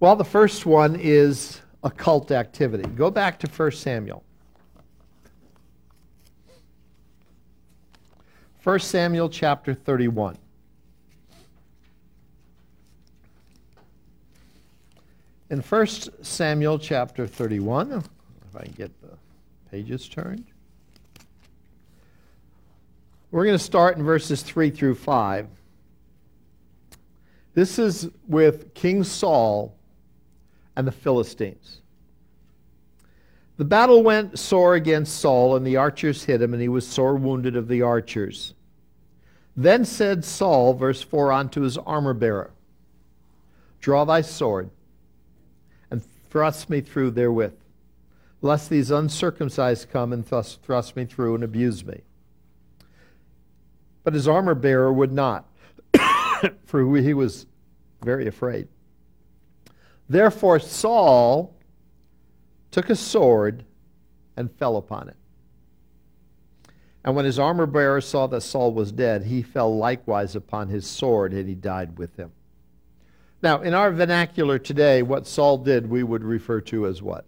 Well, 0.00 0.16
the 0.16 0.24
first 0.24 0.64
one 0.64 0.96
is 0.96 1.60
occult 1.82 2.30
activity. 2.30 2.88
Go 2.88 3.10
back 3.10 3.38
to 3.40 3.46
1 3.46 3.72
Samuel. 3.72 4.24
1 8.62 8.78
Samuel 8.78 9.28
chapter 9.28 9.74
31. 9.74 10.38
In 15.54 15.60
1 15.60 15.86
Samuel 16.24 16.80
chapter 16.80 17.28
31, 17.28 17.92
if 17.92 18.06
I 18.56 18.64
can 18.64 18.72
get 18.72 19.00
the 19.00 19.16
pages 19.70 20.08
turned, 20.08 20.46
we're 23.30 23.44
going 23.44 23.56
to 23.56 23.62
start 23.62 23.96
in 23.96 24.02
verses 24.02 24.42
3 24.42 24.70
through 24.70 24.96
5. 24.96 25.46
This 27.54 27.78
is 27.78 28.10
with 28.26 28.74
King 28.74 29.04
Saul 29.04 29.76
and 30.74 30.88
the 30.88 30.92
Philistines. 30.92 31.82
The 33.56 33.64
battle 33.64 34.02
went 34.02 34.36
sore 34.36 34.74
against 34.74 35.20
Saul, 35.20 35.54
and 35.54 35.64
the 35.64 35.76
archers 35.76 36.24
hit 36.24 36.42
him, 36.42 36.52
and 36.52 36.60
he 36.60 36.68
was 36.68 36.84
sore 36.84 37.14
wounded 37.14 37.54
of 37.54 37.68
the 37.68 37.80
archers. 37.80 38.54
Then 39.56 39.84
said 39.84 40.24
Saul, 40.24 40.74
verse 40.74 41.00
4, 41.00 41.30
unto 41.30 41.60
his 41.60 41.78
armor 41.78 42.12
bearer, 42.12 42.50
Draw 43.80 44.04
thy 44.06 44.22
sword 44.22 44.70
thrust 46.34 46.68
me 46.68 46.80
through 46.80 47.12
therewith, 47.12 47.54
lest 48.42 48.68
these 48.68 48.90
uncircumcised 48.90 49.88
come 49.88 50.12
and 50.12 50.24
thus 50.24 50.58
thrust 50.64 50.96
me 50.96 51.04
through 51.04 51.36
and 51.36 51.44
abuse 51.44 51.84
me. 51.86 52.00
But 54.02 54.14
his 54.14 54.26
armor 54.26 54.56
bearer 54.56 54.92
would 54.92 55.12
not, 55.12 55.48
for 56.66 56.96
he 56.96 57.14
was 57.14 57.46
very 58.02 58.26
afraid. 58.26 58.66
Therefore 60.08 60.58
Saul 60.58 61.54
took 62.72 62.90
a 62.90 62.96
sword 62.96 63.64
and 64.36 64.50
fell 64.50 64.76
upon 64.76 65.08
it. 65.10 65.16
And 67.04 67.14
when 67.14 67.26
his 67.26 67.38
armor 67.38 67.66
bearer 67.66 68.00
saw 68.00 68.26
that 68.26 68.40
Saul 68.40 68.72
was 68.72 68.90
dead, 68.90 69.22
he 69.22 69.40
fell 69.40 69.76
likewise 69.76 70.34
upon 70.34 70.68
his 70.68 70.84
sword, 70.84 71.32
and 71.32 71.48
he 71.48 71.54
died 71.54 71.96
with 71.96 72.16
him. 72.16 72.32
Now, 73.44 73.60
in 73.60 73.74
our 73.74 73.92
vernacular 73.92 74.58
today, 74.58 75.02
what 75.02 75.26
Saul 75.26 75.58
did 75.58 75.90
we 75.90 76.02
would 76.02 76.24
refer 76.24 76.62
to 76.62 76.86
as 76.86 77.02
what? 77.02 77.26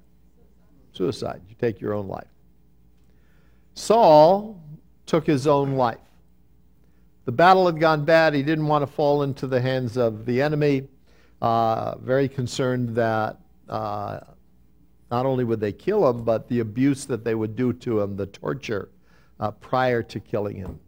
Suicide. 0.94 1.42
You 1.46 1.54
take 1.60 1.78
your 1.78 1.92
own 1.92 2.08
life. 2.08 2.26
Saul 3.74 4.58
took 5.04 5.26
his 5.26 5.46
own 5.46 5.72
life. 5.72 5.98
The 7.26 7.32
battle 7.32 7.66
had 7.66 7.78
gone 7.78 8.06
bad. 8.06 8.32
He 8.32 8.42
didn't 8.42 8.66
want 8.66 8.80
to 8.80 8.86
fall 8.86 9.24
into 9.24 9.46
the 9.46 9.60
hands 9.60 9.98
of 9.98 10.24
the 10.24 10.40
enemy. 10.40 10.88
Uh, 11.42 11.98
very 11.98 12.30
concerned 12.30 12.96
that 12.96 13.36
uh, 13.68 14.20
not 15.10 15.26
only 15.26 15.44
would 15.44 15.60
they 15.60 15.72
kill 15.72 16.08
him, 16.08 16.24
but 16.24 16.48
the 16.48 16.60
abuse 16.60 17.04
that 17.04 17.24
they 17.24 17.34
would 17.34 17.54
do 17.56 17.74
to 17.74 18.00
him, 18.00 18.16
the 18.16 18.24
torture 18.24 18.88
uh, 19.38 19.50
prior 19.50 20.02
to 20.04 20.18
killing 20.18 20.56
him. 20.56 20.80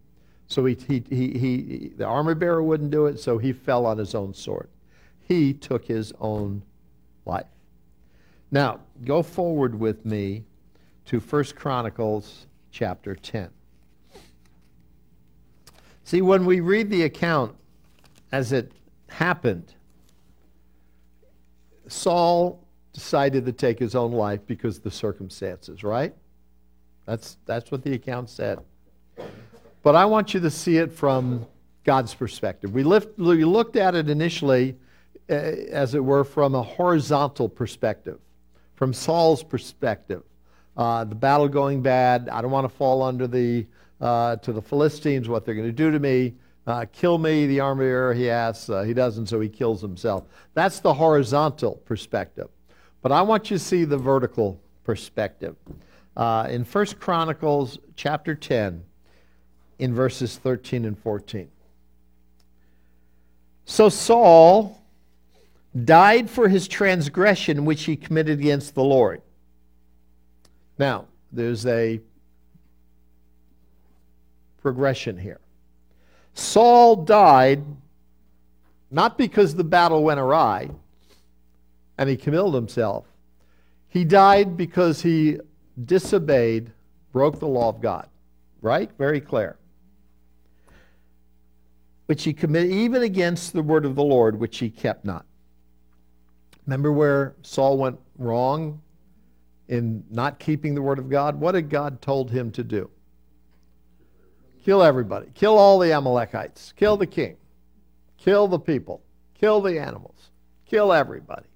So 0.47 0.65
he, 0.65 0.75
he, 0.75 1.05
he, 1.11 1.39
he, 1.39 1.93
the 1.99 2.07
armor 2.07 2.35
bearer 2.35 2.63
wouldn't 2.63 2.91
do 2.91 3.05
it, 3.05 3.21
so 3.21 3.37
he 3.37 3.53
fell 3.53 3.85
on 3.85 3.99
his 3.99 4.15
own 4.15 4.33
sword 4.33 4.71
he 5.29 5.53
took 5.53 5.85
his 5.85 6.13
own 6.19 6.63
life. 7.27 7.47
Now, 8.51 8.81
go 9.05 9.23
forward 9.23 9.79
with 9.79 10.07
me 10.07 10.45
to 11.07 11.21
1 11.21 11.45
Chronicles 11.55 12.47
chapter 12.71 13.15
10. 13.15 13.51
See, 16.05 16.23
when 16.23 16.47
we 16.47 16.61
read 16.61 16.91
the 16.91 17.03
account 17.03 17.55
as 18.33 18.53
it 18.53 18.73
happened, 19.09 19.75
Saul 21.87 22.65
decided 22.95 23.45
to 23.45 23.53
take 23.53 23.79
his 23.79 23.95
own 23.95 24.13
life 24.13 24.41
because 24.47 24.79
of 24.79 24.83
the 24.83 24.91
circumstances, 24.91 25.85
right? 25.85 26.15
That's, 27.05 27.37
that's 27.45 27.71
what 27.71 27.83
the 27.83 27.93
account 27.93 28.31
said. 28.31 28.61
But 29.83 29.95
I 29.95 30.07
want 30.07 30.33
you 30.33 30.41
to 30.41 30.51
see 30.51 30.79
it 30.79 30.93
from 30.93 31.47
God's 31.85 32.15
perspective. 32.15 32.73
We, 32.73 32.83
lift, 32.83 33.19
we 33.19 33.45
looked 33.45 33.77
at 33.77 33.95
it 33.95 34.09
initially 34.09 34.77
as 35.29 35.95
it 35.95 36.05
were, 36.05 36.25
from 36.25 36.55
a 36.55 36.63
horizontal 36.63 37.49
perspective, 37.49 38.19
from 38.77 38.93
Saul's 38.93 39.43
perspective. 39.43 40.23
Uh, 40.77 41.05
the 41.05 41.15
battle 41.15 41.49
going 41.49 41.83
bad. 41.83 42.29
I 42.29 42.41
don't 42.41 42.51
want 42.51 42.65
to 42.65 42.75
fall 42.77 43.03
under 43.03 43.27
the 43.27 43.67
uh, 44.01 44.37
to 44.37 44.53
the 44.53 44.63
Philistines. 44.63 45.29
What 45.29 45.45
they're 45.45 45.55
going 45.55 45.67
to 45.67 45.73
do 45.73 45.91
to 45.91 45.99
me? 45.99 46.35
Uh, 46.67 46.85
kill 46.93 47.19
me, 47.19 47.47
the 47.47 47.61
armor 47.61 47.83
bearer. 47.83 48.15
He 48.15 48.31
asks. 48.31 48.69
Uh, 48.69 48.83
he 48.83 48.95
doesn't, 48.95 49.27
so 49.27 49.41
he 49.41 49.49
kills 49.49 49.81
himself. 49.81 50.25
That's 50.55 50.81
the 50.81 50.95
horizontal 50.95 51.77
perspective. 51.85 52.49
But 53.03 53.13
I 53.13 53.23
want 53.23 53.51
you 53.51 53.59
to 53.59 53.65
see 53.65 53.85
the 53.85 53.97
vertical 53.97 54.61
perspective. 54.85 55.57
Uh, 56.17 56.47
in 56.51 56.65
1 56.65 56.87
Chronicles 56.99 57.79
chapter 57.97 58.35
10, 58.35 58.85
in 59.79 59.95
verses 59.95 60.37
13 60.37 60.85
and 60.85 60.99
14. 60.99 61.49
So 63.65 63.89
Saul 63.89 64.78
died 65.85 66.31
for 66.31 66.49
his 66.49 66.67
transgression 66.69 67.65
which 67.65 67.85
he 67.85 67.97
committed 67.97 68.39
against 68.41 68.75
the 68.75 68.85
Lord. 68.85 69.23
Now, 70.79 71.07
there's 71.33 71.67
a 71.67 72.01
progression 74.63 75.19
here. 75.19 75.41
Saul 76.35 76.97
died 76.97 77.65
not 78.91 79.19
because 79.19 79.55
the 79.55 79.65
battle 79.65 80.03
went 80.03 80.21
awry 80.21 80.71
and 81.99 82.09
he 82.09 82.17
killed 82.17 82.55
himself. 82.55 83.07
He 83.89 84.05
died 84.05 84.57
because 84.57 85.03
he 85.03 85.39
disobeyed, 85.85 86.71
broke 87.13 87.39
the 87.39 87.49
law 87.49 87.69
of 87.69 87.81
God. 87.81 88.09
Right? 88.61 88.91
Very 88.99 89.21
clear. 89.21 89.57
Which 92.07 92.25
he 92.25 92.33
committed 92.33 92.71
even 92.71 93.03
against 93.03 93.53
the 93.53 93.63
word 93.63 93.85
of 93.85 93.95
the 93.95 94.03
Lord, 94.03 94.39
which 94.39 94.59
he 94.59 94.71
kept 94.71 95.05
not. 95.05 95.25
Remember 96.69 96.93
where 96.93 97.35
Saul 97.41 97.79
went 97.79 97.99
wrong 98.19 98.83
in 99.69 100.05
not 100.11 100.39
keeping 100.39 100.75
the 100.75 100.83
word 100.83 100.99
of 100.99 101.09
God? 101.09 101.41
What 101.41 101.55
had 101.55 101.71
God 101.71 102.03
told 102.03 102.31
him 102.31 102.51
to 102.53 102.63
do? 102.63 102.91
Kill 104.67 104.83
everybody. 104.83 105.29
Kill 105.33 105.57
all 105.57 105.79
the 105.79 105.91
Amalekites. 105.95 106.75
Kill 106.77 106.99
the 106.99 107.07
king. 107.07 107.39
Kill 108.19 108.49
the 108.49 108.59
people. 108.59 109.01
Kill 109.33 109.63
the 109.63 109.81
animals. 109.81 110.29
Kill 110.67 110.93
everybody. 110.93 111.47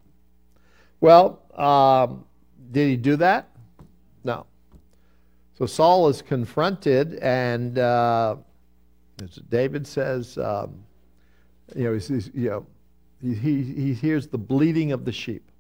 Well, 1.03 1.43
um, 1.59 2.25
did 2.71 2.89
he 2.89 2.97
do 2.97 3.17
that? 3.17 3.51
No. 4.25 4.47
So 5.59 5.67
Saul 5.67 6.09
is 6.09 6.23
confronted, 6.23 7.17
and 7.17 7.79
uh, 7.79 8.37
David 9.51 9.87
says, 9.87 10.39
um, 10.39 10.83
you 11.77 11.85
know, 11.85 11.93
he's, 11.93 12.09
he's, 12.09 12.31
you 12.33 12.49
know, 12.49 12.67
he, 13.23 13.35
he, 13.35 13.63
he 13.63 13.95
hears 13.95 14.27
the 14.27 14.39
bleating 14.39 14.93
of 14.93 15.05
the 15.05 15.13
sheep. 15.13 15.51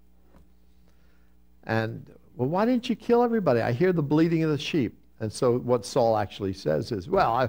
And, 1.64 2.10
well, 2.36 2.48
why 2.48 2.64
didn't 2.64 2.88
you 2.88 2.96
kill 2.96 3.22
everybody? 3.22 3.60
I 3.60 3.72
hear 3.72 3.92
the 3.92 4.02
bleating 4.02 4.42
of 4.42 4.50
the 4.50 4.58
sheep. 4.58 4.98
And 5.20 5.32
so 5.32 5.58
what 5.58 5.86
Saul 5.86 6.16
actually 6.16 6.52
says 6.52 6.90
is, 6.90 7.08
well, 7.08 7.32
I, 7.32 7.48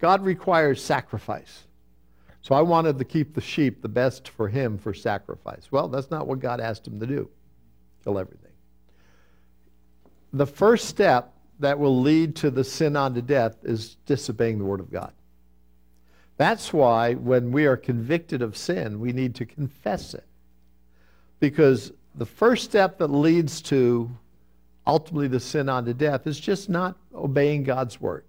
God 0.00 0.24
requires 0.24 0.82
sacrifice. 0.82 1.64
So 2.40 2.56
I 2.56 2.60
wanted 2.60 2.98
to 2.98 3.04
keep 3.04 3.34
the 3.34 3.40
sheep 3.40 3.82
the 3.82 3.88
best 3.88 4.28
for 4.28 4.48
him 4.48 4.76
for 4.76 4.92
sacrifice. 4.92 5.70
Well, 5.70 5.86
that's 5.86 6.10
not 6.10 6.26
what 6.26 6.40
God 6.40 6.60
asked 6.60 6.86
him 6.86 6.98
to 6.98 7.06
do 7.06 7.30
kill 8.02 8.18
everything. 8.18 8.50
The 10.32 10.46
first 10.46 10.88
step 10.88 11.32
that 11.60 11.78
will 11.78 12.00
lead 12.00 12.34
to 12.36 12.50
the 12.50 12.64
sin 12.64 12.96
unto 12.96 13.20
death 13.20 13.58
is 13.62 13.96
disobeying 14.06 14.58
the 14.58 14.64
Word 14.64 14.80
of 14.80 14.90
God. 14.90 15.12
That's 16.42 16.72
why 16.72 17.14
when 17.14 17.52
we 17.52 17.66
are 17.66 17.76
convicted 17.76 18.42
of 18.42 18.56
sin, 18.56 18.98
we 18.98 19.12
need 19.12 19.36
to 19.36 19.46
confess 19.46 20.12
it. 20.12 20.26
Because 21.38 21.92
the 22.16 22.26
first 22.26 22.64
step 22.64 22.98
that 22.98 23.12
leads 23.12 23.62
to 23.62 24.10
ultimately 24.84 25.28
the 25.28 25.38
sin 25.38 25.68
unto 25.68 25.92
death 25.92 26.26
is 26.26 26.40
just 26.40 26.68
not 26.68 26.96
obeying 27.14 27.62
God's 27.62 28.00
word. 28.00 28.24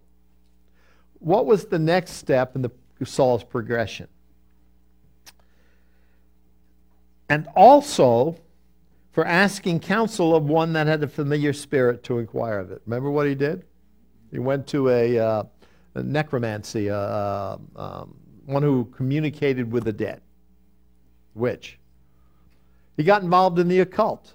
What 1.22 1.48
was 1.48 1.66
the 1.66 1.80
next 1.80 2.12
step 2.12 2.56
in 2.56 2.62
the 2.62 2.70
Saul's 3.04 3.44
progression? 3.44 4.08
and 7.30 7.48
also 7.56 8.36
for 9.12 9.26
asking 9.26 9.80
counsel 9.80 10.36
of 10.36 10.44
one 10.44 10.74
that 10.74 10.86
had 10.86 11.02
a 11.02 11.08
familiar 11.08 11.52
spirit 11.52 12.04
to 12.04 12.20
inquire 12.20 12.60
of 12.60 12.70
it. 12.70 12.80
Remember 12.86 13.10
what 13.10 13.26
he 13.26 13.34
did? 13.34 13.66
He 14.30 14.38
went 14.38 14.68
to 14.68 14.90
a, 14.90 15.18
uh, 15.18 15.44
necromancy, 16.02 16.90
uh, 16.90 16.96
uh 16.96 17.58
um, 17.76 18.16
one 18.46 18.64
who 18.64 18.86
communicated 18.86 19.72
with 19.72 19.84
the 19.84 19.94
dead. 19.94 20.22
Which? 21.34 21.78
He 22.98 23.04
got 23.04 23.24
involved 23.24 23.60
in 23.60 23.68
the 23.68 23.80
occult. 23.80 24.34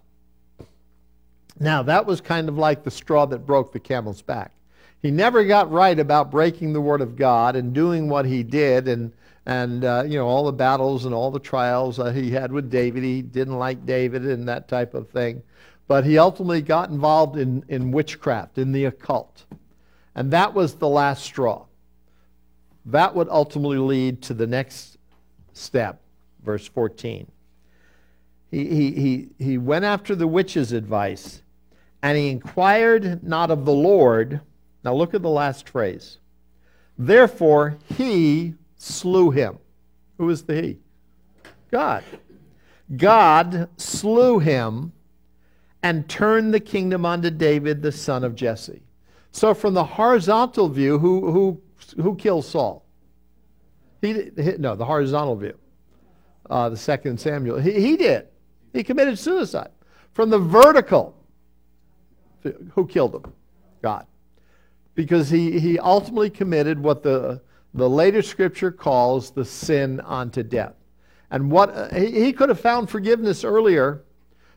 Now, 1.61 1.82
that 1.82 2.06
was 2.06 2.20
kind 2.20 2.48
of 2.48 2.56
like 2.56 2.84
the 2.84 2.90
straw 2.90 3.26
that 3.26 3.46
broke 3.46 3.72
the 3.72 3.80
camel's 3.80 4.22
back. 4.22 4.52
He 5.00 5.11
never 5.11 5.44
got 5.44 5.70
right 5.70 5.98
about 5.98 6.30
breaking 6.30 6.72
the 6.72 6.80
word 6.80 7.00
of 7.00 7.16
God 7.16 7.56
and 7.56 7.72
doing 7.72 8.09
what 8.09 8.26
he 8.26 8.42
did 8.42 8.88
and 8.88 9.12
and 9.46 9.84
uh, 9.84 10.04
you 10.06 10.18
know 10.18 10.26
all 10.26 10.44
the 10.44 10.52
battles 10.52 11.04
and 11.04 11.14
all 11.14 11.30
the 11.30 11.38
trials 11.40 11.98
uh, 11.98 12.11
he 12.11 12.30
had 12.30 12.52
with 12.52 12.70
David. 12.70 13.02
He 13.02 13.22
didn't 13.22 13.59
like 13.59 13.86
David 13.86 14.26
and 14.26 14.46
that 14.48 14.68
type 14.68 14.94
of 14.94 15.09
thing, 15.09 15.42
but 15.86 16.04
he 16.04 16.18
ultimately 16.18 16.62
got 16.62 16.90
involved 16.90 17.38
in, 17.38 17.64
in 17.68 17.90
witchcraft, 17.90 18.59
in 18.59 18.72
the 18.72 18.84
occult, 18.84 19.46
and 20.18 20.32
that 20.32 20.52
was 20.52 20.74
the 20.74 20.88
last 20.88 21.22
straw. 21.22 21.64
That 22.86 23.14
would 23.14 23.28
ultimately 23.28 23.78
lead 23.78 24.20
to 24.22 24.34
the 24.34 24.48
next 24.48 24.98
step, 25.52 26.00
verse 26.42 26.66
14. 26.66 27.30
He, 28.50 28.68
he, 28.68 28.90
he, 28.90 29.28
he 29.38 29.58
went 29.58 29.84
after 29.84 30.16
the 30.16 30.26
witch's 30.26 30.72
advice, 30.72 31.42
and 32.02 32.18
he 32.18 32.30
inquired 32.30 33.22
not 33.22 33.52
of 33.52 33.64
the 33.64 33.72
Lord. 33.72 34.40
Now 34.82 34.92
look 34.92 35.14
at 35.14 35.22
the 35.22 35.30
last 35.30 35.68
phrase. 35.68 36.18
Therefore, 36.98 37.78
he 37.96 38.54
slew 38.76 39.30
him. 39.30 39.56
Who 40.16 40.28
is 40.30 40.42
the 40.42 40.60
he? 40.60 40.78
God. 41.70 42.02
God 42.96 43.68
slew 43.76 44.40
him 44.40 44.90
and 45.80 46.08
turned 46.08 46.52
the 46.52 46.58
kingdom 46.58 47.06
unto 47.06 47.30
David, 47.30 47.82
the 47.82 47.92
son 47.92 48.24
of 48.24 48.34
Jesse. 48.34 48.82
So, 49.32 49.54
from 49.54 49.74
the 49.74 49.84
horizontal 49.84 50.68
view, 50.68 50.98
who, 50.98 51.30
who, 51.30 51.62
who 52.02 52.16
killed 52.16 52.44
Saul? 52.44 52.84
He, 54.00 54.30
no, 54.58 54.74
the 54.74 54.84
horizontal 54.84 55.36
view, 55.36 55.58
uh, 56.48 56.68
the 56.68 56.76
second 56.76 57.20
Samuel. 57.20 57.58
He, 57.58 57.72
he 57.72 57.96
did. 57.96 58.28
He 58.72 58.82
committed 58.82 59.18
suicide. 59.18 59.70
From 60.12 60.30
the 60.30 60.38
vertical, 60.38 61.14
who 62.74 62.86
killed 62.86 63.14
him? 63.14 63.32
God. 63.82 64.06
Because 64.94 65.30
he, 65.30 65.60
he 65.60 65.78
ultimately 65.78 66.30
committed 66.30 66.78
what 66.78 67.02
the 67.02 67.40
the 67.74 67.88
later 67.88 68.22
scripture 68.22 68.70
calls 68.70 69.30
the 69.30 69.44
sin 69.44 70.00
unto 70.00 70.42
death. 70.42 70.74
And 71.30 71.50
what 71.50 71.70
uh, 71.70 71.88
he, 71.94 72.24
he 72.24 72.32
could 72.32 72.48
have 72.48 72.60
found 72.60 72.88
forgiveness 72.88 73.44
earlier, 73.44 74.02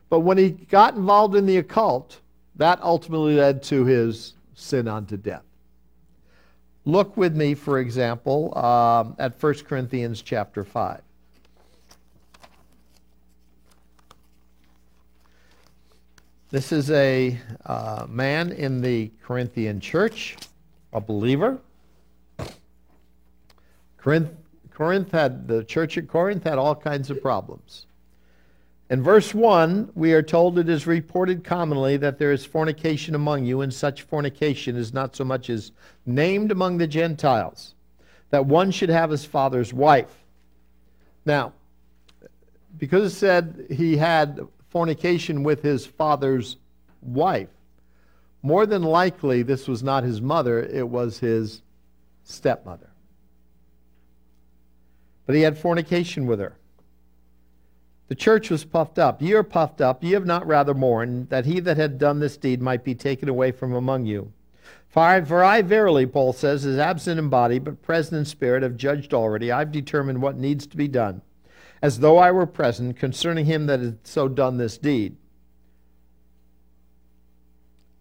but 0.08 0.20
when 0.20 0.38
he 0.38 0.50
got 0.50 0.94
involved 0.94 1.34
in 1.34 1.46
the 1.46 1.58
occult, 1.58 2.20
that 2.56 2.82
ultimately 2.82 3.36
led 3.36 3.62
to 3.64 3.84
his 3.84 4.34
sin 4.62 4.88
unto 4.88 5.16
death. 5.16 5.44
Look 6.84 7.16
with 7.16 7.36
me, 7.36 7.54
for 7.54 7.78
example, 7.78 8.56
um, 8.58 9.14
at 9.18 9.40
1 9.40 9.54
Corinthians 9.64 10.22
chapter 10.22 10.64
5. 10.64 11.00
This 16.50 16.70
is 16.70 16.90
a 16.90 17.38
uh, 17.64 18.06
man 18.08 18.52
in 18.52 18.82
the 18.82 19.10
Corinthian 19.22 19.80
church, 19.80 20.36
a 20.92 21.00
believer. 21.00 21.58
Corinth, 23.96 24.30
Corinth 24.70 25.12
had, 25.12 25.46
the 25.48 25.64
church 25.64 25.96
at 25.96 26.08
Corinth 26.08 26.44
had 26.44 26.58
all 26.58 26.74
kinds 26.74 27.08
of 27.08 27.22
problems. 27.22 27.86
In 28.92 29.02
verse 29.02 29.34
1, 29.34 29.92
we 29.94 30.12
are 30.12 30.22
told 30.22 30.58
it 30.58 30.68
is 30.68 30.86
reported 30.86 31.44
commonly 31.44 31.96
that 31.96 32.18
there 32.18 32.30
is 32.30 32.44
fornication 32.44 33.14
among 33.14 33.46
you, 33.46 33.62
and 33.62 33.72
such 33.72 34.02
fornication 34.02 34.76
is 34.76 34.92
not 34.92 35.16
so 35.16 35.24
much 35.24 35.48
as 35.48 35.72
named 36.04 36.52
among 36.52 36.76
the 36.76 36.86
Gentiles, 36.86 37.74
that 38.28 38.44
one 38.44 38.70
should 38.70 38.90
have 38.90 39.08
his 39.08 39.24
father's 39.24 39.72
wife. 39.72 40.14
Now, 41.24 41.54
because 42.76 43.10
it 43.10 43.16
said 43.16 43.66
he 43.70 43.96
had 43.96 44.46
fornication 44.68 45.42
with 45.42 45.62
his 45.62 45.86
father's 45.86 46.58
wife, 47.00 47.48
more 48.42 48.66
than 48.66 48.82
likely 48.82 49.42
this 49.42 49.68
was 49.68 49.82
not 49.82 50.04
his 50.04 50.20
mother, 50.20 50.62
it 50.62 50.86
was 50.86 51.18
his 51.18 51.62
stepmother. 52.24 52.90
But 55.24 55.34
he 55.34 55.40
had 55.40 55.56
fornication 55.56 56.26
with 56.26 56.40
her. 56.40 56.58
The 58.12 58.16
church 58.16 58.50
was 58.50 58.66
puffed 58.66 58.98
up. 58.98 59.22
Ye 59.22 59.32
are 59.32 59.42
puffed 59.42 59.80
up. 59.80 60.04
Ye 60.04 60.10
have 60.10 60.26
not 60.26 60.46
rather 60.46 60.74
mourned 60.74 61.30
that 61.30 61.46
he 61.46 61.60
that 61.60 61.78
had 61.78 61.96
done 61.96 62.20
this 62.20 62.36
deed 62.36 62.60
might 62.60 62.84
be 62.84 62.94
taken 62.94 63.26
away 63.26 63.52
from 63.52 63.72
among 63.72 64.04
you. 64.04 64.34
For 64.86 65.00
I, 65.00 65.22
for 65.22 65.42
I 65.42 65.62
verily, 65.62 66.04
Paul 66.04 66.34
says, 66.34 66.66
is 66.66 66.78
absent 66.78 67.18
in 67.18 67.30
body, 67.30 67.58
but 67.58 67.80
present 67.80 68.18
in 68.18 68.26
spirit, 68.26 68.64
have 68.64 68.76
judged 68.76 69.14
already. 69.14 69.50
I've 69.50 69.72
determined 69.72 70.20
what 70.20 70.36
needs 70.36 70.66
to 70.66 70.76
be 70.76 70.88
done, 70.88 71.22
as 71.80 72.00
though 72.00 72.18
I 72.18 72.32
were 72.32 72.44
present, 72.44 72.98
concerning 72.98 73.46
him 73.46 73.64
that 73.64 73.80
had 73.80 74.06
so 74.06 74.28
done 74.28 74.58
this 74.58 74.76
deed. 74.76 75.16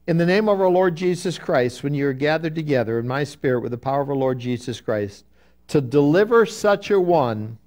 In 0.07 0.17
the 0.17 0.25
name 0.25 0.49
of 0.49 0.59
our 0.59 0.67
Lord 0.67 0.97
Jesus 0.97 1.39
Christ, 1.39 1.83
when 1.83 1.93
you 1.93 2.05
are 2.09 2.11
gathered 2.11 2.55
together 2.55 2.99
in 2.99 3.07
my 3.07 3.23
spirit 3.23 3.61
with 3.61 3.71
the 3.71 3.77
power 3.77 4.01
of 4.01 4.09
our 4.09 4.15
Lord 4.17 4.39
Jesus 4.39 4.81
Christ, 4.81 5.23
to 5.69 5.79
deliver 5.79 6.45
such 6.45 6.91
a 6.91 6.99
one 6.99 7.59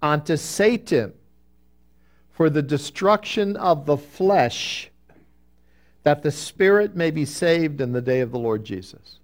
unto 0.00 0.36
Satan 0.36 1.14
for 2.38 2.48
the 2.48 2.62
destruction 2.62 3.56
of 3.56 3.84
the 3.84 3.96
flesh, 3.96 4.92
that 6.04 6.22
the 6.22 6.30
spirit 6.30 6.94
may 6.94 7.10
be 7.10 7.24
saved 7.24 7.80
in 7.80 7.90
the 7.90 8.00
day 8.00 8.20
of 8.20 8.30
the 8.30 8.38
Lord 8.38 8.64
Jesus. 8.64 9.18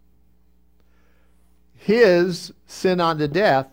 His 1.76 2.52
sin 2.66 2.98
unto 2.98 3.28
death 3.28 3.68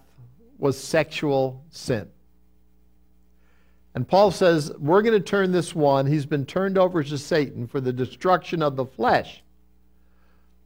was 0.60 0.78
sexual 0.78 1.66
sin. 1.72 2.08
And 3.96 4.08
Paul 4.08 4.30
says, 4.30 4.72
We're 4.78 5.02
going 5.02 5.20
to 5.20 5.20
turn 5.20 5.52
this 5.52 5.74
one. 5.74 6.06
He's 6.06 6.28
been 6.28 6.46
turned 6.46 6.78
over 6.78 7.04
to 7.04 7.18
Satan 7.18 7.66
for 7.66 7.82
the 7.82 7.92
destruction 7.92 8.62
of 8.62 8.76
the 8.76 8.86
flesh. 8.86 9.42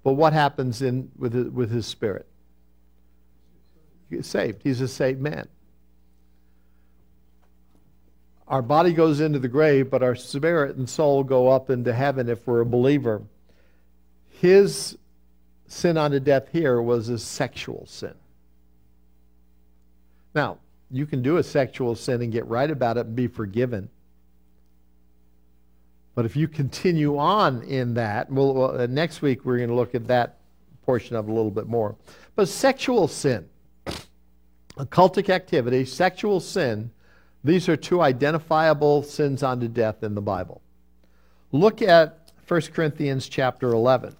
But 0.03 0.15
what 0.15 0.33
happens 0.33 0.81
in, 0.81 1.09
with, 1.17 1.31
his, 1.33 1.47
with 1.47 1.71
his 1.71 1.85
spirit? 1.85 2.27
saved. 4.21 4.63
He's 4.63 4.81
a 4.81 4.87
saved 4.89 5.21
man. 5.21 5.47
Our 8.47 8.61
body 8.61 8.93
goes 8.93 9.21
into 9.21 9.39
the 9.39 9.47
grave, 9.47 9.89
but 9.89 10.03
our 10.03 10.15
spirit 10.15 10.75
and 10.75 10.87
soul 10.87 11.23
go 11.23 11.49
up 11.49 11.69
into 11.69 11.93
heaven 11.93 12.29
if 12.29 12.45
we're 12.45 12.61
a 12.61 12.65
believer. 12.65 13.23
His 14.29 14.97
sin 15.67 15.97
unto 15.97 16.19
death 16.19 16.49
here 16.51 16.81
was 16.81 17.09
a 17.09 17.17
sexual 17.17 17.85
sin. 17.87 18.13
Now, 20.35 20.59
you 20.91 21.05
can 21.05 21.21
do 21.21 21.37
a 21.37 21.43
sexual 21.43 21.95
sin 21.95 22.21
and 22.21 22.31
get 22.31 22.45
right 22.47 22.69
about 22.69 22.97
it 22.97 23.07
and 23.07 23.15
be 23.15 23.27
forgiven. 23.27 23.89
But 26.13 26.25
if 26.25 26.35
you 26.35 26.47
continue 26.47 27.17
on 27.17 27.63
in 27.63 27.95
that, 27.95 28.31
well, 28.31 28.79
uh, 28.79 28.85
next 28.85 29.21
week 29.21 29.43
we're 29.43 29.57
going 29.57 29.69
to 29.69 29.75
look 29.75 29.95
at 29.95 30.07
that 30.07 30.37
portion 30.85 31.15
of 31.15 31.27
a 31.27 31.33
little 31.33 31.51
bit 31.51 31.67
more. 31.67 31.95
But 32.35 32.47
sexual 32.47 33.07
sin 33.07 33.49
occultic 34.77 35.29
activity, 35.29 35.83
sexual 35.83 36.39
sin, 36.39 36.91
these 37.45 37.69
are 37.69 37.77
two 37.77 38.01
identifiable 38.01 39.03
sins 39.03 39.43
unto 39.43 39.67
death 39.67 40.01
in 40.01 40.15
the 40.15 40.21
Bible. 40.21 40.61
Look 41.51 41.83
at 41.83 42.31
1 42.47 42.61
Corinthians 42.73 43.29
chapter 43.29 43.69
11. 43.69 44.15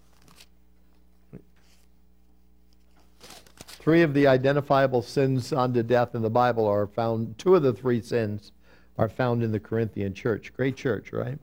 Three 3.67 4.03
of 4.03 4.13
the 4.13 4.27
identifiable 4.27 5.01
sins 5.01 5.51
unto 5.51 5.81
death 5.81 6.13
in 6.13 6.21
the 6.21 6.29
Bible 6.29 6.67
are 6.67 6.85
found, 6.85 7.37
two 7.39 7.55
of 7.55 7.63
the 7.63 7.73
three 7.73 7.99
sins 7.99 8.51
are 8.97 9.09
found 9.09 9.41
in 9.41 9.51
the 9.51 9.59
Corinthian 9.59 10.13
church. 10.13 10.53
Great 10.55 10.75
church, 10.75 11.11
right? 11.11 11.39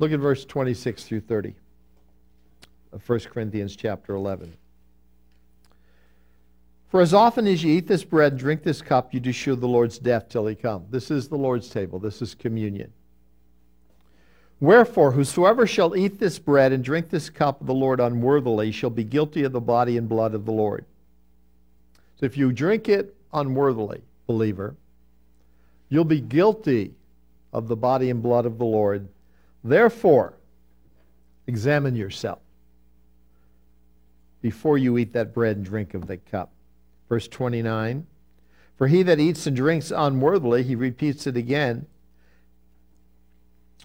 Look 0.00 0.10
at 0.10 0.18
verse 0.18 0.44
26 0.44 1.04
through 1.04 1.20
30 1.20 1.54
of 2.92 3.08
1 3.08 3.20
Corinthians 3.20 3.76
chapter 3.76 4.16
11. 4.16 4.52
For 6.92 7.00
as 7.00 7.14
often 7.14 7.46
as 7.46 7.64
you 7.64 7.72
eat 7.72 7.86
this 7.86 8.04
bread, 8.04 8.32
and 8.32 8.38
drink 8.38 8.62
this 8.62 8.82
cup, 8.82 9.14
you 9.14 9.20
do 9.20 9.32
show 9.32 9.54
the 9.54 9.66
Lord's 9.66 9.98
death 9.98 10.28
till 10.28 10.46
he 10.46 10.54
come. 10.54 10.84
This 10.90 11.10
is 11.10 11.26
the 11.26 11.38
Lord's 11.38 11.70
table. 11.70 11.98
This 11.98 12.20
is 12.20 12.34
communion. 12.34 12.92
Wherefore, 14.60 15.12
whosoever 15.12 15.66
shall 15.66 15.96
eat 15.96 16.20
this 16.20 16.38
bread 16.38 16.70
and 16.70 16.84
drink 16.84 17.08
this 17.08 17.30
cup 17.30 17.62
of 17.62 17.66
the 17.66 17.72
Lord 17.72 17.98
unworthily 17.98 18.72
shall 18.72 18.90
be 18.90 19.04
guilty 19.04 19.42
of 19.42 19.52
the 19.52 19.60
body 19.60 19.96
and 19.96 20.06
blood 20.06 20.34
of 20.34 20.44
the 20.44 20.52
Lord. 20.52 20.84
So 22.20 22.26
if 22.26 22.36
you 22.36 22.52
drink 22.52 22.90
it 22.90 23.16
unworthily, 23.32 24.02
believer, 24.26 24.76
you'll 25.88 26.04
be 26.04 26.20
guilty 26.20 26.92
of 27.54 27.68
the 27.68 27.76
body 27.76 28.10
and 28.10 28.22
blood 28.22 28.44
of 28.44 28.58
the 28.58 28.66
Lord. 28.66 29.08
Therefore, 29.64 30.34
examine 31.46 31.96
yourself 31.96 32.40
before 34.42 34.76
you 34.76 34.98
eat 34.98 35.14
that 35.14 35.32
bread 35.32 35.56
and 35.56 35.64
drink 35.64 35.94
of 35.94 36.06
the 36.06 36.18
cup. 36.18 36.50
Verse 37.12 37.28
29 37.28 38.06
For 38.78 38.86
he 38.86 39.02
that 39.02 39.20
eats 39.20 39.46
and 39.46 39.54
drinks 39.54 39.92
unworthily, 39.94 40.62
he 40.62 40.74
repeats 40.74 41.26
it 41.26 41.36
again, 41.36 41.84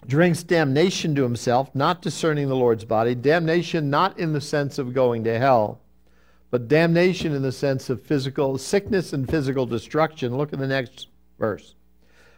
drinks 0.06 0.42
damnation 0.42 1.14
to 1.14 1.24
himself, 1.24 1.74
not 1.74 2.00
discerning 2.00 2.48
the 2.48 2.56
Lord's 2.56 2.86
body. 2.86 3.14
Damnation 3.14 3.90
not 3.90 4.18
in 4.18 4.32
the 4.32 4.40
sense 4.40 4.78
of 4.78 4.94
going 4.94 5.24
to 5.24 5.38
hell, 5.38 5.78
but 6.50 6.68
damnation 6.68 7.34
in 7.34 7.42
the 7.42 7.52
sense 7.52 7.90
of 7.90 8.00
physical 8.00 8.56
sickness 8.56 9.12
and 9.12 9.28
physical 9.28 9.66
destruction. 9.66 10.38
Look 10.38 10.54
at 10.54 10.58
the 10.58 10.66
next 10.66 11.08
verse. 11.38 11.74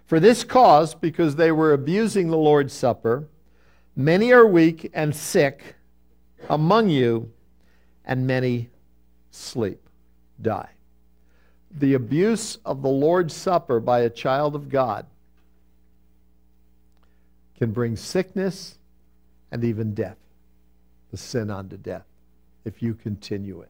For 0.06 0.18
this 0.18 0.42
cause, 0.42 0.96
because 0.96 1.36
they 1.36 1.52
were 1.52 1.72
abusing 1.72 2.30
the 2.30 2.36
Lord's 2.36 2.72
Supper, 2.72 3.28
many 3.94 4.32
are 4.32 4.44
weak 4.44 4.90
and 4.92 5.14
sick 5.14 5.76
among 6.48 6.88
you, 6.88 7.30
and 8.04 8.26
many 8.26 8.70
sleep, 9.30 9.88
die. 10.42 10.70
The 11.72 11.94
abuse 11.94 12.58
of 12.64 12.82
the 12.82 12.88
Lord's 12.88 13.34
Supper 13.34 13.80
by 13.80 14.00
a 14.00 14.10
child 14.10 14.54
of 14.54 14.68
God 14.68 15.06
can 17.58 17.70
bring 17.72 17.96
sickness 17.96 18.78
and 19.52 19.62
even 19.62 19.94
death, 19.94 20.16
the 21.10 21.16
sin 21.16 21.50
unto 21.50 21.76
death, 21.76 22.06
if 22.64 22.82
you 22.82 22.94
continue 22.94 23.60
it. 23.60 23.68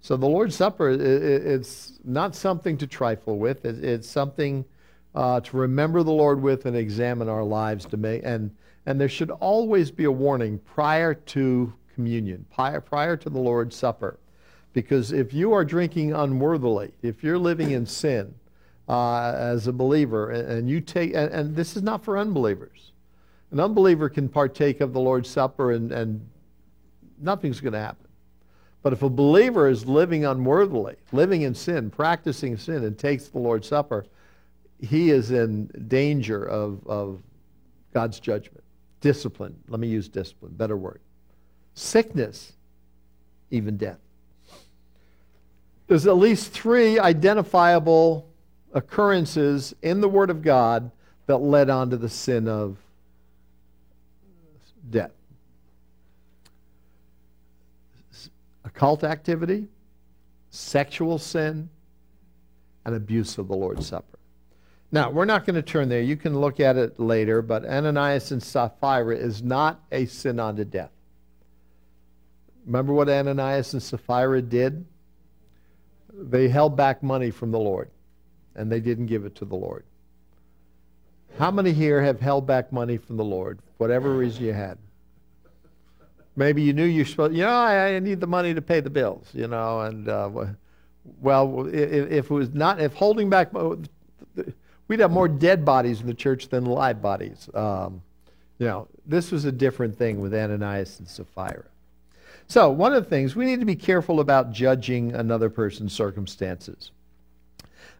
So 0.00 0.16
the 0.16 0.26
Lord's 0.26 0.56
Supper, 0.56 0.90
it's 0.90 1.92
not 2.02 2.34
something 2.34 2.76
to 2.78 2.88
trifle 2.88 3.38
with. 3.38 3.64
It's 3.64 4.08
something 4.08 4.64
uh, 5.14 5.40
to 5.40 5.56
remember 5.56 6.02
the 6.02 6.10
Lord 6.10 6.42
with 6.42 6.66
and 6.66 6.76
examine 6.76 7.28
our 7.28 7.44
lives 7.44 7.84
to 7.86 7.96
make. 7.96 8.22
And, 8.24 8.50
and 8.86 9.00
there 9.00 9.08
should 9.08 9.30
always 9.30 9.92
be 9.92 10.04
a 10.04 10.10
warning 10.10 10.58
prior 10.58 11.14
to 11.14 11.72
communion, 11.94 12.46
prior, 12.52 12.80
prior 12.80 13.16
to 13.18 13.30
the 13.30 13.38
Lord's 13.38 13.76
Supper. 13.76 14.18
Because 14.72 15.12
if 15.12 15.32
you 15.32 15.52
are 15.52 15.64
drinking 15.64 16.14
unworthily, 16.14 16.92
if 17.02 17.22
you're 17.22 17.38
living 17.38 17.72
in 17.72 17.86
sin 17.86 18.34
uh, 18.88 19.32
as 19.36 19.66
a 19.66 19.72
believer, 19.72 20.30
and, 20.30 20.50
and 20.50 20.70
you 20.70 20.80
take, 20.80 21.14
and, 21.14 21.30
and, 21.32 21.56
this 21.56 21.76
is 21.76 21.82
not 21.82 22.02
for 22.04 22.18
unbelievers. 22.18 22.92
An 23.50 23.60
unbeliever 23.60 24.08
can 24.08 24.28
partake 24.28 24.80
of 24.80 24.92
the 24.92 25.00
Lord's 25.00 25.28
Supper 25.28 25.72
and, 25.72 25.92
and 25.92 26.26
nothing's 27.20 27.60
going 27.60 27.74
to 27.74 27.78
happen. 27.78 28.08
But 28.82 28.92
if 28.92 29.02
a 29.02 29.08
believer 29.08 29.68
is 29.68 29.86
living 29.86 30.24
unworthily, 30.24 30.96
living 31.12 31.42
in 31.42 31.54
sin, 31.54 31.90
practicing 31.90 32.56
sin, 32.56 32.84
and 32.84 32.98
takes 32.98 33.28
the 33.28 33.38
Lord's 33.38 33.68
Supper, 33.68 34.06
he 34.80 35.10
is 35.10 35.30
in 35.30 35.66
danger 35.86 36.44
of, 36.44 36.84
of 36.86 37.22
God's 37.94 38.18
judgment. 38.18 38.64
Discipline. 39.00 39.56
Let 39.68 39.80
me 39.80 39.86
use 39.86 40.08
discipline, 40.08 40.52
better 40.54 40.76
word. 40.76 41.00
Sickness, 41.74 42.54
even 43.50 43.76
death. 43.76 43.98
There's 45.86 46.06
at 46.06 46.16
least 46.16 46.52
three 46.52 46.98
identifiable 46.98 48.28
occurrences 48.72 49.74
in 49.82 50.00
the 50.00 50.08
Word 50.08 50.30
of 50.30 50.42
God 50.42 50.90
that 51.26 51.38
led 51.38 51.70
on 51.70 51.90
to 51.90 51.96
the 51.96 52.08
sin 52.08 52.48
of 52.48 52.76
death. 54.90 55.12
occult 58.64 59.04
activity, 59.04 59.68
sexual 60.50 61.18
sin, 61.18 61.68
and 62.84 62.94
abuse 62.94 63.38
of 63.38 63.48
the 63.48 63.54
Lord's 63.54 63.86
Supper. 63.86 64.18
Now, 64.90 65.10
we're 65.10 65.24
not 65.24 65.46
going 65.46 65.54
to 65.54 65.62
turn 65.62 65.88
there. 65.88 66.02
You 66.02 66.16
can 66.16 66.38
look 66.38 66.60
at 66.60 66.76
it 66.76 66.98
later, 66.98 67.42
but 67.42 67.64
Ananias 67.64 68.30
and 68.32 68.42
Sapphira 68.42 69.16
is 69.16 69.42
not 69.42 69.80
a 69.90 70.06
sin 70.06 70.38
unto 70.40 70.64
death. 70.64 70.90
Remember 72.66 72.92
what 72.92 73.08
Ananias 73.08 73.72
and 73.72 73.82
Sapphira 73.82 74.42
did? 74.42 74.84
They 76.12 76.48
held 76.48 76.76
back 76.76 77.02
money 77.02 77.30
from 77.30 77.50
the 77.50 77.58
Lord, 77.58 77.90
and 78.54 78.70
they 78.70 78.80
didn't 78.80 79.06
give 79.06 79.24
it 79.24 79.34
to 79.36 79.44
the 79.44 79.56
Lord. 79.56 79.84
How 81.38 81.50
many 81.50 81.72
here 81.72 82.02
have 82.02 82.20
held 82.20 82.46
back 82.46 82.72
money 82.72 82.98
from 82.98 83.16
the 83.16 83.24
Lord, 83.24 83.58
whatever 83.78 84.10
reason 84.10 84.44
you 84.44 84.52
had? 84.52 84.78
Maybe 86.36 86.62
you 86.62 86.72
knew 86.72 86.84
you 86.84 87.04
supposed, 87.04 87.34
you 87.34 87.42
know, 87.42 87.50
I, 87.50 87.94
I, 87.94 87.98
need 87.98 88.20
the 88.20 88.26
money 88.26 88.54
to 88.54 88.62
pay 88.62 88.80
the 88.80 88.90
bills, 88.90 89.26
you 89.34 89.48
know, 89.48 89.80
and 89.82 90.08
uh, 90.08 90.30
well, 91.20 91.66
if, 91.66 92.10
if, 92.10 92.24
it 92.26 92.30
was 92.30 92.54
not, 92.54 92.80
if 92.80 92.94
holding 92.94 93.28
back, 93.28 93.52
we'd 94.88 95.00
have 95.00 95.10
more 95.10 95.28
dead 95.28 95.64
bodies 95.64 96.00
in 96.00 96.06
the 96.06 96.14
church 96.14 96.48
than 96.48 96.64
live 96.64 97.02
bodies. 97.02 97.48
Um, 97.54 98.02
you 98.58 98.66
know, 98.66 98.88
this 99.06 99.30
was 99.30 99.44
a 99.44 99.52
different 99.52 99.96
thing 99.96 100.20
with 100.20 100.34
Ananias 100.34 100.98
and 101.00 101.08
Sapphira. 101.08 101.64
So, 102.52 102.68
one 102.68 102.92
of 102.92 103.02
the 103.02 103.08
things, 103.08 103.34
we 103.34 103.46
need 103.46 103.60
to 103.60 103.64
be 103.64 103.74
careful 103.74 104.20
about 104.20 104.52
judging 104.52 105.14
another 105.14 105.48
person's 105.48 105.94
circumstances. 105.94 106.90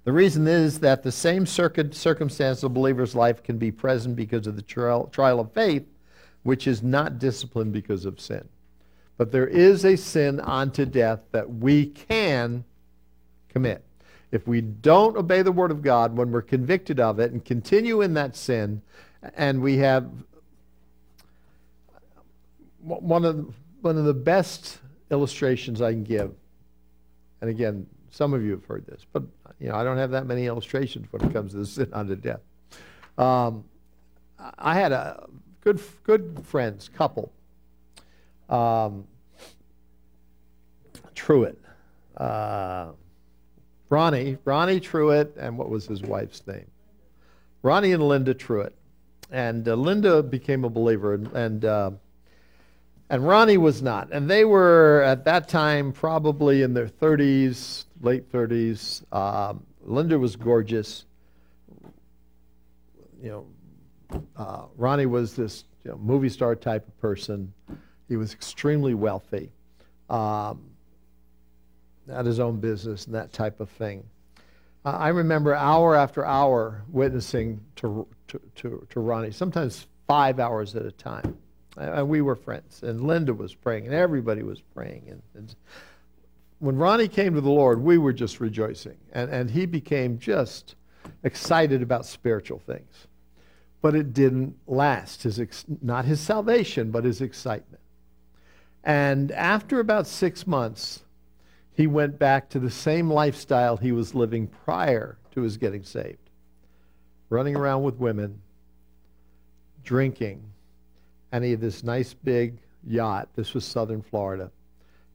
The 0.04 0.12
reason 0.12 0.46
is 0.46 0.80
that 0.80 1.02
the 1.02 1.10
same 1.10 1.46
circumstance 1.46 2.62
of 2.62 2.70
a 2.70 2.74
believer's 2.74 3.14
life 3.14 3.42
can 3.42 3.56
be 3.56 3.72
present 3.72 4.14
because 4.14 4.46
of 4.46 4.56
the 4.56 4.60
trial, 4.60 5.06
trial 5.06 5.40
of 5.40 5.52
faith 5.52 5.86
which 6.42 6.66
is 6.66 6.82
not 6.82 7.18
disciplined 7.18 7.72
because 7.72 8.04
of 8.04 8.20
sin. 8.20 8.46
But 9.16 9.32
there 9.32 9.46
is 9.46 9.86
a 9.86 9.96
sin 9.96 10.38
unto 10.38 10.84
death 10.84 11.20
that 11.30 11.48
we 11.48 11.86
can 11.86 12.62
commit. 13.48 13.82
If 14.32 14.46
we 14.46 14.60
don't 14.60 15.16
obey 15.16 15.40
the 15.40 15.50
Word 15.50 15.70
of 15.70 15.80
God 15.80 16.14
when 16.14 16.30
we're 16.30 16.42
convicted 16.42 17.00
of 17.00 17.18
it 17.20 17.32
and 17.32 17.42
continue 17.42 18.02
in 18.02 18.12
that 18.14 18.36
sin, 18.36 18.82
and 19.34 19.62
we 19.62 19.78
have 19.78 20.10
one 22.82 23.24
of, 23.24 23.54
one 23.82 23.98
of 23.98 24.04
the 24.04 24.14
best 24.14 24.78
illustrations 25.10 25.82
I 25.82 25.92
can 25.92 26.04
give, 26.04 26.32
and 27.40 27.50
again, 27.50 27.86
some 28.10 28.34
of 28.34 28.44
you 28.44 28.52
have 28.52 28.64
heard 28.64 28.86
this, 28.86 29.04
but 29.12 29.22
you 29.58 29.68
know, 29.68 29.74
I 29.74 29.84
don't 29.84 29.98
have 29.98 30.10
that 30.10 30.26
many 30.26 30.46
illustrations 30.46 31.06
when 31.10 31.24
it 31.24 31.32
comes 31.32 31.52
to 31.52 31.58
the 31.58 31.66
sin 31.66 31.88
unto 31.92 32.16
death. 32.16 32.40
Um, 33.18 33.64
I 34.58 34.74
had 34.74 34.92
a 34.92 35.28
good, 35.60 35.80
good 36.02 36.42
friends, 36.44 36.88
couple. 36.88 37.32
Um, 38.48 39.04
Truitt. 41.14 41.56
Uh, 42.16 42.92
Ronnie, 43.88 44.38
Ronnie 44.44 44.80
Truitt, 44.80 45.36
and 45.36 45.56
what 45.56 45.68
was 45.68 45.86
his 45.86 46.02
wife's 46.02 46.46
name? 46.46 46.66
Ronnie 47.62 47.92
and 47.92 48.02
Linda 48.02 48.34
Truitt. 48.34 48.72
And 49.30 49.66
uh, 49.68 49.74
Linda 49.74 50.22
became 50.22 50.64
a 50.64 50.70
believer, 50.70 51.14
and, 51.14 51.26
and, 51.28 51.64
uh, 51.64 51.90
and 53.12 53.28
Ronnie 53.28 53.58
was 53.58 53.82
not. 53.82 54.10
And 54.10 54.28
they 54.28 54.46
were, 54.46 55.02
at 55.02 55.26
that 55.26 55.46
time, 55.46 55.92
probably 55.92 56.62
in 56.62 56.72
their 56.72 56.88
30s, 56.88 57.84
late 58.00 58.32
30s. 58.32 59.04
Um, 59.14 59.66
Linda 59.82 60.18
was 60.18 60.34
gorgeous. 60.34 61.04
You 63.22 63.30
know, 64.10 64.20
uh, 64.34 64.62
Ronnie 64.78 65.04
was 65.04 65.36
this 65.36 65.64
you 65.84 65.90
know, 65.90 65.98
movie 65.98 66.30
star 66.30 66.56
type 66.56 66.88
of 66.88 66.98
person. 67.02 67.52
He 68.08 68.16
was 68.16 68.32
extremely 68.32 68.94
wealthy, 68.94 69.52
um, 70.08 70.62
had 72.08 72.24
his 72.24 72.40
own 72.40 72.60
business 72.60 73.04
and 73.04 73.14
that 73.14 73.30
type 73.30 73.60
of 73.60 73.68
thing. 73.68 74.04
I 74.86 75.08
remember 75.08 75.54
hour 75.54 75.94
after 75.94 76.24
hour 76.24 76.82
witnessing 76.88 77.60
to, 77.76 78.06
to, 78.28 78.40
to, 78.56 78.86
to 78.88 79.00
Ronnie, 79.00 79.32
sometimes 79.32 79.86
five 80.08 80.40
hours 80.40 80.74
at 80.74 80.86
a 80.86 80.92
time. 80.92 81.36
And 81.76 82.08
we 82.08 82.20
were 82.20 82.36
friends, 82.36 82.82
and 82.82 83.06
Linda 83.06 83.32
was 83.32 83.54
praying, 83.54 83.86
and 83.86 83.94
everybody 83.94 84.42
was 84.42 84.60
praying. 84.60 85.04
And, 85.08 85.22
and 85.34 85.54
when 86.58 86.76
Ronnie 86.76 87.08
came 87.08 87.34
to 87.34 87.40
the 87.40 87.50
Lord, 87.50 87.82
we 87.82 87.96
were 87.96 88.12
just 88.12 88.40
rejoicing, 88.40 88.98
and, 89.12 89.30
and 89.30 89.50
he 89.50 89.64
became 89.64 90.18
just 90.18 90.74
excited 91.22 91.82
about 91.82 92.04
spiritual 92.04 92.58
things 92.58 93.06
but 93.82 93.96
it 93.96 94.14
didn't 94.14 94.56
last. 94.66 95.24
His 95.24 95.38
ex- 95.38 95.66
not 95.82 96.06
his 96.06 96.20
salvation, 96.20 96.90
but 96.90 97.04
his 97.04 97.20
excitement. 97.20 97.82
And 98.84 99.30
after 99.32 99.80
about 99.80 100.06
six 100.06 100.46
months, 100.46 101.02
he 101.74 101.86
went 101.86 102.18
back 102.18 102.48
to 102.50 102.60
the 102.60 102.70
same 102.70 103.10
lifestyle 103.10 103.76
he 103.76 103.92
was 103.92 104.14
living 104.14 104.46
prior 104.46 105.18
to 105.32 105.42
his 105.42 105.56
getting 105.58 105.82
saved 105.82 106.18
running 107.28 107.56
around 107.56 107.82
with 107.82 107.94
women, 107.96 108.42
drinking, 109.82 110.51
and 111.32 111.42
he 111.42 111.50
had 111.52 111.60
this 111.60 111.82
nice 111.82 112.14
big 112.14 112.58
yacht. 112.86 113.28
This 113.34 113.54
was 113.54 113.64
southern 113.64 114.02
Florida. 114.02 114.50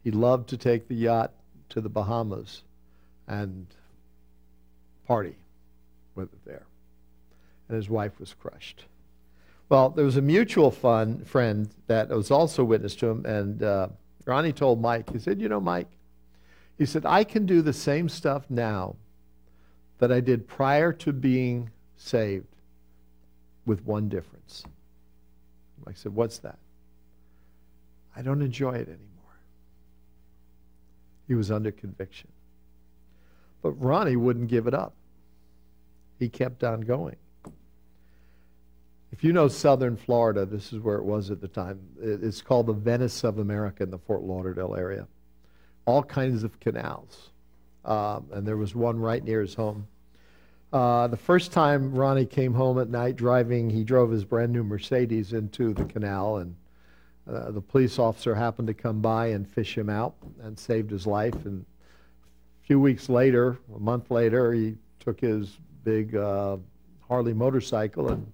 He 0.04 0.12
loved 0.12 0.50
to 0.50 0.58
take 0.58 0.88
the 0.88 0.96
yacht 0.96 1.32
to 1.70 1.82
the 1.82 1.90
Bahamas 1.90 2.64
and 3.28 3.68
party 5.06 5.36
with 6.16 6.34
it 6.34 6.46
there 6.46 6.66
and 7.68 7.76
his 7.76 7.90
wife 7.90 8.20
was 8.20 8.34
crushed. 8.34 8.86
Well, 9.70 9.90
there 9.90 10.06
was 10.06 10.18
a 10.18 10.22
mutual 10.22 10.72
fun 10.72 11.26
friend 11.26 11.70
that 11.88 12.10
was 12.10 12.32
also 12.32 12.64
witness 12.64 12.96
to 12.98 13.08
him, 13.08 13.26
and 13.26 13.62
uh, 13.62 13.90
Ronnie 14.26 14.54
told 14.54 14.82
Mike, 14.82 15.12
he 15.12 15.20
said, 15.20 15.42
You 15.42 15.50
know, 15.50 15.60
Mike, 15.60 15.90
he 16.78 16.86
said, 16.86 17.06
I 17.06 17.24
can 17.24 17.46
do 17.46 17.62
the 17.62 17.74
same 17.74 18.08
stuff 18.08 18.46
now 18.50 18.96
that 19.98 20.12
I 20.12 20.22
did 20.22 20.48
prior 20.48 20.94
to 20.94 21.12
being 21.12 21.72
saved 21.98 22.48
with 23.66 23.84
one 23.86 24.08
difference. 24.08 24.64
Mike 25.88 25.96
said, 25.96 26.14
What's 26.14 26.40
that? 26.40 26.60
I 28.14 28.22
don't 28.22 28.42
enjoy 28.42 28.74
it 28.74 28.90
anymore. 28.90 29.40
He 31.30 31.34
was 31.34 31.50
under 31.50 31.72
conviction. 31.72 32.28
But 33.62 33.72
Ronnie 33.72 34.18
wouldn't 34.18 34.50
give 34.50 34.68
it 34.68 34.74
up. 34.74 34.94
He 36.20 36.28
kept 36.28 36.66
on 36.66 36.82
going. 36.82 37.16
If 39.14 39.24
you 39.24 39.32
know 39.32 39.48
southern 39.48 39.96
Florida, 39.96 40.46
this 40.46 40.74
is 40.74 40.80
where 40.80 40.98
it 40.98 41.06
was 41.06 41.32
at 41.32 41.40
the 41.40 41.48
time. 41.48 41.80
It's 42.02 42.42
called 42.42 42.68
the 42.68 42.74
Venice 42.74 43.24
of 43.24 43.40
America 43.40 43.84
in 43.84 43.90
the 43.90 43.98
Fort 43.98 44.24
Lauderdale 44.24 44.76
area. 44.76 45.08
All 45.86 46.04
kinds 46.04 46.44
of 46.44 46.60
canals. 46.60 47.30
Um, 47.86 48.26
and 48.34 48.46
there 48.46 48.58
was 48.58 48.76
one 48.76 49.00
right 49.00 49.24
near 49.24 49.40
his 49.40 49.54
home. 49.54 49.88
Uh, 50.74 51.08
the 51.08 51.18
first 51.18 51.54
time 51.54 51.94
Ronnie 51.94 52.26
came 52.26 52.54
home 52.54 52.80
at 52.80 52.90
night 52.90 53.16
driving, 53.16 53.70
he 53.70 53.84
drove 53.84 54.12
his 54.12 54.26
brand 54.26 54.52
new 54.52 54.64
Mercedes 54.64 55.32
into 55.32 55.74
the 55.74 55.86
canal, 55.86 56.38
and 56.38 56.56
uh, 57.32 57.52
the 57.52 57.62
police 57.62 58.00
officer 58.00 58.36
happened 58.36 58.68
to 58.68 58.74
come 58.74 59.02
by 59.02 59.28
and 59.28 59.48
fish 59.48 59.78
him 59.78 59.90
out 59.90 60.16
and 60.42 60.60
saved 60.60 60.92
his 60.92 61.08
life. 61.08 61.46
And 61.46 61.66
a 62.64 62.68
few 62.68 62.80
weeks 62.80 63.08
later, 63.08 63.58
a 63.74 63.80
month 63.80 64.12
later, 64.12 64.52
he 64.52 64.76
took 65.00 65.22
his 65.22 65.58
big 65.86 66.16
uh, 66.16 66.58
Harley 67.08 67.34
motorcycle 67.34 68.10
and 68.10 68.30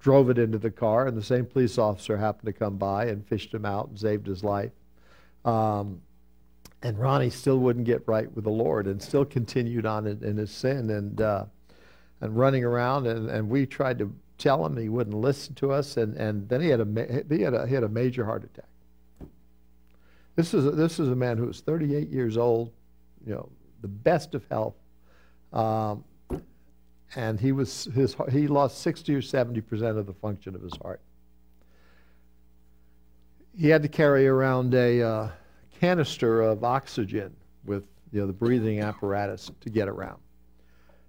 drove 0.00 0.28
it 0.28 0.38
into 0.38 0.58
the 0.58 0.70
car, 0.70 1.06
and 1.06 1.16
the 1.16 1.22
same 1.22 1.46
police 1.46 1.78
officer 1.78 2.16
happened 2.16 2.46
to 2.46 2.52
come 2.52 2.76
by 2.76 3.06
and 3.06 3.24
fished 3.26 3.54
him 3.54 3.64
out 3.64 3.88
and 3.88 3.98
saved 3.98 4.26
his 4.26 4.42
life. 4.42 4.72
Um, 5.44 6.00
and 6.82 6.98
Ronnie 6.98 7.30
still 7.30 7.58
wouldn't 7.58 7.86
get 7.86 8.02
right 8.06 8.30
with 8.34 8.44
the 8.44 8.50
Lord 8.50 8.88
and 8.88 9.00
still 9.00 9.24
continued 9.24 9.86
on 9.86 10.06
in, 10.06 10.22
in 10.22 10.36
his 10.36 10.50
sin 10.50 10.90
and 10.90 11.20
uh, 11.20 11.44
and 12.20 12.36
running 12.36 12.64
around. 12.64 13.06
And, 13.06 13.28
and 13.28 13.48
we 13.48 13.66
tried 13.66 13.98
to 13.98 14.12
tell 14.38 14.64
him, 14.64 14.76
he 14.76 14.88
wouldn't 14.88 15.16
listen 15.16 15.54
to 15.56 15.72
us. 15.72 15.96
And, 15.96 16.16
and 16.16 16.48
then 16.48 16.60
he 16.60 16.68
had 16.68 16.80
a 16.80 17.24
he 17.28 17.42
had 17.42 17.54
a, 17.54 17.66
he 17.66 17.74
had 17.74 17.84
a 17.84 17.88
major 17.88 18.24
heart 18.24 18.44
attack. 18.44 18.68
This 20.34 20.52
is 20.52 20.66
a, 20.66 20.70
this 20.70 21.00
is 21.00 21.08
a 21.08 21.16
man 21.16 21.38
who 21.38 21.46
was 21.46 21.60
38 21.60 22.08
years 22.08 22.36
old, 22.36 22.70
you 23.26 23.32
know, 23.32 23.48
the 23.80 23.88
best 23.88 24.34
of 24.34 24.44
health. 24.50 24.74
Um, 25.52 26.04
and 27.14 27.40
he 27.40 27.52
was 27.52 27.84
his 27.94 28.16
he 28.30 28.46
lost 28.46 28.82
60 28.82 29.14
or 29.14 29.22
70 29.22 29.60
percent 29.62 29.96
of 29.96 30.06
the 30.06 30.12
function 30.12 30.54
of 30.54 30.62
his 30.62 30.76
heart. 30.82 31.00
He 33.58 33.68
had 33.68 33.82
to 33.82 33.88
carry 33.88 34.26
around 34.26 34.74
a 34.74 35.02
uh, 35.02 35.28
canister 35.80 36.42
of 36.42 36.62
oxygen 36.64 37.34
with 37.64 37.84
you 38.12 38.20
know 38.20 38.26
the 38.26 38.32
breathing 38.32 38.80
apparatus 38.80 39.50
to 39.60 39.70
get 39.70 39.88
around. 39.88 40.18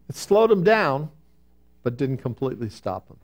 It 0.10 0.16
slowed 0.16 0.52
him 0.52 0.64
down, 0.64 1.10
but 1.84 1.98
didn't 1.98 2.18
completely 2.18 2.70
stop 2.70 3.10
him. 3.10 3.18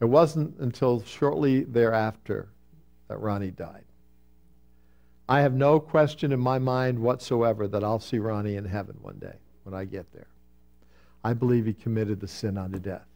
It 0.00 0.06
wasn't 0.06 0.58
until 0.58 1.02
shortly 1.04 1.62
thereafter 1.62 2.48
that 3.08 3.20
Ronnie 3.20 3.52
died. 3.52 3.84
I 5.28 5.40
have 5.40 5.54
no 5.54 5.78
question 5.78 6.32
in 6.32 6.40
my 6.40 6.58
mind 6.58 6.98
whatsoever 6.98 7.68
that 7.68 7.84
I'll 7.84 8.00
see 8.00 8.18
Ronnie 8.18 8.56
in 8.56 8.64
heaven 8.64 8.96
one 9.00 9.18
day 9.18 9.36
when 9.62 9.74
I 9.74 9.84
get 9.84 10.12
there. 10.12 10.26
I 11.24 11.34
believe 11.34 11.66
he 11.66 11.72
committed 11.72 12.20
the 12.20 12.26
sin 12.26 12.58
unto 12.58 12.78
death. 12.78 13.06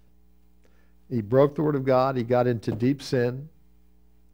He 1.11 1.21
broke 1.21 1.57
the 1.57 1.63
Word 1.63 1.75
of 1.75 1.85
God. 1.85 2.17
He 2.17 2.23
got 2.23 2.47
into 2.47 2.73
deep 2.73 3.03
sin, 3.03 3.49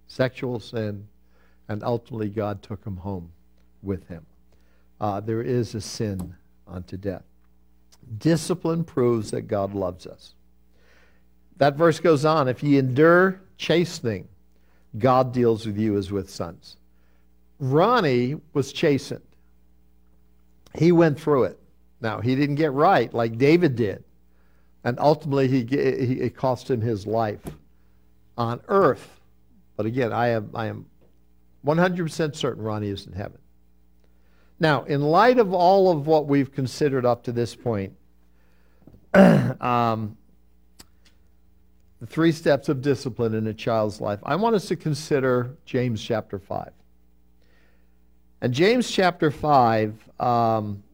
sexual 0.06 0.60
sin, 0.60 1.08
and 1.68 1.82
ultimately 1.82 2.28
God 2.28 2.62
took 2.62 2.84
him 2.84 2.98
home 2.98 3.32
with 3.82 4.06
him. 4.08 4.26
Uh, 5.00 5.20
there 5.20 5.42
is 5.42 5.74
a 5.74 5.80
sin 5.80 6.34
unto 6.68 6.96
death. 6.96 7.24
Discipline 8.18 8.84
proves 8.84 9.30
that 9.30 9.42
God 9.42 9.74
loves 9.74 10.06
us. 10.06 10.34
That 11.56 11.76
verse 11.76 12.00
goes 12.00 12.24
on 12.24 12.48
if 12.48 12.62
ye 12.62 12.78
endure 12.78 13.40
chastening, 13.56 14.28
God 14.98 15.32
deals 15.32 15.66
with 15.66 15.78
you 15.78 15.96
as 15.96 16.10
with 16.10 16.28
sons. 16.28 16.76
Ronnie 17.58 18.40
was 18.52 18.72
chastened. 18.72 19.22
He 20.74 20.92
went 20.92 21.20
through 21.20 21.44
it. 21.44 21.58
Now, 22.00 22.20
he 22.20 22.34
didn't 22.34 22.56
get 22.56 22.72
right 22.72 23.12
like 23.14 23.38
David 23.38 23.76
did. 23.76 24.02
And 24.84 24.98
ultimately, 24.98 25.46
he, 25.46 25.64
he, 25.64 26.20
it 26.20 26.36
cost 26.36 26.68
him 26.68 26.80
his 26.80 27.06
life 27.06 27.42
on 28.36 28.60
earth. 28.68 29.20
But 29.76 29.86
again, 29.86 30.12
I 30.12 30.28
am, 30.28 30.50
I 30.54 30.66
am 30.66 30.86
100% 31.64 32.34
certain 32.34 32.62
Ronnie 32.62 32.88
is 32.88 33.06
in 33.06 33.12
heaven. 33.12 33.38
Now, 34.62 34.84
in 34.84 35.02
light 35.02 35.40
of 35.40 35.52
all 35.52 35.90
of 35.90 36.06
what 36.06 36.28
we've 36.28 36.52
considered 36.52 37.04
up 37.04 37.24
to 37.24 37.32
this 37.32 37.52
point, 37.52 37.94
um, 39.12 40.16
the 41.98 42.06
three 42.06 42.30
steps 42.30 42.68
of 42.68 42.80
discipline 42.80 43.34
in 43.34 43.48
a 43.48 43.52
child's 43.52 44.00
life, 44.00 44.20
I 44.22 44.36
want 44.36 44.54
us 44.54 44.68
to 44.68 44.76
consider 44.76 45.56
James 45.64 46.00
chapter 46.00 46.38
5. 46.38 46.70
And 48.40 48.54
James 48.54 48.88
chapter 48.88 49.32
5 49.32 50.20
um, 50.20 50.84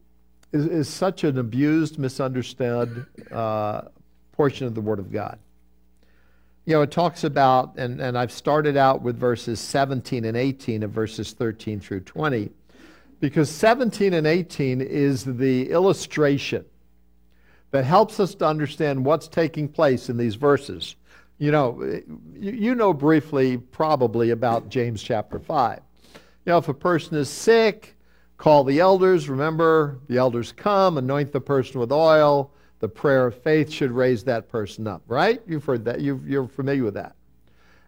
is, 0.51 0.65
is 0.65 0.89
such 0.89 1.23
an 1.23 1.37
abused, 1.37 1.99
misunderstood 1.99 3.05
uh, 3.31 3.81
portion 4.31 4.65
of 4.65 4.73
the 4.73 4.81
Word 4.81 4.97
of 4.97 5.11
God. 5.11 5.37
You 6.65 6.73
know, 6.73 6.81
it 6.81 6.89
talks 6.89 7.23
about, 7.23 7.77
and, 7.77 8.01
and 8.01 8.17
I've 8.17 8.31
started 8.31 8.77
out 8.77 9.03
with 9.03 9.15
verses 9.15 9.59
17 9.59 10.25
and 10.25 10.35
18 10.35 10.81
of 10.81 10.89
verses 10.89 11.33
13 11.33 11.79
through 11.79 11.99
20, 11.99 12.49
because 13.19 13.49
17 13.49 14.13
and 14.13 14.25
18 14.25 14.81
is 14.81 15.23
the 15.23 15.69
illustration 15.69 16.65
that 17.71 17.85
helps 17.85 18.19
us 18.19 18.33
to 18.35 18.45
understand 18.45 19.05
what's 19.05 19.27
taking 19.27 19.67
place 19.67 20.09
in 20.09 20.17
these 20.17 20.35
verses. 20.35 20.95
You 21.37 21.51
know, 21.51 22.01
you 22.37 22.75
know 22.75 22.93
briefly, 22.93 23.57
probably, 23.57 24.31
about 24.31 24.69
James 24.69 25.01
chapter 25.01 25.39
5. 25.39 25.79
You 26.05 26.19
know, 26.47 26.57
if 26.57 26.67
a 26.67 26.73
person 26.73 27.15
is 27.17 27.29
sick, 27.29 27.95
Call 28.39 28.63
the 28.63 28.79
elders. 28.79 29.27
Remember, 29.27 29.99
the 30.07 30.17
elders 30.17 30.53
come, 30.53 30.97
anoint 30.97 31.33
the 31.33 31.41
person 31.41 31.79
with 31.79 31.91
oil. 31.91 32.51
The 32.79 32.87
prayer 32.87 33.27
of 33.27 33.35
faith 33.43 33.69
should 33.69 33.91
raise 33.91 34.23
that 34.23 34.47
person 34.47 34.87
up, 34.87 35.03
right? 35.09 35.41
You've 35.45 35.65
heard 35.65 35.83
that. 35.83 35.99
you 35.99 36.41
are 36.41 36.47
familiar 36.47 36.85
with 36.85 36.93
that. 36.93 37.15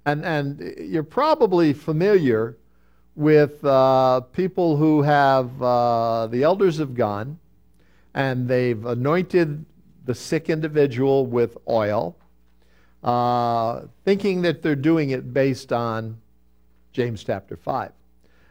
And, 0.05 0.25
and 0.25 0.75
you're 0.77 1.03
probably 1.03 1.71
familiar 1.71 2.57
with 3.15 3.63
uh, 3.65 4.21
people 4.31 4.77
who 4.77 5.01
have, 5.01 5.61
uh, 5.61 6.27
the 6.27 6.43
elders 6.43 6.77
have 6.77 6.95
gone 6.95 7.39
and 8.13 8.47
they've 8.47 8.85
anointed 8.85 9.65
the 10.05 10.15
sick 10.15 10.49
individual 10.49 11.25
with 11.25 11.57
oil, 11.67 12.15
uh, 13.03 13.81
thinking 14.03 14.41
that 14.41 14.61
they're 14.61 14.75
doing 14.75 15.11
it 15.11 15.33
based 15.33 15.71
on 15.71 16.19
James 16.93 17.23
chapter 17.23 17.55
5. 17.55 17.91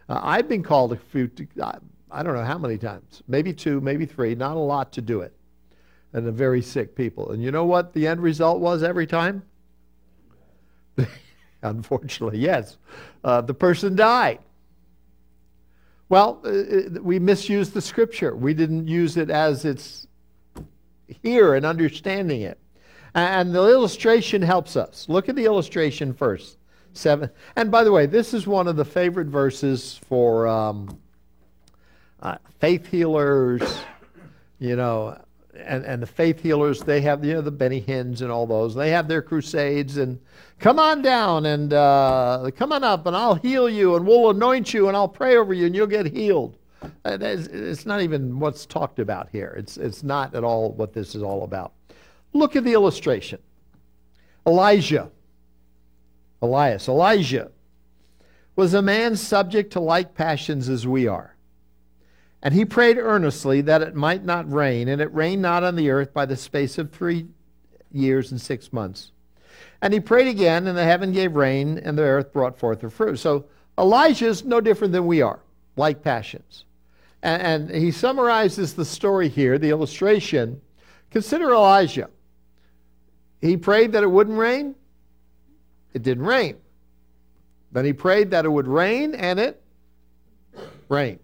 Uh, 0.09 0.21
I've 0.23 0.49
been 0.49 0.63
called 0.63 0.93
a 0.93 0.97
few, 0.97 1.31
I 2.11 2.23
don't 2.23 2.35
know 2.35 2.45
how 2.45 2.59
many 2.59 2.79
times, 2.79 3.23
maybe 3.29 3.53
two, 3.53 3.81
maybe 3.81 4.07
three, 4.07 4.35
not 4.35 4.57
a 4.57 4.61
lot 4.61 4.93
to 4.93 5.03
do 5.03 5.21
it, 5.21 5.35
and 6.13 6.27
the 6.27 6.33
very 6.33 6.63
sick 6.63 6.95
people. 6.95 7.31
And 7.31 7.43
you 7.43 7.51
know 7.51 7.65
what 7.65 7.93
the 7.93 8.07
end 8.07 8.21
result 8.21 8.61
was 8.61 8.83
every 8.83 9.07
time? 9.07 9.43
Unfortunately, 11.63 12.39
yes. 12.39 12.79
Uh, 13.23 13.41
the 13.41 13.55
person 13.55 13.95
died. 13.95 14.39
Well, 16.11 16.41
uh, 16.45 16.49
uh, 16.49 17.03
we 17.03 17.21
misused 17.21 17.73
the 17.73 17.81
scripture. 17.81 18.35
We 18.35 18.53
didn't 18.53 18.89
use 18.89 19.17
it 19.17 19.31
as 19.31 19.65
it's 19.65 20.09
here 21.23 21.55
and 21.55 21.65
understanding 21.65 22.43
it. 22.43 22.59
And 23.15 23.55
the 23.55 23.63
illustration 23.69 24.43
helps 24.43 24.77
us. 24.77 25.09
Look 25.09 25.29
at 25.29 25.37
the 25.37 25.45
illustration 25.45 26.13
first. 26.13 26.59
Seven. 26.93 27.31
And 27.55 27.71
by 27.71 27.85
the 27.85 27.93
way, 27.93 28.07
this 28.07 28.35
is 28.35 28.49
one 28.49 28.67
of 28.67 28.75
the 28.75 28.85
favorite 28.85 29.29
verses 29.29 30.01
for 30.09 30.49
um, 30.49 30.99
uh, 32.21 32.39
faith 32.59 32.89
healers, 32.89 33.63
you 34.59 34.75
know, 34.75 35.17
and, 35.65 35.85
and 35.85 36.03
the 36.03 36.07
faith 36.07 36.41
healers, 36.41 36.81
they 36.81 37.01
have, 37.03 37.25
you 37.25 37.35
know, 37.35 37.41
the 37.41 37.51
Benny 37.51 37.81
Hinns 37.81 38.23
and 38.23 38.31
all 38.31 38.47
those. 38.47 38.75
They 38.75 38.91
have 38.91 39.09
their 39.09 39.23
crusades 39.23 39.97
and 39.97 40.21
come 40.59 40.79
on 40.79 41.03
down 41.03 41.47
and 41.47 41.73
uh, 41.73 42.51
come 42.57 42.73
on 42.73 42.85
up 42.85 43.07
and 43.07 43.17
I'll 43.17 43.35
heal 43.35 43.69
you 43.69 43.97
and 43.97 44.07
we'll 44.07 44.31
anoint 44.31 44.75
you 44.75 44.89
and 44.89 44.97
I'll 44.97 45.09
pray 45.09 45.37
over 45.37 45.55
you 45.55 45.67
and 45.67 45.75
you'll 45.75 45.87
get 45.87 46.07
healed. 46.07 46.57
Uh, 47.05 47.19
it's 47.21 47.87
not 47.87 48.01
even 48.01 48.39
what's 48.39 48.67
talked 48.67 48.99
about 48.99 49.29
here. 49.31 49.55
It's, 49.57 49.77
it's 49.77 50.03
not 50.03 50.35
at 50.35 50.45
all 50.45 50.73
what 50.73 50.93
this 50.93 51.15
is 51.15 51.23
all 51.23 51.45
about. 51.45 51.73
Look 52.33 52.57
at 52.57 52.65
the 52.65 52.73
illustration. 52.73 53.41
Elijah, 54.47 55.11
Elias, 56.43 56.89
Elijah 56.89 57.51
was 58.57 58.75
a 58.75 58.83
man 58.83 59.17
subject 59.17 59.73
to 59.73 59.81
like 59.81 60.15
passions 60.15 60.69
as 60.69 60.87
we 60.87 61.07
are. 61.07 61.37
And 62.43 62.55
he 62.55 62.65
prayed 62.65 62.97
earnestly 62.97 63.61
that 63.63 63.83
it 63.83 63.95
might 63.95 64.25
not 64.25 64.51
rain, 64.51 64.89
and 64.89 65.01
it 65.01 65.13
rained 65.13 65.43
not 65.43 65.63
on 65.63 65.77
the 65.77 65.91
earth 65.91 66.15
by 66.15 66.25
the 66.25 66.37
space 66.37 66.79
of 66.79 66.91
three 66.91 67.27
years 67.93 68.31
and 68.31 68.41
six 68.41 68.73
months. 68.73 69.13
And 69.83 69.93
he 69.93 70.01
prayed 70.01 70.29
again, 70.29 70.67
and 70.67 70.77
the 70.77 70.85
heaven 70.85 71.13
gave 71.13 71.37
rain, 71.37 71.79
and 71.79 71.97
the 71.97 72.03
earth 72.03 72.33
brought 72.33 72.59
forth 72.59 72.81
her 72.81 72.91
fruit. 72.91 73.19
So 73.19 73.47
Elijah 73.79 74.27
is 74.27 74.45
no 74.45 74.61
different 74.61 74.93
than 74.93 75.07
we 75.07 75.23
are, 75.23 75.41
like 75.77 76.03
passions. 76.03 76.65
And, 77.23 77.71
and 77.71 77.83
he 77.83 77.91
summarizes 77.91 78.75
the 78.75 78.85
story 78.85 79.29
here, 79.29 79.59
the 79.59 79.71
illustration. 79.71 80.61
Consider 81.11 81.51
Elijah. 81.51 82.09
He 83.41 83.57
prayed 83.57 83.93
that 83.93 84.03
it 84.03 84.11
wouldn't 84.11 84.39
rain, 84.39 84.75
it 85.93 86.03
didn't 86.03 86.25
rain. 86.25 86.57
Then 87.73 87.85
he 87.85 87.93
prayed 87.93 88.31
that 88.31 88.45
it 88.45 88.49
would 88.49 88.67
rain, 88.67 89.15
and 89.15 89.39
it 89.39 89.63
rained. 90.89 91.21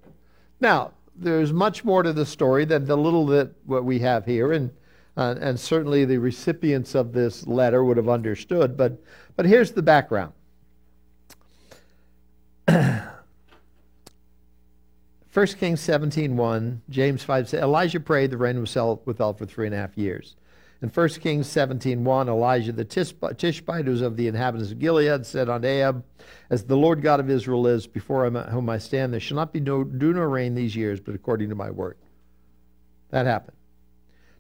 Now, 0.60 0.92
there's 1.18 1.52
much 1.52 1.84
more 1.84 2.02
to 2.02 2.12
the 2.12 2.26
story 2.26 2.64
than 2.64 2.84
the 2.84 2.96
little 2.96 3.26
that 3.26 3.50
what 3.64 3.84
we 3.84 3.98
have 4.00 4.24
here. 4.24 4.52
And 4.52 4.70
uh, 5.16 5.34
and 5.40 5.58
certainly 5.58 6.04
the 6.04 6.18
recipients 6.18 6.94
of 6.94 7.12
this 7.12 7.46
letter 7.46 7.82
would 7.84 7.96
have 7.96 8.08
understood. 8.08 8.76
But, 8.76 9.00
but 9.34 9.46
here's 9.46 9.72
the 9.72 9.82
background. 9.82 10.34
1 12.68 13.06
Kings 15.58 15.80
17.1, 15.80 16.80
James 16.90 17.22
5 17.22 17.48
says, 17.48 17.62
Elijah 17.62 18.00
prayed, 18.00 18.30
the 18.30 18.36
rain 18.36 18.60
was 18.60 18.74
withheld 19.04 19.38
for 19.38 19.46
three 19.46 19.66
and 19.66 19.74
a 19.74 19.78
half 19.78 19.96
years. 19.96 20.36
In 20.82 20.90
1 20.90 21.08
Kings 21.08 21.48
17.1, 21.48 22.28
Elijah 22.28 22.72
the 22.72 22.84
Tishbite, 22.84 23.84
who 23.84 23.90
was 23.90 24.02
of 24.02 24.16
the 24.16 24.28
inhabitants 24.28 24.72
of 24.72 24.78
Gilead, 24.78 25.24
said 25.24 25.48
unto 25.48 25.66
Ahab, 25.66 26.04
As 26.50 26.64
the 26.64 26.76
Lord 26.76 27.00
God 27.00 27.18
of 27.18 27.30
Israel 27.30 27.66
is, 27.66 27.86
before 27.86 28.28
whom 28.28 28.68
I 28.68 28.76
stand, 28.76 29.12
there 29.12 29.20
shall 29.20 29.36
not 29.36 29.54
be 29.54 29.60
no, 29.60 29.84
dew 29.84 30.12
nor 30.12 30.28
rain 30.28 30.54
these 30.54 30.76
years, 30.76 31.00
but 31.00 31.14
according 31.14 31.48
to 31.48 31.54
my 31.54 31.70
word. 31.70 31.96
That 33.10 33.24
happened. 33.24 33.56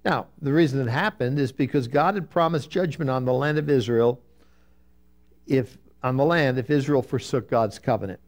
Now, 0.04 0.26
the 0.40 0.52
reason 0.52 0.80
it 0.80 0.90
happened 0.90 1.38
is 1.38 1.52
because 1.52 1.88
God 1.88 2.14
had 2.14 2.30
promised 2.30 2.70
judgment 2.70 3.10
on 3.10 3.24
the 3.24 3.32
land 3.32 3.58
of 3.58 3.70
Israel 3.70 4.20
if 5.46 5.78
on 6.02 6.16
the 6.16 6.24
land 6.24 6.58
if 6.58 6.70
Israel 6.70 7.02
forsook 7.02 7.50
God's 7.50 7.78
covenant. 7.78 8.20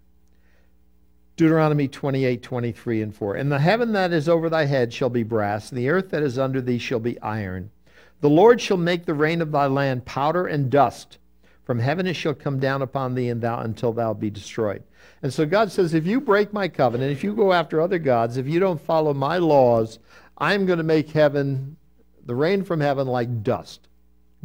Deuteronomy 1.36 1.86
28, 1.86 2.42
23, 2.42 3.02
and 3.02 3.14
4. 3.14 3.36
And 3.36 3.52
the 3.52 3.60
heaven 3.60 3.92
that 3.92 4.12
is 4.12 4.28
over 4.28 4.48
thy 4.50 4.64
head 4.64 4.92
shall 4.92 5.08
be 5.08 5.22
brass, 5.22 5.70
and 5.70 5.78
the 5.78 5.88
earth 5.88 6.10
that 6.10 6.22
is 6.22 6.36
under 6.36 6.60
thee 6.60 6.78
shall 6.78 6.98
be 6.98 7.20
iron. 7.20 7.70
The 8.20 8.30
Lord 8.30 8.60
shall 8.60 8.76
make 8.76 9.04
the 9.04 9.14
rain 9.14 9.40
of 9.40 9.52
thy 9.52 9.66
land 9.66 10.04
powder 10.04 10.46
and 10.46 10.70
dust. 10.70 11.18
From 11.64 11.78
heaven 11.78 12.06
it 12.06 12.14
shall 12.14 12.34
come 12.34 12.58
down 12.58 12.82
upon 12.82 13.14
thee 13.14 13.28
and 13.28 13.40
thou 13.40 13.60
until 13.60 13.92
thou 13.92 14.14
be 14.14 14.30
destroyed. 14.30 14.82
And 15.22 15.32
so 15.32 15.44
God 15.44 15.70
says, 15.70 15.94
if 15.94 16.06
you 16.06 16.20
break 16.20 16.52
my 16.52 16.68
covenant, 16.68 17.12
if 17.12 17.22
you 17.22 17.34
go 17.34 17.52
after 17.52 17.80
other 17.80 17.98
gods, 17.98 18.36
if 18.36 18.46
you 18.46 18.58
don't 18.58 18.80
follow 18.80 19.12
my 19.12 19.38
laws, 19.38 19.98
I'm 20.38 20.66
going 20.66 20.78
to 20.78 20.84
make 20.84 21.10
heaven, 21.10 21.76
the 22.24 22.34
rain 22.34 22.64
from 22.64 22.80
heaven, 22.80 23.06
like 23.06 23.42
dust, 23.42 23.88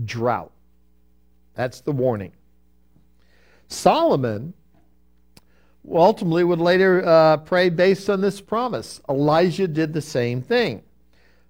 drought. 0.04 0.52
That's 1.54 1.82
the 1.82 1.92
warning. 1.92 2.34
Solomon 3.68 4.54
ultimately 5.90 6.44
would 6.44 6.60
later 6.60 7.06
uh, 7.06 7.38
pray 7.38 7.70
based 7.70 8.10
on 8.10 8.22
this 8.22 8.42
promise. 8.42 9.02
Elijah 9.08 9.68
did 9.68 9.94
the 9.94 10.02
same 10.02 10.42
thing. 10.42 10.82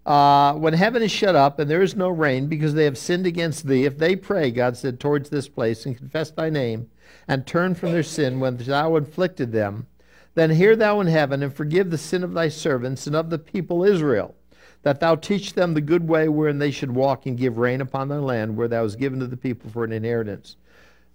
Uh, 0.05 0.53
when 0.55 0.73
heaven 0.73 1.01
is 1.01 1.11
shut 1.11 1.35
up 1.35 1.59
and 1.59 1.69
there 1.69 1.81
is 1.81 1.95
no 1.95 2.09
rain 2.09 2.47
because 2.47 2.73
they 2.73 2.83
have 2.83 2.97
sinned 2.97 3.25
against 3.25 3.65
thee, 3.67 3.85
if 3.85 3.97
they 3.97 4.15
pray, 4.15 4.51
God 4.51 4.75
said, 4.75 4.99
towards 4.99 5.29
this 5.29 5.47
place 5.47 5.85
and 5.85 5.97
confess 5.97 6.29
thy 6.29 6.49
name 6.49 6.89
and 7.27 7.47
turn 7.47 7.73
from 7.73 7.91
their 7.91 8.03
sin 8.03 8.39
when 8.39 8.57
thou 8.57 8.97
inflicted 8.97 9.51
them, 9.51 9.87
then 10.35 10.49
hear 10.49 10.75
thou 10.75 10.99
in 10.99 11.07
heaven 11.07 11.41
and 11.41 11.53
forgive 11.53 11.89
the 11.89 11.97
sin 11.97 12.23
of 12.23 12.33
thy 12.33 12.49
servants 12.49 13.07
and 13.07 13.15
of 13.15 13.29
the 13.29 13.39
people 13.39 13.83
Israel, 13.85 14.35
that 14.81 14.99
thou 14.99 15.15
teach 15.15 15.53
them 15.53 15.73
the 15.73 15.81
good 15.81 16.07
way 16.07 16.27
wherein 16.27 16.59
they 16.59 16.71
should 16.71 16.91
walk 16.91 17.25
and 17.25 17.37
give 17.37 17.57
rain 17.57 17.79
upon 17.79 18.09
their 18.09 18.19
land 18.19 18.57
where 18.57 18.67
thou 18.67 18.83
hast 18.83 18.99
given 18.99 19.19
to 19.19 19.27
the 19.27 19.37
people 19.37 19.69
for 19.69 19.85
an 19.85 19.93
inheritance 19.93 20.57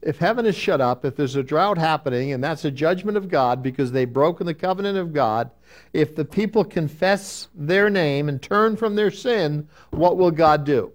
if 0.00 0.18
heaven 0.18 0.46
is 0.46 0.54
shut 0.54 0.80
up, 0.80 1.04
if 1.04 1.16
there's 1.16 1.36
a 1.36 1.42
drought 1.42 1.76
happening, 1.76 2.32
and 2.32 2.42
that's 2.42 2.64
a 2.64 2.70
judgment 2.70 3.16
of 3.16 3.28
God 3.28 3.62
because 3.62 3.90
they've 3.90 4.12
broken 4.12 4.46
the 4.46 4.54
covenant 4.54 4.96
of 4.96 5.12
God, 5.12 5.50
if 5.92 6.14
the 6.14 6.24
people 6.24 6.64
confess 6.64 7.48
their 7.54 7.90
name 7.90 8.28
and 8.28 8.40
turn 8.40 8.76
from 8.76 8.94
their 8.94 9.10
sin, 9.10 9.68
what 9.90 10.16
will 10.16 10.30
God 10.30 10.64
do? 10.64 10.92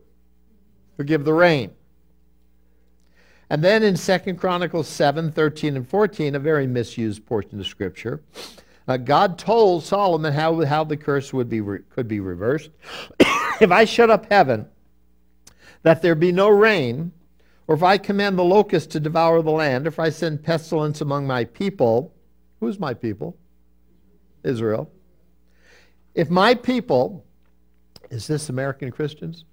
Forgive 0.95 1.25
the 1.25 1.33
rain. 1.33 1.71
And 3.49 3.63
then 3.63 3.83
in 3.83 3.95
2 3.95 4.33
Chronicles 4.35 4.87
7, 4.87 5.31
13, 5.31 5.75
and 5.75 5.87
14, 5.87 6.35
a 6.35 6.39
very 6.39 6.65
misused 6.65 7.25
portion 7.25 7.59
of 7.59 7.67
Scripture, 7.67 8.23
uh, 8.87 8.97
God 8.97 9.37
told 9.37 9.83
Solomon 9.83 10.33
how, 10.33 10.63
how 10.65 10.83
the 10.83 10.97
curse 10.97 11.33
would 11.33 11.49
be 11.49 11.61
re- 11.61 11.83
could 11.89 12.07
be 12.07 12.19
reversed. 12.19 12.71
if 13.61 13.71
I 13.71 13.85
shut 13.85 14.09
up 14.09 14.31
heaven, 14.31 14.67
that 15.83 16.01
there 16.01 16.15
be 16.15 16.31
no 16.31 16.49
rain, 16.49 17.11
or 17.67 17.75
if 17.75 17.83
I 17.83 17.97
command 17.97 18.37
the 18.37 18.43
locust 18.43 18.91
to 18.91 18.99
devour 18.99 19.41
the 19.41 19.51
land, 19.51 19.87
if 19.87 19.99
I 19.99 20.09
send 20.09 20.43
pestilence 20.43 21.01
among 21.01 21.25
my 21.25 21.45
people, 21.45 22.13
who's 22.59 22.79
my 22.79 22.93
people? 22.93 23.37
Israel. 24.43 24.91
If 26.13 26.29
my 26.29 26.53
people, 26.53 27.25
is 28.09 28.27
this 28.27 28.49
American 28.49 28.91
Christians? 28.91 29.45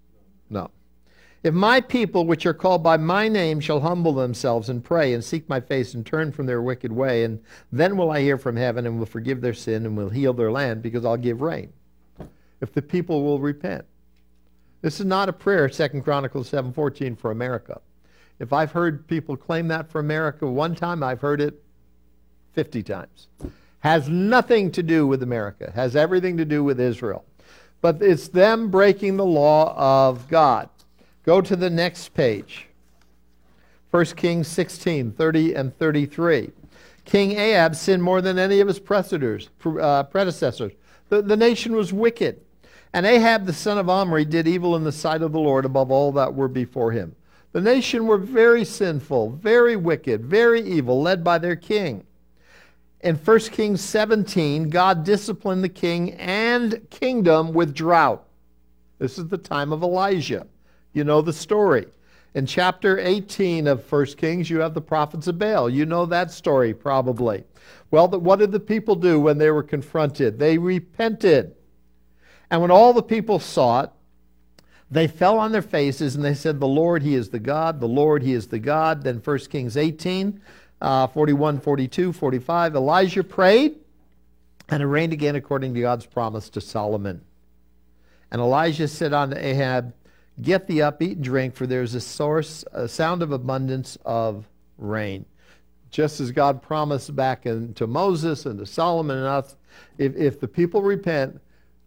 No. 0.48 0.70
If 1.42 1.54
my 1.54 1.80
people, 1.80 2.26
which 2.26 2.44
are 2.44 2.52
called 2.52 2.82
by 2.82 2.98
my 2.98 3.26
name, 3.26 3.60
shall 3.60 3.80
humble 3.80 4.12
themselves 4.12 4.68
and 4.68 4.84
pray 4.84 5.14
and 5.14 5.24
seek 5.24 5.48
my 5.48 5.60
face 5.60 5.94
and 5.94 6.04
turn 6.04 6.32
from 6.32 6.44
their 6.44 6.60
wicked 6.60 6.92
way, 6.92 7.24
and 7.24 7.42
then 7.72 7.96
will 7.96 8.10
I 8.10 8.20
hear 8.20 8.36
from 8.36 8.56
heaven 8.56 8.86
and 8.86 8.98
will 8.98 9.06
forgive 9.06 9.40
their 9.40 9.54
sin 9.54 9.86
and 9.86 9.96
will 9.96 10.10
heal 10.10 10.34
their 10.34 10.52
land 10.52 10.82
because 10.82 11.04
I'll 11.04 11.16
give 11.16 11.40
rain. 11.40 11.72
If 12.60 12.74
the 12.74 12.82
people 12.82 13.24
will 13.24 13.38
repent. 13.38 13.86
This 14.82 15.00
is 15.00 15.06
not 15.06 15.30
a 15.30 15.32
prayer, 15.32 15.68
Second 15.70 16.02
Chronicles 16.02 16.50
7:14 16.50 17.16
for 17.16 17.30
America. 17.30 17.80
If 18.40 18.54
I've 18.54 18.72
heard 18.72 19.06
people 19.06 19.36
claim 19.36 19.68
that 19.68 19.90
for 19.90 20.00
America 20.00 20.46
one 20.46 20.74
time, 20.74 21.02
I've 21.02 21.20
heard 21.20 21.42
it 21.42 21.62
50 22.54 22.82
times. 22.82 23.28
Has 23.80 24.08
nothing 24.08 24.72
to 24.72 24.82
do 24.82 25.06
with 25.06 25.22
America, 25.22 25.70
has 25.74 25.94
everything 25.94 26.38
to 26.38 26.44
do 26.44 26.64
with 26.64 26.80
Israel. 26.80 27.24
But 27.82 28.02
it's 28.02 28.28
them 28.28 28.70
breaking 28.70 29.16
the 29.16 29.26
law 29.26 29.74
of 29.76 30.26
God. 30.28 30.68
Go 31.24 31.40
to 31.40 31.54
the 31.54 31.70
next 31.70 32.14
page. 32.14 32.66
1 33.90 34.04
Kings 34.06 34.48
16, 34.48 35.12
30 35.12 35.54
and 35.54 35.76
33. 35.76 36.50
King 37.04 37.32
Ahab 37.32 37.74
sinned 37.74 38.02
more 38.02 38.20
than 38.20 38.38
any 38.38 38.60
of 38.60 38.68
his 38.68 38.80
uh, 38.80 40.02
predecessors. 40.04 40.72
The, 41.08 41.22
the 41.22 41.36
nation 41.36 41.74
was 41.74 41.92
wicked. 41.92 42.40
And 42.92 43.06
Ahab 43.06 43.46
the 43.46 43.52
son 43.52 43.78
of 43.78 43.88
Omri 43.88 44.24
did 44.24 44.48
evil 44.48 44.76
in 44.76 44.84
the 44.84 44.92
sight 44.92 45.22
of 45.22 45.32
the 45.32 45.40
Lord 45.40 45.64
above 45.64 45.90
all 45.90 46.12
that 46.12 46.34
were 46.34 46.48
before 46.48 46.92
him. 46.92 47.14
The 47.52 47.60
nation 47.60 48.06
were 48.06 48.18
very 48.18 48.64
sinful, 48.64 49.30
very 49.30 49.74
wicked, 49.76 50.24
very 50.24 50.62
evil, 50.62 51.02
led 51.02 51.24
by 51.24 51.38
their 51.38 51.56
king. 51.56 52.04
In 53.00 53.16
1 53.16 53.38
Kings 53.40 53.80
17, 53.80 54.68
God 54.68 55.04
disciplined 55.04 55.64
the 55.64 55.68
king 55.68 56.12
and 56.12 56.86
kingdom 56.90 57.52
with 57.52 57.74
drought. 57.74 58.24
This 58.98 59.18
is 59.18 59.28
the 59.28 59.38
time 59.38 59.72
of 59.72 59.82
Elijah. 59.82 60.46
You 60.92 61.04
know 61.04 61.22
the 61.22 61.32
story. 61.32 61.86
In 62.34 62.46
chapter 62.46 62.98
18 62.98 63.66
of 63.66 63.90
1 63.90 64.06
Kings, 64.16 64.48
you 64.48 64.60
have 64.60 64.74
the 64.74 64.80
prophets 64.80 65.26
of 65.26 65.38
Baal. 65.38 65.68
You 65.68 65.86
know 65.86 66.06
that 66.06 66.30
story 66.30 66.72
probably. 66.74 67.42
Well, 67.90 68.08
what 68.08 68.38
did 68.38 68.52
the 68.52 68.60
people 68.60 68.94
do 68.94 69.18
when 69.18 69.38
they 69.38 69.50
were 69.50 69.64
confronted? 69.64 70.38
They 70.38 70.58
repented. 70.58 71.56
And 72.50 72.60
when 72.60 72.70
all 72.70 72.92
the 72.92 73.02
people 73.02 73.40
saw 73.40 73.82
it, 73.82 73.90
they 74.90 75.06
fell 75.06 75.38
on 75.38 75.52
their 75.52 75.62
faces 75.62 76.16
and 76.16 76.24
they 76.24 76.34
said, 76.34 76.58
The 76.58 76.66
Lord, 76.66 77.02
He 77.02 77.14
is 77.14 77.30
the 77.30 77.38
God. 77.38 77.80
The 77.80 77.88
Lord, 77.88 78.22
He 78.22 78.32
is 78.32 78.48
the 78.48 78.58
God. 78.58 79.04
Then 79.04 79.18
1 79.18 79.38
Kings 79.50 79.76
18, 79.76 80.40
uh, 80.80 81.06
41, 81.06 81.60
42, 81.60 82.12
45. 82.12 82.74
Elijah 82.74 83.22
prayed 83.22 83.76
and 84.68 84.82
it 84.82 84.86
rained 84.86 85.12
again 85.12 85.36
according 85.36 85.74
to 85.74 85.80
God's 85.80 86.06
promise 86.06 86.48
to 86.50 86.60
Solomon. 86.60 87.22
And 88.30 88.40
Elijah 88.40 88.88
said 88.88 89.12
unto 89.12 89.36
Ahab, 89.36 89.92
Get 90.40 90.66
thee 90.66 90.80
up, 90.80 91.02
eat 91.02 91.16
and 91.16 91.24
drink, 91.24 91.54
for 91.54 91.66
there 91.66 91.82
is 91.82 91.94
a 91.94 92.00
source, 92.00 92.64
a 92.72 92.88
sound 92.88 93.22
of 93.22 93.32
abundance 93.32 93.98
of 94.04 94.48
rain. 94.78 95.26
Just 95.90 96.20
as 96.20 96.30
God 96.30 96.62
promised 96.62 97.14
back 97.14 97.46
in, 97.46 97.74
to 97.74 97.86
Moses 97.86 98.46
and 98.46 98.58
to 98.58 98.64
Solomon 98.64 99.18
and 99.18 99.26
us, 99.26 99.56
if, 99.98 100.16
if 100.16 100.40
the 100.40 100.48
people 100.48 100.82
repent, 100.82 101.40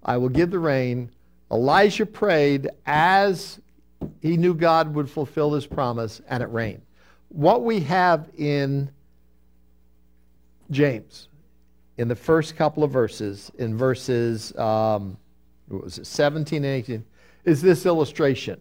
I 0.04 0.18
will 0.18 0.30
give 0.30 0.52
the 0.52 0.60
rain 0.60 1.10
Elijah 1.54 2.08
prayed 2.08 2.68
as 2.88 3.60
he 4.22 4.38
knew 4.38 4.56
God 4.56 4.96
would 4.96 5.08
fulfill 5.08 5.54
his 5.54 5.68
promise, 5.68 6.20
and 6.28 6.42
it 6.42 6.48
rained. 6.48 6.82
What 7.30 7.64
we 7.64 7.80
have 7.82 8.28
in 8.36 8.90
James, 10.72 11.28
in 11.98 12.08
the 12.08 12.16
first 12.16 12.56
couple 12.56 12.84
of 12.84 12.90
verses, 12.90 13.52
in 13.60 13.78
verses 13.78 14.56
um, 14.58 15.16
what 15.68 15.84
was 15.84 16.00
it, 16.00 16.08
17 16.08 16.58
and 16.58 16.66
18, 16.66 17.06
is 17.46 17.62
this 17.62 17.86
illustration. 17.86 18.60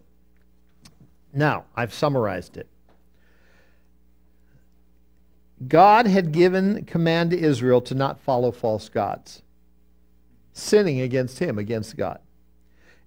Now, 1.33 1.65
I've 1.75 1.93
summarized 1.93 2.57
it. 2.57 2.67
God 5.67 6.05
had 6.05 6.31
given 6.31 6.85
command 6.85 7.31
to 7.31 7.39
Israel 7.39 7.81
to 7.81 7.95
not 7.95 8.19
follow 8.19 8.51
false 8.51 8.87
gods, 8.87 9.41
sinning 10.51 11.01
against 11.01 11.39
him, 11.39 11.57
against 11.57 11.97
God. 11.97 12.19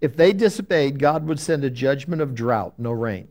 If 0.01 0.17
they 0.17 0.33
disobeyed, 0.33 0.99
God 0.99 1.27
would 1.27 1.41
send 1.41 1.65
a 1.65 1.71
judgment 1.71 2.21
of 2.21 2.35
drought, 2.35 2.75
no 2.79 2.93
rain. 2.93 3.29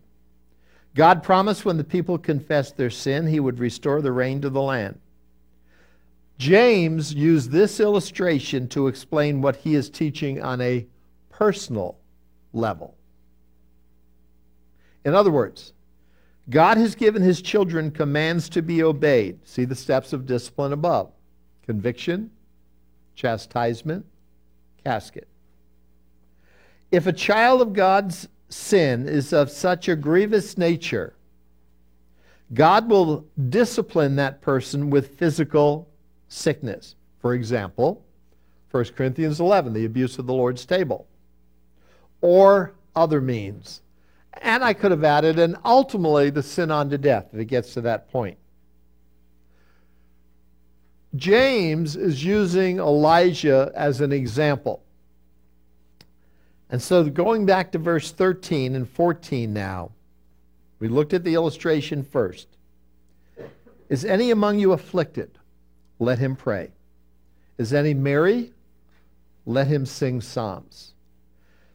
God 0.96 1.24
promised 1.24 1.66
when 1.66 1.78
the 1.78 1.84
people 1.84 2.18
confessed 2.18 2.78
their 2.78 2.90
sin, 2.90 3.28
he 3.28 3.40
would 3.40 3.60
restore 3.60 4.02
the 4.02 4.12
rain 4.12 4.42
to 4.42 4.50
the 4.50 4.62
land. 4.62 5.00
James 6.38 7.14
used 7.14 7.52
this 7.52 7.80
illustration 7.80 8.68
to 8.70 8.88
explain 8.88 9.42
what 9.42 9.58
he 9.58 9.76
is 9.76 9.90
teaching 9.90 10.42
on 10.42 10.60
a 10.62 10.86
personal 11.30 11.98
level. 12.54 12.96
In 15.04 15.14
other 15.14 15.32
words, 15.32 15.74
God 16.50 16.78
has 16.78 16.96
given 16.96 17.22
his 17.22 17.42
children 17.42 17.92
commands 17.92 18.50
to 18.50 18.62
be 18.62 18.84
obeyed. 18.84 19.40
See 19.48 19.66
the 19.66 19.76
steps 19.76 20.14
of 20.14 20.26
discipline 20.26 20.74
above 20.74 21.12
conviction, 21.66 22.32
chastisement, 23.16 24.06
casket. 24.84 25.28
If 26.92 27.08
a 27.08 27.14
child 27.14 27.62
of 27.62 27.74
God's 27.74 28.28
sin 28.50 29.08
is 29.08 29.34
of 29.34 29.50
such 29.50 29.88
a 29.90 29.96
grievous 29.96 30.58
nature, 30.58 31.14
God 32.54 32.90
will 32.90 33.26
discipline 33.50 34.16
that 34.18 34.42
person 34.42 34.90
with 34.90 35.18
physical 35.18 35.90
sickness. 36.28 36.96
For 37.20 37.34
example, 37.34 38.04
1 38.72 38.86
Corinthians 38.96 39.40
11, 39.40 39.74
the 39.74 39.86
abuse 39.86 40.20
of 40.20 40.28
the 40.28 40.34
Lord's 40.34 40.66
table, 40.66 41.08
or 42.22 42.74
other 42.96 43.20
means. 43.20 43.82
And 44.34 44.64
I 44.64 44.74
could 44.74 44.92
have 44.92 45.04
added, 45.04 45.40
and 45.40 45.56
ultimately 45.66 46.30
the 46.30 46.44
sin 46.44 46.70
unto 46.70 46.98
death 46.98 47.28
if 47.34 47.40
it 47.40 47.46
gets 47.46 47.74
to 47.74 47.82
that 47.82 48.12
point. 48.12 48.38
James 51.16 51.96
is 51.96 52.24
using 52.24 52.80
Elijah 52.80 53.72
as 53.76 54.02
an 54.02 54.12
example. 54.12 54.84
And 56.70 56.82
so 56.82 57.04
going 57.04 57.46
back 57.46 57.72
to 57.72 57.78
verse 57.78 58.12
13 58.12 58.76
and 58.76 58.90
14 58.90 59.54
now, 59.54 59.92
we 60.80 60.88
looked 60.88 61.14
at 61.14 61.24
the 61.24 61.36
illustration 61.36 62.04
first. 62.04 62.48
Is 63.90 64.04
any 64.04 64.32
among 64.32 64.60
you 64.60 64.72
afflicted? 64.72 65.38
Let 66.00 66.20
him 66.20 66.36
pray. 66.36 66.72
Is 67.58 67.74
any 67.74 67.94
merry? 67.94 68.52
Let 69.46 69.68
him 69.68 69.86
sing 69.86 70.22
psalms. 70.22 70.94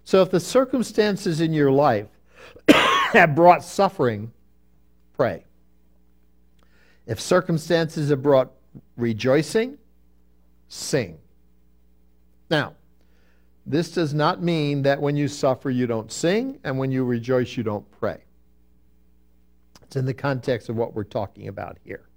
So 0.05 0.22
if 0.22 0.30
the 0.30 0.41
circumstances 0.41 1.41
in 1.41 1.53
your 1.53 1.70
life 1.70 2.09
have 2.68 3.34
brought 3.34 3.62
suffering, 3.62 4.32
pray. 5.16 5.45
If 7.07 7.20
circumstances 7.20 8.11
have 8.11 8.22
brought 8.22 8.51
rejoicing, 8.97 9.78
sing. 10.68 11.18
Now, 12.51 12.74
this 13.70 13.90
does 13.90 14.14
not 14.14 14.42
mean 14.42 14.82
that 14.82 15.00
when 15.00 15.16
you 15.16 15.28
suffer 15.28 15.70
you 15.70 15.86
don't 15.86 16.10
sing 16.10 16.58
and 16.64 16.78
when 16.78 16.90
you 16.90 17.04
rejoice 17.04 17.56
you 17.56 17.62
don't 17.62 17.88
pray. 17.98 18.22
It's 19.82 19.96
in 19.96 20.06
the 20.06 20.14
context 20.14 20.68
of 20.68 20.76
what 20.76 20.94
we're 20.94 21.04
talking 21.04 21.48
about 21.48 21.78
here. 21.84 22.08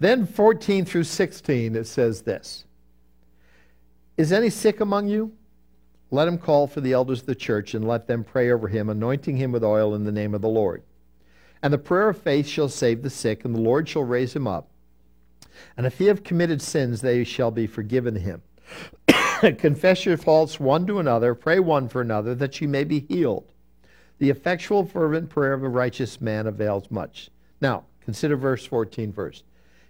Then 0.00 0.26
14 0.26 0.84
through 0.84 1.04
16 1.04 1.76
it 1.76 1.86
says 1.86 2.22
this. 2.22 2.64
Is 4.16 4.32
any 4.32 4.50
sick 4.50 4.80
among 4.80 5.08
you? 5.08 5.32
Let 6.10 6.28
him 6.28 6.36
call 6.36 6.66
for 6.66 6.82
the 6.82 6.92
elders 6.92 7.20
of 7.20 7.26
the 7.26 7.34
church 7.34 7.72
and 7.74 7.88
let 7.88 8.06
them 8.06 8.22
pray 8.22 8.50
over 8.50 8.68
him, 8.68 8.90
anointing 8.90 9.36
him 9.36 9.50
with 9.50 9.64
oil 9.64 9.94
in 9.94 10.04
the 10.04 10.12
name 10.12 10.34
of 10.34 10.42
the 10.42 10.48
Lord. 10.48 10.82
And 11.62 11.72
the 11.72 11.78
prayer 11.78 12.10
of 12.10 12.20
faith 12.20 12.46
shall 12.46 12.68
save 12.68 13.02
the 13.02 13.08
sick, 13.08 13.44
and 13.44 13.54
the 13.54 13.60
Lord 13.60 13.88
shall 13.88 14.02
raise 14.02 14.34
him 14.34 14.46
up. 14.46 14.68
And 15.76 15.86
if 15.86 15.98
he 15.98 16.06
have 16.06 16.24
committed 16.24 16.60
sins, 16.60 17.00
they 17.00 17.24
shall 17.24 17.50
be 17.50 17.66
forgiven 17.66 18.16
him. 18.16 18.42
Confess 19.58 20.06
your 20.06 20.16
faults 20.16 20.60
one 20.60 20.86
to 20.86 21.00
another, 21.00 21.34
pray 21.34 21.58
one 21.58 21.88
for 21.88 22.00
another, 22.00 22.34
that 22.36 22.60
ye 22.60 22.66
may 22.66 22.84
be 22.84 23.00
healed. 23.00 23.50
The 24.18 24.30
effectual, 24.30 24.86
fervent 24.86 25.30
prayer 25.30 25.52
of 25.52 25.64
a 25.64 25.68
righteous 25.68 26.20
man 26.20 26.46
avails 26.46 26.90
much. 26.90 27.28
Now, 27.60 27.84
consider 28.04 28.36
verse 28.36 28.64
14 28.64 29.12
first. 29.12 29.42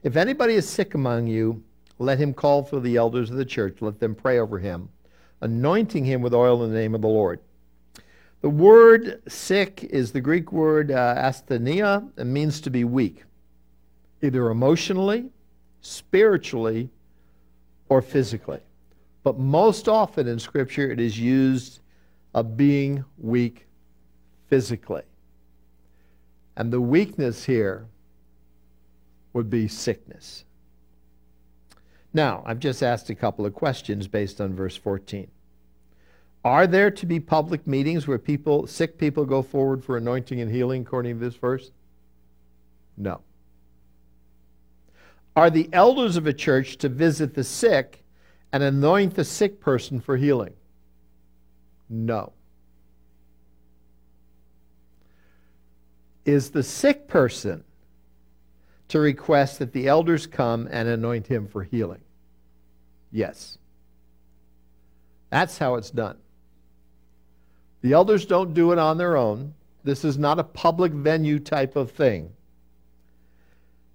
If 0.02 0.16
anybody 0.16 0.54
is 0.54 0.66
sick 0.66 0.94
among 0.94 1.26
you, 1.26 1.62
let 1.98 2.18
him 2.18 2.32
call 2.32 2.64
for 2.64 2.80
the 2.80 2.96
elders 2.96 3.30
of 3.30 3.36
the 3.36 3.44
church, 3.44 3.82
let 3.82 4.00
them 4.00 4.14
pray 4.14 4.38
over 4.38 4.58
him, 4.58 4.88
anointing 5.42 6.06
him 6.06 6.22
with 6.22 6.32
oil 6.32 6.64
in 6.64 6.72
the 6.72 6.78
name 6.78 6.94
of 6.94 7.02
the 7.02 7.08
Lord. 7.08 7.38
The 8.40 8.48
word 8.48 9.22
sick 9.28 9.84
is 9.84 10.12
the 10.12 10.20
Greek 10.22 10.50
word 10.50 10.90
uh, 10.90 11.14
asthenia 11.16 12.10
and 12.16 12.32
means 12.32 12.60
to 12.62 12.70
be 12.70 12.84
weak, 12.84 13.24
either 14.22 14.48
emotionally, 14.48 15.28
spiritually, 15.82 16.88
or 17.90 18.00
physically. 18.00 18.60
But 19.22 19.38
most 19.38 19.88
often 19.88 20.26
in 20.26 20.38
Scripture, 20.38 20.90
it 20.90 21.00
is 21.00 21.18
used 21.18 21.80
of 22.34 22.56
being 22.56 23.04
weak 23.18 23.66
physically. 24.48 25.02
And 26.56 26.72
the 26.72 26.80
weakness 26.80 27.44
here 27.44 27.86
would 29.32 29.48
be 29.48 29.68
sickness. 29.68 30.44
Now, 32.12 32.42
I've 32.44 32.58
just 32.58 32.82
asked 32.82 33.08
a 33.10 33.14
couple 33.14 33.46
of 33.46 33.54
questions 33.54 34.06
based 34.06 34.40
on 34.40 34.54
verse 34.54 34.76
14. 34.76 35.30
Are 36.44 36.66
there 36.66 36.90
to 36.90 37.06
be 37.06 37.20
public 37.20 37.66
meetings 37.66 38.06
where 38.06 38.18
people, 38.18 38.66
sick 38.66 38.98
people, 38.98 39.24
go 39.24 39.42
forward 39.42 39.84
for 39.84 39.96
anointing 39.96 40.40
and 40.40 40.50
healing 40.50 40.82
according 40.82 41.18
to 41.18 41.24
this 41.24 41.36
verse? 41.36 41.70
No. 42.96 43.20
Are 45.34 45.48
the 45.48 45.70
elders 45.72 46.16
of 46.16 46.26
a 46.26 46.32
church 46.32 46.76
to 46.78 46.88
visit 46.88 47.34
the 47.34 47.44
sick 47.44 48.01
and 48.52 48.62
anoint 48.62 49.14
the 49.14 49.24
sick 49.24 49.60
person 49.60 50.00
for 50.00 50.16
healing? 50.16 50.54
No. 51.88 52.32
Is 56.24 56.50
the 56.50 56.62
sick 56.62 57.08
person 57.08 57.64
to 58.88 59.00
request 59.00 59.58
that 59.58 59.72
the 59.72 59.88
elders 59.88 60.26
come 60.26 60.68
and 60.70 60.88
anoint 60.88 61.26
him 61.26 61.48
for 61.48 61.62
healing? 61.62 62.02
Yes. 63.10 63.58
That's 65.30 65.58
how 65.58 65.76
it's 65.76 65.90
done. 65.90 66.18
The 67.80 67.94
elders 67.94 68.26
don't 68.26 68.54
do 68.54 68.72
it 68.72 68.78
on 68.78 68.98
their 68.98 69.16
own. 69.16 69.54
This 69.82 70.04
is 70.04 70.16
not 70.16 70.38
a 70.38 70.44
public 70.44 70.92
venue 70.92 71.40
type 71.40 71.74
of 71.74 71.90
thing. 71.90 72.32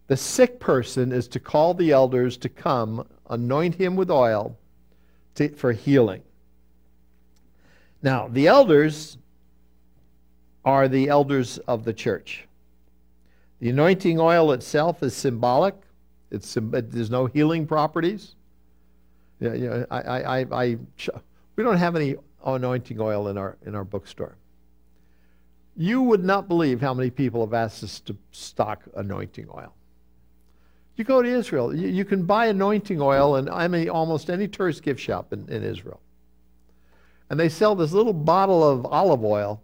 The 0.07 0.17
sick 0.17 0.59
person 0.59 1.11
is 1.11 1.27
to 1.29 1.39
call 1.39 1.73
the 1.73 1.91
elders 1.91 2.37
to 2.37 2.49
come, 2.49 3.05
anoint 3.29 3.75
him 3.75 3.95
with 3.95 4.09
oil 4.09 4.57
to, 5.35 5.49
for 5.49 5.73
healing. 5.73 6.23
Now, 8.01 8.27
the 8.27 8.47
elders 8.47 9.17
are 10.63 10.87
the 10.87 11.09
elders 11.09 11.57
of 11.59 11.83
the 11.83 11.93
church. 11.93 12.47
The 13.59 13.69
anointing 13.69 14.19
oil 14.19 14.51
itself 14.51 15.03
is 15.03 15.15
symbolic. 15.15 15.75
It's, 16.31 16.57
there's 16.59 17.09
no 17.09 17.25
healing 17.25 17.65
properties. 17.65 18.35
Yeah, 19.39 19.53
yeah, 19.53 19.85
I, 19.91 19.99
I, 19.99 20.45
I, 20.51 20.77
we 21.55 21.63
don't 21.63 21.77
have 21.77 21.95
any 21.95 22.15
anointing 22.45 22.99
oil 22.99 23.27
in 23.27 23.37
our, 23.37 23.57
in 23.65 23.75
our 23.75 23.83
bookstore. 23.83 24.35
You 25.75 26.01
would 26.01 26.23
not 26.23 26.47
believe 26.47 26.81
how 26.81 26.93
many 26.93 27.09
people 27.09 27.41
have 27.41 27.53
asked 27.53 27.83
us 27.83 27.99
to 28.01 28.15
stock 28.31 28.83
anointing 28.95 29.47
oil. 29.53 29.73
You 30.97 31.03
go 31.03 31.21
to 31.21 31.29
Israel, 31.29 31.75
you, 31.75 31.87
you 31.87 32.03
can 32.03 32.23
buy 32.23 32.47
anointing 32.47 32.99
oil 32.99 33.35
in 33.35 33.47
almost 33.47 34.29
any 34.29 34.47
tourist 34.47 34.81
gift 34.81 34.99
shop 34.99 35.31
in, 35.31 35.47
in 35.47 35.63
Israel. 35.63 36.01
And 37.29 37.39
they 37.39 37.49
sell 37.49 37.75
this 37.75 37.91
little 37.91 38.13
bottle 38.13 38.67
of 38.67 38.85
olive 38.85 39.23
oil 39.23 39.61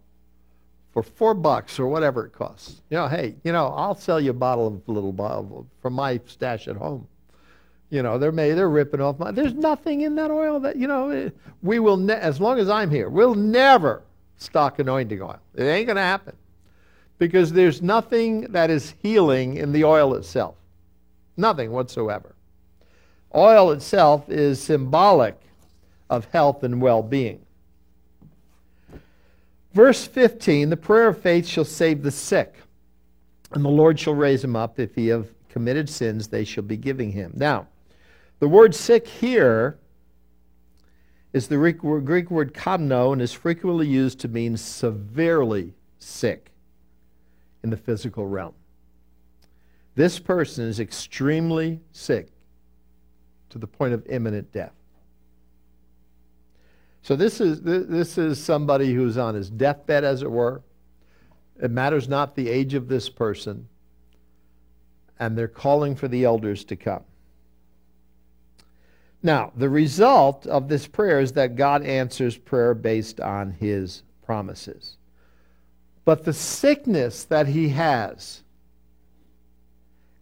for 0.92 1.02
four 1.02 1.34
bucks 1.34 1.80
or 1.80 1.88
whatever 1.88 2.24
it 2.26 2.32
costs. 2.32 2.82
You 2.88 2.98
know, 2.98 3.08
hey, 3.08 3.34
you 3.42 3.52
know, 3.52 3.66
I'll 3.68 3.96
sell 3.96 4.20
you 4.20 4.30
a 4.30 4.34
bottle 4.34 4.68
of 4.68 4.88
little 4.88 5.12
bottle 5.12 5.66
from 5.82 5.94
my 5.94 6.20
stash 6.26 6.68
at 6.68 6.76
home. 6.76 7.08
You 7.90 8.02
know, 8.02 8.16
they're 8.16 8.32
made, 8.32 8.52
they're 8.52 8.68
ripping 8.68 9.00
off 9.00 9.18
my. 9.18 9.30
There's 9.30 9.54
nothing 9.54 10.02
in 10.02 10.14
that 10.16 10.30
oil 10.30 10.60
that 10.60 10.76
you 10.76 10.86
know. 10.86 11.10
Eh, 11.10 11.30
we 11.62 11.78
will, 11.78 11.96
ne- 11.96 12.14
as 12.14 12.40
long 12.40 12.58
as 12.58 12.68
I'm 12.68 12.90
here, 12.90 13.08
we'll 13.08 13.34
never 13.34 14.02
stock 14.36 14.78
anointing 14.78 15.20
oil. 15.20 15.38
It 15.54 15.64
ain't 15.64 15.86
going 15.86 15.96
to 15.96 16.02
happen 16.02 16.36
because 17.18 17.52
there's 17.52 17.82
nothing 17.82 18.42
that 18.52 18.70
is 18.70 18.94
healing 19.02 19.56
in 19.56 19.72
the 19.72 19.84
oil 19.84 20.14
itself. 20.14 20.56
Nothing 21.36 21.72
whatsoever. 21.72 22.34
Oil 23.34 23.72
itself 23.72 24.28
is 24.28 24.62
symbolic 24.62 25.40
of 26.08 26.26
health 26.26 26.62
and 26.62 26.80
well 26.80 27.02
being. 27.02 27.44
Verse 29.72 30.06
15 30.06 30.70
The 30.70 30.76
prayer 30.76 31.08
of 31.08 31.20
faith 31.20 31.46
shall 31.46 31.64
save 31.64 32.02
the 32.02 32.10
sick, 32.10 32.54
and 33.52 33.64
the 33.64 33.70
Lord 33.70 33.98
shall 33.98 34.14
raise 34.14 34.42
him 34.44 34.54
up. 34.54 34.78
If 34.78 34.94
he 34.94 35.08
have 35.08 35.28
committed 35.48 35.88
sins, 35.88 36.28
they 36.28 36.44
shall 36.44 36.62
be 36.62 36.76
giving 36.76 37.12
him. 37.12 37.32
Now, 37.34 37.66
the 38.38 38.48
word 38.48 38.74
sick 38.74 39.06
here 39.06 39.78
is 41.32 41.48
the 41.48 41.56
Greek 41.56 41.82
word, 42.30 42.54
kamno 42.54 43.12
and 43.12 43.20
is 43.20 43.32
frequently 43.32 43.88
used 43.88 44.20
to 44.20 44.28
mean 44.28 44.56
severely 44.56 45.74
sick 45.98 46.52
in 47.64 47.70
the 47.70 47.76
physical 47.76 48.26
realm. 48.26 48.54
This 49.94 50.18
person 50.18 50.64
is 50.64 50.80
extremely 50.80 51.80
sick 51.92 52.28
to 53.50 53.58
the 53.58 53.66
point 53.66 53.94
of 53.94 54.04
imminent 54.06 54.52
death. 54.52 54.72
So 57.02 57.16
this 57.16 57.40
is 57.40 57.60
this 57.62 58.16
is 58.16 58.42
somebody 58.42 58.94
who's 58.94 59.18
on 59.18 59.34
his 59.34 59.50
deathbed, 59.50 60.04
as 60.04 60.22
it 60.22 60.30
were. 60.30 60.62
It 61.62 61.70
matters 61.70 62.08
not 62.08 62.34
the 62.34 62.48
age 62.48 62.74
of 62.74 62.88
this 62.88 63.08
person, 63.08 63.68
and 65.20 65.36
they're 65.36 65.46
calling 65.46 65.94
for 65.94 66.08
the 66.08 66.24
elders 66.24 66.64
to 66.64 66.76
come. 66.76 67.04
Now, 69.22 69.52
the 69.56 69.70
result 69.70 70.46
of 70.46 70.68
this 70.68 70.86
prayer 70.86 71.20
is 71.20 71.32
that 71.32 71.56
God 71.56 71.82
answers 71.82 72.36
prayer 72.36 72.74
based 72.74 73.20
on 73.20 73.52
his 73.52 74.02
promises. 74.22 74.96
But 76.04 76.24
the 76.24 76.32
sickness 76.32 77.24
that 77.24 77.46
he 77.46 77.70
has, 77.70 78.43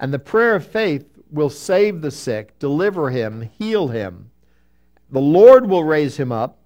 and 0.02 0.12
the 0.12 0.18
prayer 0.18 0.54
of 0.54 0.66
faith 0.66 1.06
will 1.30 1.48
save 1.48 2.02
the 2.02 2.10
sick, 2.10 2.58
deliver 2.58 3.08
him, 3.08 3.48
heal 3.58 3.88
him. 3.88 4.30
The 5.10 5.20
Lord 5.20 5.66
will 5.66 5.84
raise 5.84 6.18
him 6.18 6.30
up, 6.30 6.58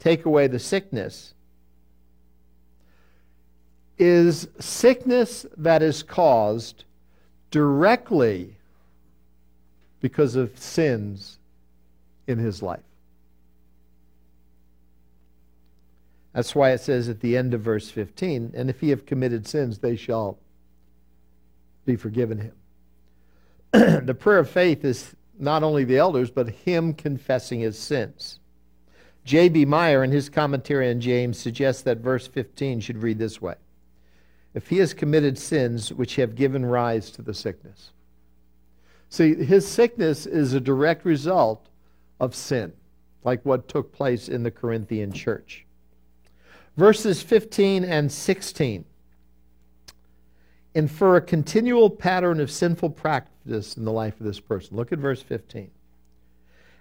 take 0.00 0.24
away 0.24 0.48
the 0.48 0.58
sickness 0.58 1.34
is 4.02 4.48
sickness 4.58 5.46
that 5.56 5.80
is 5.80 6.02
caused 6.02 6.84
directly 7.52 8.56
because 10.00 10.34
of 10.34 10.58
sins 10.58 11.38
in 12.26 12.38
his 12.38 12.62
life. 12.62 12.80
That's 16.32 16.54
why 16.54 16.70
it 16.70 16.80
says 16.80 17.08
at 17.08 17.20
the 17.20 17.36
end 17.36 17.54
of 17.54 17.60
verse 17.60 17.90
15, 17.90 18.54
and 18.56 18.70
if 18.70 18.80
he 18.80 18.88
have 18.88 19.06
committed 19.06 19.46
sins, 19.46 19.78
they 19.78 19.94
shall 19.94 20.36
be 21.84 21.94
forgiven 21.94 22.38
him. 22.38 22.54
the 24.02 24.16
prayer 24.18 24.38
of 24.38 24.50
faith 24.50 24.84
is 24.84 25.14
not 25.38 25.62
only 25.62 25.84
the 25.84 25.96
elders, 25.96 26.30
but 26.30 26.48
him 26.48 26.92
confessing 26.92 27.60
his 27.60 27.78
sins. 27.78 28.38
J.B. 29.24 29.64
Mayor, 29.64 30.04
in 30.04 30.10
his 30.10 30.28
commentary 30.28 30.90
on 30.90 31.00
James, 31.00 31.38
suggests 31.38 31.80
that 31.82 31.98
verse 31.98 32.26
15 32.26 32.80
should 32.80 33.02
read 33.02 33.18
this 33.18 33.40
way 33.40 33.54
If 34.52 34.68
he 34.68 34.76
has 34.78 34.92
committed 34.92 35.38
sins 35.38 35.90
which 35.90 36.16
have 36.16 36.34
given 36.34 36.66
rise 36.66 37.10
to 37.12 37.22
the 37.22 37.32
sickness. 37.32 37.92
See, 39.08 39.34
his 39.34 39.66
sickness 39.66 40.26
is 40.26 40.52
a 40.52 40.60
direct 40.60 41.06
result 41.06 41.68
of 42.20 42.34
sin, 42.34 42.74
like 43.24 43.42
what 43.44 43.68
took 43.68 43.92
place 43.92 44.28
in 44.28 44.42
the 44.42 44.50
Corinthian 44.50 45.12
church. 45.12 45.64
Verses 46.76 47.22
15 47.22 47.84
and 47.84 48.12
16 48.12 48.84
infer 50.74 51.16
a 51.16 51.20
continual 51.20 51.90
pattern 51.90 52.40
of 52.40 52.50
sinful 52.50 52.90
practice 52.90 53.76
in 53.76 53.84
the 53.84 53.92
life 53.92 54.18
of 54.20 54.26
this 54.26 54.40
person. 54.40 54.76
Look 54.76 54.92
at 54.92 54.98
verse 54.98 55.22
15. 55.22 55.70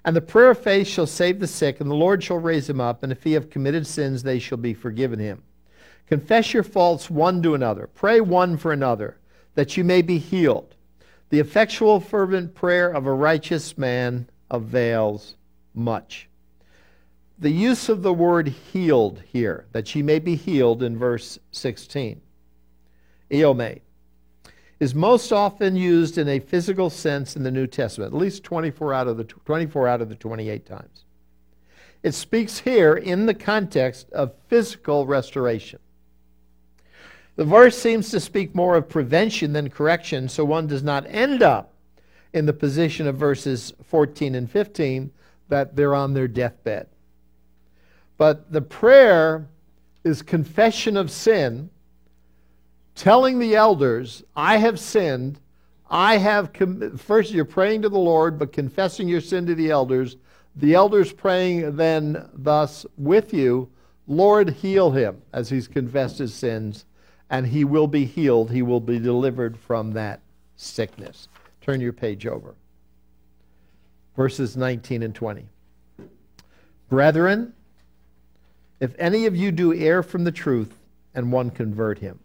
And 0.04 0.16
the 0.16 0.22
prayer 0.22 0.52
of 0.52 0.60
faith 0.60 0.88
shall 0.88 1.06
save 1.06 1.40
the 1.40 1.48
sick, 1.48 1.80
and 1.80 1.90
the 1.90 1.96
Lord 1.96 2.24
shall 2.24 2.38
raise 2.38 2.70
him 2.70 2.82
up, 2.82 3.04
and 3.04 3.12
if 3.12 3.24
he 3.24 3.34
have 3.34 3.50
committed 3.50 3.86
sins, 3.86 4.24
they 4.24 4.40
shall 4.40 4.58
be 4.58 4.74
forgiven 4.74 5.20
him. 5.20 5.44
Confess 6.08 6.54
your 6.54 6.64
faults 6.64 7.10
one 7.10 7.42
to 7.44 7.54
another, 7.54 7.88
pray 7.88 8.20
one 8.20 8.58
for 8.58 8.72
another, 8.72 9.18
that 9.56 9.78
you 9.78 9.84
may 9.84 10.02
be 10.02 10.18
healed. 10.18 10.76
The 11.30 11.40
effectual, 11.40 12.00
fervent 12.00 12.56
prayer 12.56 12.90
of 12.90 13.06
a 13.06 13.14
righteous 13.14 13.78
man 13.78 14.28
avails 14.50 15.36
much. 15.74 16.28
The 17.40 17.52
use 17.52 17.90
of 17.90 18.02
the 18.02 18.14
word 18.14 18.50
healed 18.50 19.22
here, 19.32 19.66
that 19.72 19.96
ye 19.96 20.02
may 20.02 20.20
be 20.20 20.36
healed 20.36 20.84
in 20.84 20.98
verse 20.98 21.40
16, 21.52 22.22
iaomai, 23.32 23.82
is 24.80 24.95
most 24.95 25.32
often 25.32 25.76
used 25.76 26.18
in 26.18 26.28
a 26.28 26.40
physical 26.40 26.90
sense 26.90 27.36
in 27.36 27.44
the 27.44 27.52
New 27.52 27.68
Testament, 27.68 28.14
at 28.14 28.20
least 28.20 28.44
24 28.44 28.94
out 28.94 29.08
of 29.08 29.18
the 29.18 29.24
24 29.24 29.88
out 29.88 30.02
of 30.02 30.10
the 30.10 30.16
28 30.16 30.66
times. 30.66 31.06
It 32.03 32.14
speaks 32.14 32.60
here 32.60 32.95
in 32.95 33.28
the 33.28 33.34
context 33.34 34.12
of 34.12 34.34
physical 34.48 35.06
restoration. 35.06 35.80
The 37.36 37.45
verse 37.45 37.78
seems 37.78 38.10
to 38.10 38.20
speak 38.20 38.56
more 38.56 38.76
of 38.76 38.90
prevention 38.90 39.53
than 39.53 39.70
correction, 39.70 40.28
so 40.28 40.44
one 40.44 40.68
does 40.68 40.84
not 40.84 41.06
end 41.08 41.44
up 41.44 41.74
in 42.34 42.45
the 42.45 42.53
position 42.53 43.08
of 43.08 43.18
verses 43.18 43.74
14 43.84 44.36
and 44.36 44.49
15 44.49 45.12
that 45.49 45.76
they're 45.76 45.95
on 45.95 46.14
their 46.14 46.28
deathbed. 46.28 46.88
But 48.18 48.52
the 48.52 48.62
prayer 48.62 49.48
is 50.03 50.22
confession 50.22 50.98
of 50.98 51.12
sin 51.12 51.70
telling 53.02 53.40
the 53.40 53.56
elders, 53.56 54.23
I 54.36 54.57
have 54.57 54.80
sinned. 54.80 55.40
I 55.90 56.18
have, 56.18 56.52
first 56.98 57.32
you're 57.32 57.45
praying 57.45 57.82
to 57.82 57.90
the 57.90 57.98
Lord, 57.98 58.38
but 58.38 58.53
confessing 58.53 59.07
your 59.07 59.22
sin 59.22 59.48
to 59.48 59.56
the 59.56 59.72
elders. 59.72 60.18
The 60.56 60.76
elders 60.76 61.11
praying 61.11 61.78
then 61.78 62.30
thus 62.32 62.86
with 62.99 63.34
you, 63.34 63.72
Lord, 64.06 64.52
heal 64.52 64.91
him 64.91 65.19
as 65.34 65.49
he's 65.49 65.68
confessed 65.68 66.19
his 66.19 66.32
sins, 66.32 66.86
and 67.32 67.48
he 67.48 67.64
will 67.64 67.88
be 67.88 68.06
healed. 68.06 68.52
He 68.52 68.61
will 68.61 68.80
be 68.80 68.99
delivered 68.99 69.57
from 69.57 69.94
that 69.94 70.22
sickness. 70.56 71.28
Turn 71.61 71.82
your 71.82 71.94
page 71.94 72.28
over. 72.28 72.53
Verses 74.15 74.56
19 74.56 75.02
and 75.02 75.15
20. 75.15 75.48
Brethren, 76.88 77.53
if 78.80 78.94
any 78.99 79.26
of 79.26 79.36
you 79.36 79.52
do 79.52 79.73
err 79.73 80.03
from 80.03 80.23
the 80.23 80.32
truth, 80.32 80.78
and 81.15 81.32
one 81.32 81.49
convert 81.49 81.98
him, 81.98 82.19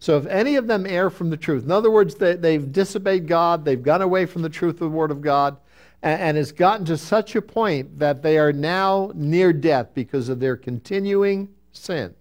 so 0.00 0.16
if 0.16 0.26
any 0.26 0.56
of 0.56 0.66
them 0.66 0.86
err 0.86 1.10
from 1.10 1.30
the 1.30 1.36
truth, 1.36 1.64
in 1.64 1.72
other 1.72 1.90
words, 1.90 2.14
they, 2.14 2.36
they've 2.36 2.72
disobeyed 2.72 3.26
God, 3.26 3.64
they've 3.64 3.82
gone 3.82 4.02
away 4.02 4.26
from 4.26 4.42
the 4.42 4.48
truth 4.48 4.74
of 4.74 4.90
the 4.90 4.96
Word 4.96 5.10
of 5.10 5.20
God, 5.20 5.56
and, 6.02 6.20
and 6.20 6.38
it's 6.38 6.52
gotten 6.52 6.86
to 6.86 6.96
such 6.96 7.34
a 7.34 7.42
point 7.42 7.98
that 7.98 8.22
they 8.22 8.38
are 8.38 8.52
now 8.52 9.10
near 9.14 9.52
death 9.52 9.88
because 9.94 10.28
of 10.28 10.38
their 10.38 10.56
continuing 10.56 11.48
sin. 11.72 12.14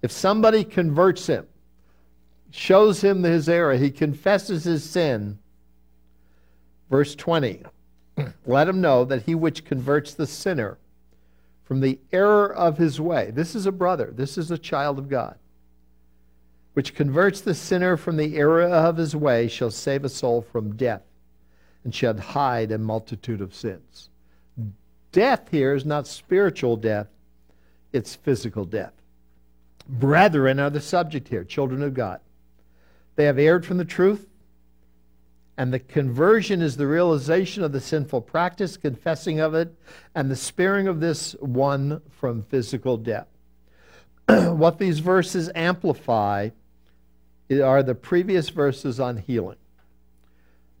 If 0.00 0.10
somebody 0.10 0.64
converts 0.64 1.26
him, 1.26 1.46
shows 2.50 3.02
him 3.02 3.24
his 3.24 3.48
error, 3.48 3.74
he 3.74 3.90
confesses 3.90 4.64
his 4.64 4.88
sin, 4.88 5.38
verse 6.88 7.14
20, 7.14 7.62
let 8.46 8.68
him 8.68 8.80
know 8.80 9.04
that 9.04 9.24
he 9.24 9.34
which 9.34 9.66
converts 9.66 10.14
the 10.14 10.26
sinner 10.26 10.78
from 11.64 11.80
the 11.80 11.98
error 12.10 12.50
of 12.54 12.78
his 12.78 12.98
way, 12.98 13.30
this 13.32 13.54
is 13.54 13.66
a 13.66 13.72
brother, 13.72 14.10
this 14.16 14.38
is 14.38 14.50
a 14.50 14.56
child 14.56 14.98
of 14.98 15.10
God 15.10 15.36
which 16.78 16.94
converts 16.94 17.40
the 17.40 17.56
sinner 17.56 17.96
from 17.96 18.16
the 18.16 18.36
error 18.36 18.62
of 18.62 18.98
his 18.98 19.16
way, 19.16 19.48
shall 19.48 19.68
save 19.68 20.04
a 20.04 20.08
soul 20.08 20.40
from 20.40 20.76
death 20.76 21.02
and 21.82 21.92
shall 21.92 22.16
hide 22.16 22.70
a 22.70 22.78
multitude 22.78 23.40
of 23.40 23.52
sins. 23.52 24.10
Death 25.10 25.48
here 25.50 25.74
is 25.74 25.84
not 25.84 26.06
spiritual 26.06 26.76
death, 26.76 27.08
it's 27.92 28.14
physical 28.14 28.64
death. 28.64 28.92
Brethren 29.88 30.60
are 30.60 30.70
the 30.70 30.80
subject 30.80 31.26
here, 31.26 31.42
children 31.42 31.82
of 31.82 31.94
God. 31.94 32.20
They 33.16 33.24
have 33.24 33.40
erred 33.40 33.66
from 33.66 33.78
the 33.78 33.84
truth, 33.84 34.28
and 35.56 35.74
the 35.74 35.80
conversion 35.80 36.62
is 36.62 36.76
the 36.76 36.86
realization 36.86 37.64
of 37.64 37.72
the 37.72 37.80
sinful 37.80 38.20
practice, 38.20 38.76
confessing 38.76 39.40
of 39.40 39.52
it, 39.52 39.74
and 40.14 40.30
the 40.30 40.36
sparing 40.36 40.86
of 40.86 41.00
this 41.00 41.32
one 41.40 42.02
from 42.08 42.44
physical 42.44 42.96
death. 42.96 43.26
what 44.28 44.78
these 44.78 45.00
verses 45.00 45.50
amplify 45.56 46.50
are 47.50 47.82
the 47.82 47.94
previous 47.94 48.50
verses 48.50 49.00
on 49.00 49.16
healing. 49.16 49.56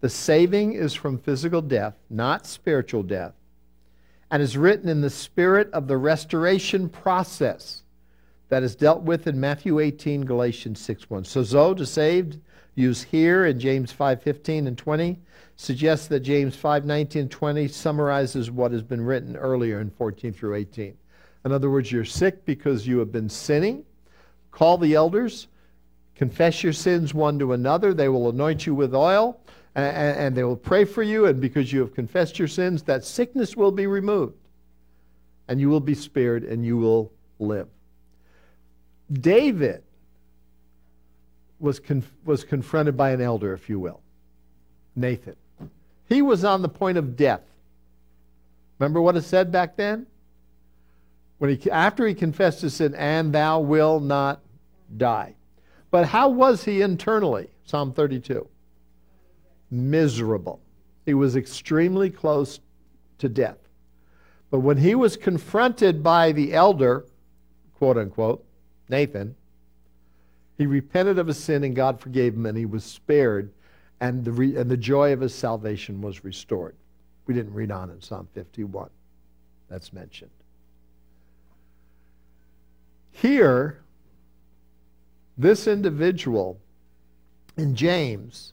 The 0.00 0.08
saving 0.08 0.74
is 0.74 0.94
from 0.94 1.18
physical 1.18 1.62
death, 1.62 1.94
not 2.08 2.46
spiritual 2.46 3.02
death, 3.02 3.34
and 4.30 4.42
is 4.42 4.56
written 4.56 4.88
in 4.88 5.00
the 5.00 5.10
spirit 5.10 5.70
of 5.72 5.88
the 5.88 5.96
restoration 5.96 6.88
process 6.88 7.82
that 8.48 8.62
is 8.62 8.76
dealt 8.76 9.02
with 9.02 9.26
in 9.26 9.40
Matthew 9.40 9.80
18, 9.80 10.24
Galatians 10.24 10.80
6 10.80 11.10
1. 11.10 11.24
Sozo, 11.24 11.76
to 11.76 11.84
saved, 11.84 12.38
used 12.74 13.04
here 13.04 13.46
in 13.46 13.58
James 13.58 13.90
5 13.90 14.22
15 14.22 14.66
and 14.66 14.78
20, 14.78 15.18
suggests 15.56 16.06
that 16.06 16.20
James 16.20 16.54
5 16.54 16.84
19 16.84 17.22
and 17.22 17.30
20 17.30 17.68
summarizes 17.68 18.50
what 18.50 18.72
has 18.72 18.82
been 18.82 19.00
written 19.00 19.36
earlier 19.36 19.80
in 19.80 19.90
14 19.90 20.32
through 20.32 20.54
18. 20.54 20.96
In 21.44 21.52
other 21.52 21.70
words, 21.70 21.90
you're 21.90 22.04
sick 22.04 22.44
because 22.44 22.86
you 22.86 22.98
have 22.98 23.10
been 23.10 23.28
sinning. 23.28 23.84
Call 24.50 24.78
the 24.78 24.94
elders 24.94 25.48
Confess 26.18 26.64
your 26.64 26.72
sins 26.72 27.14
one 27.14 27.38
to 27.38 27.52
another. 27.52 27.94
They 27.94 28.08
will 28.08 28.28
anoint 28.28 28.66
you 28.66 28.74
with 28.74 28.92
oil, 28.92 29.40
and, 29.76 30.18
and 30.18 30.36
they 30.36 30.42
will 30.42 30.56
pray 30.56 30.84
for 30.84 31.04
you. 31.04 31.26
And 31.26 31.40
because 31.40 31.72
you 31.72 31.78
have 31.78 31.94
confessed 31.94 32.40
your 32.40 32.48
sins, 32.48 32.82
that 32.82 33.04
sickness 33.04 33.56
will 33.56 33.70
be 33.70 33.86
removed, 33.86 34.34
and 35.46 35.60
you 35.60 35.68
will 35.68 35.80
be 35.80 35.94
spared, 35.94 36.42
and 36.42 36.66
you 36.66 36.76
will 36.76 37.12
live. 37.38 37.68
David 39.12 39.84
was, 41.60 41.78
conf- 41.78 42.12
was 42.24 42.42
confronted 42.42 42.96
by 42.96 43.10
an 43.10 43.20
elder, 43.20 43.52
if 43.54 43.68
you 43.68 43.78
will, 43.78 44.00
Nathan. 44.96 45.36
He 46.08 46.20
was 46.20 46.44
on 46.44 46.62
the 46.62 46.68
point 46.68 46.98
of 46.98 47.16
death. 47.16 47.42
Remember 48.80 49.00
what 49.00 49.16
it 49.16 49.22
said 49.22 49.52
back 49.52 49.76
then? 49.76 50.06
When 51.38 51.56
he, 51.56 51.70
after 51.70 52.08
he 52.08 52.14
confessed 52.14 52.60
his 52.62 52.74
sin, 52.74 52.96
and 52.96 53.32
thou 53.32 53.60
will 53.60 54.00
not 54.00 54.40
die. 54.96 55.36
But 55.90 56.06
how 56.06 56.28
was 56.28 56.64
he 56.64 56.82
internally? 56.82 57.48
Psalm 57.64 57.92
32. 57.92 58.46
Miserable. 59.70 60.60
He 61.06 61.14
was 61.14 61.36
extremely 61.36 62.10
close 62.10 62.60
to 63.18 63.28
death. 63.28 63.58
But 64.50 64.60
when 64.60 64.78
he 64.78 64.94
was 64.94 65.16
confronted 65.16 66.02
by 66.02 66.32
the 66.32 66.54
elder, 66.54 67.04
quote 67.74 67.98
unquote, 67.98 68.44
Nathan, 68.88 69.34
he 70.56 70.66
repented 70.66 71.18
of 71.18 71.26
his 71.26 71.38
sin 71.38 71.64
and 71.64 71.76
God 71.76 72.00
forgave 72.00 72.34
him 72.34 72.46
and 72.46 72.56
he 72.56 72.66
was 72.66 72.84
spared 72.84 73.52
and 74.00 74.24
the, 74.24 74.32
re- 74.32 74.56
and 74.56 74.70
the 74.70 74.76
joy 74.76 75.12
of 75.12 75.20
his 75.20 75.34
salvation 75.34 76.00
was 76.00 76.24
restored. 76.24 76.76
We 77.26 77.34
didn't 77.34 77.54
read 77.54 77.70
on 77.70 77.90
in 77.90 78.00
Psalm 78.00 78.28
51. 78.34 78.90
That's 79.68 79.92
mentioned. 79.92 80.30
Here, 83.10 83.80
this 85.38 85.68
individual 85.68 86.60
in 87.56 87.74
James, 87.74 88.52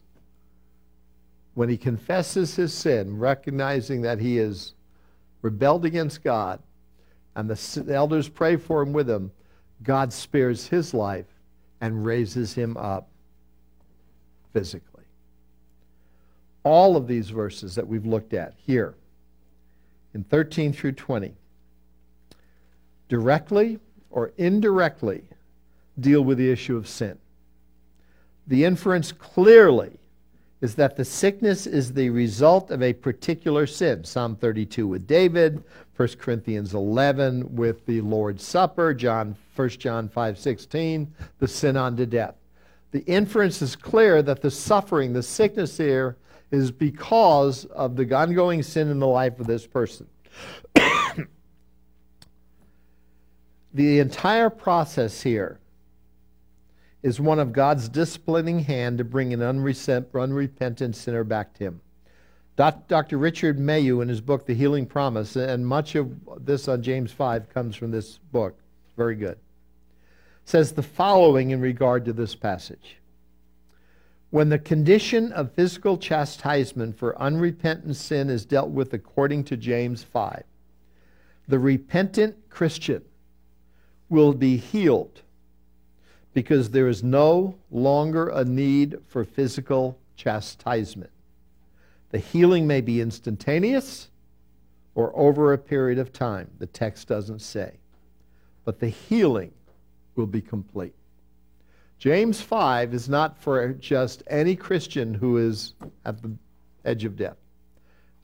when 1.56 1.68
he 1.68 1.78
confesses 1.78 2.56
his 2.56 2.74
sin, 2.74 3.18
recognizing 3.18 4.02
that 4.04 4.20
he 4.20 4.38
has 4.38 4.74
rebelled 5.42 5.84
against 5.84 6.24
God, 6.24 6.62
and 7.36 7.50
the 7.50 7.94
elders 7.94 8.30
pray 8.30 8.56
for 8.56 8.82
him 8.82 8.94
with 8.94 9.10
him, 9.10 9.32
God 9.84 10.14
spares 10.14 10.68
his 10.68 10.94
life 10.94 11.26
and 11.82 12.06
raises 12.06 12.54
him 12.54 12.78
up 12.78 13.10
physically. 14.54 15.04
All 16.64 16.96
of 16.96 17.08
these 17.08 17.30
verses 17.30 17.76
that 17.76 17.88
we've 17.88 18.06
looked 18.06 18.34
at 18.34 18.54
here 18.58 18.96
in 20.14 20.24
13 20.24 20.72
through 20.72 20.94
20 20.94 21.34
directly 23.10 23.80
or 24.10 24.32
indirectly 24.38 25.24
deal 26.00 26.22
with 26.22 26.38
the 26.38 26.52
issue 26.52 26.78
of 26.78 26.88
sin. 26.88 27.18
The 28.48 28.66
inference 28.66 29.12
clearly 29.12 29.98
is 30.62 30.76
that 30.76 30.96
the 30.96 31.06
sickness 31.06 31.68
is 31.68 31.94
the 31.94 32.10
result 32.10 32.72
of 32.72 32.82
a 32.82 32.94
particular 32.94 33.68
sin. 33.68 34.04
Psalm 34.04 34.36
32 34.36 34.88
with 34.88 35.06
David, 35.08 35.64
1 35.96 36.08
Corinthians 36.20 36.74
11 36.74 37.56
with 37.56 37.86
the 37.86 38.02
Lord's 38.02 38.44
Supper, 38.44 38.94
John 38.94 39.36
1 39.56 39.70
John 39.70 40.10
5:16, 40.10 41.08
the 41.40 41.48
sin 41.48 41.78
unto 41.78 42.06
death. 42.06 42.36
The 42.92 43.04
inference 43.06 43.62
is 43.62 43.76
clear 43.76 44.22
that 44.22 44.42
the 44.42 44.52
suffering, 44.52 45.14
the 45.14 45.24
sickness 45.24 45.78
here 45.78 46.18
is 46.52 46.72
because 46.72 47.66
of 47.66 47.96
the 47.96 48.14
ongoing 48.14 48.64
sin 48.64 48.90
in 48.90 49.00
the 49.00 49.08
life 49.08 49.40
of 49.40 49.48
this 49.48 49.68
person. 49.68 50.08
the 53.74 54.00
entire 54.00 54.50
process 54.50 55.22
here 55.22 55.60
is 57.06 57.20
one 57.20 57.38
of 57.38 57.54
God's 57.54 57.88
disciplining 57.88 58.62
hand 58.62 58.98
to 58.98 59.04
bring 59.04 59.32
an 59.32 59.44
unrepentant 59.44 60.96
sinner 60.96 61.24
back 61.24 61.54
to 61.54 61.64
Him. 61.64 61.82
Dr. 62.56 63.20
Richard 63.20 63.60
Mayhue, 63.60 64.02
in 64.02 64.10
his 64.10 64.22
book, 64.22 64.48
The 64.48 64.56
Healing 64.56 64.88
Promise, 64.88 65.36
and 65.36 65.68
much 65.68 65.94
of 65.94 66.18
this 66.44 66.68
on 66.68 66.82
James 66.82 67.12
5 67.12 67.48
comes 67.54 67.76
from 67.76 67.92
this 67.92 68.18
book, 68.32 68.58
very 68.98 69.14
good, 69.14 69.38
says 70.46 70.72
the 70.72 70.82
following 70.82 71.52
in 71.52 71.62
regard 71.62 72.06
to 72.06 72.14
this 72.14 72.34
passage. 72.34 72.98
When 74.32 74.50
the 74.50 74.58
condition 74.58 75.32
of 75.32 75.52
physical 75.52 76.00
chastisement 76.00 76.98
for 76.98 77.22
unrepentant 77.22 77.98
sin 77.98 78.32
is 78.32 78.46
dealt 78.46 78.72
with 78.72 78.94
according 78.96 79.44
to 79.44 79.58
James 79.58 80.02
5, 80.02 80.44
the 81.48 81.60
repentant 81.60 82.50
Christian 82.50 83.04
will 84.10 84.34
be 84.34 84.58
healed 84.58 85.22
because 86.36 86.70
there 86.70 86.90
is 86.90 87.02
no 87.02 87.56
longer 87.72 88.28
a 88.28 88.44
need 88.44 88.98
for 89.08 89.24
physical 89.24 89.98
chastisement. 90.18 91.10
The 92.12 92.20
healing 92.20 92.68
may 92.68 92.82
be 92.82 93.00
instantaneous 93.00 94.10
or 94.96 95.18
over 95.18 95.54
a 95.54 95.58
period 95.58 95.98
of 95.98 96.12
time. 96.12 96.52
The 96.60 96.68
text 96.68 97.08
doesn't 97.08 97.40
say. 97.40 97.78
But 98.66 98.82
the 98.82 98.90
healing 98.90 99.54
will 100.18 100.28
be 100.28 100.42
complete. 100.42 100.94
James 102.00 102.42
5 102.42 102.94
is 102.94 103.08
not 103.08 103.42
for 103.42 103.70
just 103.74 104.22
any 104.28 104.58
Christian 104.58 105.14
who 105.14 105.38
is 105.38 105.74
at 106.04 106.22
the 106.22 106.34
edge 106.84 107.06
of 107.06 107.16
death. 107.16 107.38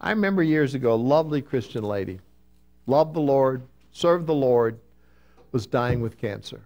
I 0.01 0.09
remember 0.09 0.43
years 0.43 0.73
ago, 0.73 0.93
a 0.93 0.95
lovely 0.95 1.41
Christian 1.41 1.85
lady, 1.85 2.19
loved 2.87 3.13
the 3.13 3.21
Lord, 3.21 3.61
served 3.93 4.27
the 4.27 4.33
Lord, 4.33 4.77
was 5.53 5.65
dying 5.65 6.01
with 6.01 6.17
cancer. 6.17 6.65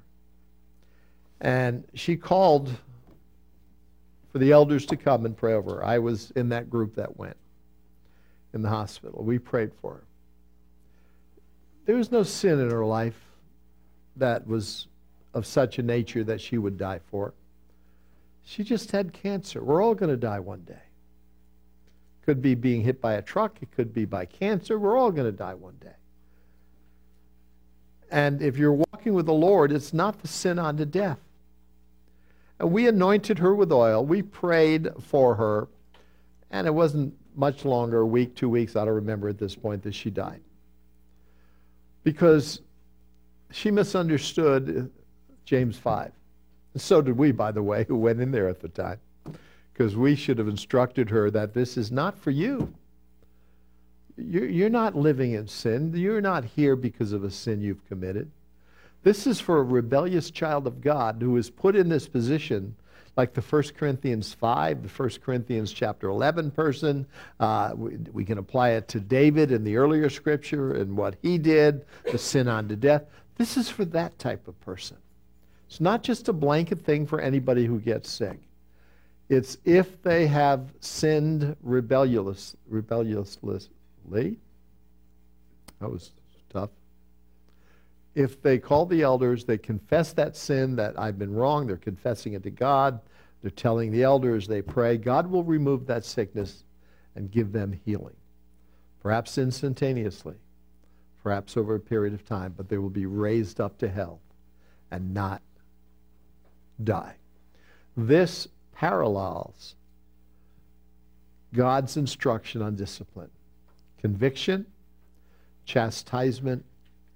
And 1.45 1.83
she 1.93 2.15
called 2.15 2.75
for 4.31 4.39
the 4.39 4.51
elders 4.51 4.87
to 4.87 4.97
come 4.97 5.27
and 5.27 5.37
pray 5.37 5.53
over 5.53 5.75
her. 5.75 5.85
I 5.85 5.99
was 5.99 6.31
in 6.31 6.49
that 6.49 6.71
group 6.71 6.95
that 6.95 7.17
went 7.17 7.37
in 8.55 8.63
the 8.63 8.69
hospital. 8.69 9.23
We 9.23 9.37
prayed 9.37 9.71
for 9.79 9.93
her. 9.93 10.03
There 11.85 11.95
was 11.95 12.11
no 12.11 12.23
sin 12.23 12.59
in 12.59 12.71
her 12.71 12.83
life 12.83 13.19
that 14.15 14.47
was 14.47 14.87
of 15.35 15.45
such 15.45 15.77
a 15.77 15.83
nature 15.83 16.23
that 16.23 16.41
she 16.41 16.57
would 16.57 16.79
die 16.79 17.01
for. 17.11 17.35
She 18.43 18.63
just 18.63 18.89
had 18.89 19.13
cancer. 19.13 19.63
We're 19.63 19.83
all 19.83 19.93
going 19.93 20.09
to 20.09 20.17
die 20.17 20.39
one 20.39 20.61
day. 20.61 20.81
Could 22.25 22.41
be 22.41 22.55
being 22.55 22.81
hit 22.81 22.99
by 22.99 23.13
a 23.13 23.21
truck, 23.21 23.57
it 23.61 23.71
could 23.71 23.93
be 23.93 24.05
by 24.05 24.25
cancer. 24.25 24.79
We're 24.79 24.97
all 24.97 25.11
going 25.11 25.31
to 25.31 25.37
die 25.37 25.53
one 25.53 25.77
day. 25.79 25.93
And 28.09 28.41
if 28.41 28.57
you're 28.57 28.73
walking 28.73 29.13
with 29.13 29.27
the 29.27 29.33
Lord, 29.33 29.71
it's 29.71 29.93
not 29.93 30.23
the 30.23 30.27
sin 30.27 30.57
unto 30.57 30.85
death. 30.85 31.19
And 32.59 32.71
we 32.71 32.87
anointed 32.87 33.39
her 33.39 33.53
with 33.53 33.71
oil. 33.71 34.05
We 34.05 34.21
prayed 34.21 34.89
for 35.01 35.35
her. 35.35 35.67
And 36.51 36.67
it 36.67 36.73
wasn't 36.73 37.13
much 37.35 37.65
longer, 37.65 37.99
a 37.99 38.05
week, 38.05 38.35
two 38.35 38.49
weeks, 38.49 38.75
I 38.75 38.85
don't 38.85 38.93
remember 38.93 39.27
at 39.27 39.37
this 39.37 39.55
point, 39.55 39.83
that 39.83 39.93
she 39.93 40.09
died. 40.09 40.41
Because 42.03 42.61
she 43.51 43.71
misunderstood 43.71 44.91
James 45.43 45.77
5. 45.77 46.11
And 46.73 46.81
so 46.81 47.01
did 47.01 47.17
we, 47.17 47.31
by 47.31 47.51
the 47.51 47.63
way, 47.63 47.85
who 47.87 47.97
went 47.97 48.21
in 48.21 48.31
there 48.31 48.47
at 48.47 48.59
the 48.59 48.69
time. 48.69 48.99
Because 49.73 49.95
we 49.95 50.15
should 50.15 50.37
have 50.37 50.47
instructed 50.47 51.09
her 51.09 51.29
that 51.31 51.53
this 51.53 51.75
is 51.75 51.91
not 51.91 52.17
for 52.17 52.31
you. 52.31 52.73
You're 54.17 54.69
not 54.69 54.95
living 54.95 55.33
in 55.33 55.47
sin. 55.47 55.91
You're 55.93 56.21
not 56.21 56.45
here 56.45 56.77
because 56.77 57.11
of 57.11 57.25
a 57.25 57.29
sin 57.29 57.61
you've 57.61 57.85
committed. 57.87 58.31
This 59.05 59.27
is 59.27 59.39
for 59.39 59.59
a 59.59 59.63
rebellious 59.63 60.31
child 60.31 60.65
of 60.65 60.81
God 60.81 61.17
who 61.21 61.37
is 61.37 61.51
put 61.51 61.75
in 61.75 61.89
this 61.89 62.07
position 62.07 62.75
like 63.15 63.35
the 63.35 63.41
1 63.41 63.63
Corinthians 63.77 64.33
5, 64.33 64.81
the 64.81 64.89
1 64.89 65.09
Corinthians 65.23 65.71
chapter 65.71 66.09
11 66.09 66.49
person. 66.49 67.05
Uh, 67.39 67.73
we, 67.75 67.97
we, 68.11 68.25
can 68.25 68.39
apply 68.39 68.71
it 68.71 68.87
to 68.87 68.99
David 68.99 69.51
in 69.51 69.63
the 69.63 69.77
earlier 69.77 70.09
scripture 70.09 70.73
and 70.73 70.97
what 70.97 71.17
he 71.21 71.37
did, 71.37 71.85
the 72.11 72.17
sin 72.17 72.47
unto 72.47 72.75
death. 72.75 73.03
This 73.35 73.57
is 73.57 73.69
for 73.69 73.85
that 73.85 74.17
type 74.17 74.47
of 74.47 74.59
person. 74.61 74.97
It's 75.67 75.79
not 75.79 76.01
just 76.01 76.27
a 76.27 76.33
blanket 76.33 76.83
thing 76.83 77.05
for 77.05 77.21
anybody 77.21 77.67
who 77.67 77.79
gets 77.79 78.09
sick. 78.09 78.39
It's 79.29 79.59
if 79.65 80.01
they 80.01 80.25
have 80.25 80.73
sinned 80.79 81.55
rebellious, 81.61 82.57
rebelliously. 82.67 83.69
That 85.79 85.91
was 85.91 86.09
tough 86.49 86.71
if 88.15 88.41
they 88.41 88.57
call 88.57 88.85
the 88.85 89.01
elders, 89.01 89.43
they 89.43 89.57
confess 89.57 90.13
that 90.13 90.37
sin, 90.37 90.77
that 90.77 90.97
I've 90.97 91.19
been 91.19 91.33
wrong, 91.33 91.67
they're 91.67 91.75
confessing 91.75 92.33
it 92.33 92.43
to 92.43 92.49
God, 92.49 93.01
they're 93.41 93.51
telling 93.51 93.91
the 93.91 94.03
elders, 94.03 94.47
they 94.47 94.61
pray, 94.61 94.97
God 94.97 95.29
will 95.29 95.43
remove 95.43 95.85
that 95.87 96.05
sickness 96.05 96.63
and 97.15 97.29
give 97.29 97.51
them 97.51 97.77
healing. 97.85 98.15
Perhaps 99.01 99.37
instantaneously, 99.37 100.35
perhaps 101.21 101.57
over 101.57 101.75
a 101.75 101.79
period 101.79 102.13
of 102.13 102.25
time, 102.25 102.53
but 102.55 102.69
they 102.69 102.77
will 102.77 102.89
be 102.89 103.05
raised 103.05 103.59
up 103.59 103.77
to 103.79 103.89
health 103.89 104.21
and 104.89 105.13
not 105.13 105.41
die. 106.83 107.15
This 107.97 108.47
parallels 108.73 109.75
God's 111.53 111.95
instruction 111.95 112.61
on 112.61 112.75
discipline 112.75 113.29
conviction, 114.01 114.65
chastisement, 115.65 116.63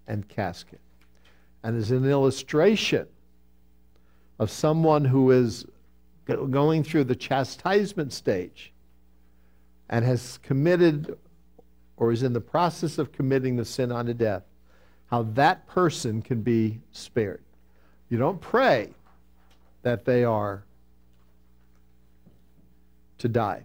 and 0.07 0.27
casket 0.27 0.79
and 1.63 1.75
is 1.75 1.91
an 1.91 2.09
illustration 2.09 3.07
of 4.39 4.49
someone 4.49 5.03
who 5.05 5.31
is 5.31 5.65
going 6.25 6.83
through 6.83 7.03
the 7.03 7.15
chastisement 7.15 8.13
stage 8.13 8.71
and 9.89 10.05
has 10.05 10.39
committed 10.43 11.17
or 11.97 12.11
is 12.11 12.23
in 12.23 12.31
the 12.33 12.41
process 12.41 12.97
of 12.97 13.11
committing 13.11 13.57
the 13.57 13.65
sin 13.65 13.91
unto 13.91 14.13
death, 14.13 14.43
how 15.07 15.23
that 15.23 15.67
person 15.67 16.21
can 16.21 16.41
be 16.41 16.79
spared. 16.91 17.41
You 18.09 18.17
don't 18.17 18.39
pray 18.39 18.89
that 19.81 20.05
they 20.05 20.23
are 20.23 20.63
to 23.17 23.27
die. 23.27 23.63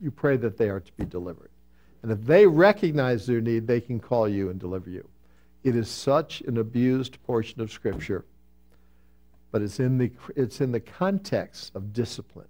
You 0.00 0.10
pray 0.10 0.36
that 0.38 0.58
they 0.58 0.68
are 0.68 0.80
to 0.80 0.92
be 0.96 1.04
delivered. 1.04 1.50
And 2.02 2.10
if 2.10 2.24
they 2.24 2.46
recognize 2.46 3.26
their 3.26 3.40
need, 3.40 3.66
they 3.66 3.80
can 3.80 4.00
call 4.00 4.28
you 4.28 4.50
and 4.50 4.58
deliver 4.58 4.90
you. 4.90 5.06
It 5.64 5.76
is 5.76 5.88
such 5.88 6.40
an 6.42 6.58
abused 6.58 7.22
portion 7.24 7.60
of 7.60 7.70
Scripture, 7.70 8.24
but 9.50 9.62
it's 9.62 9.78
in 9.78 9.98
the, 9.98 10.10
it's 10.34 10.60
in 10.60 10.72
the 10.72 10.80
context 10.80 11.74
of 11.74 11.92
discipline 11.92 12.48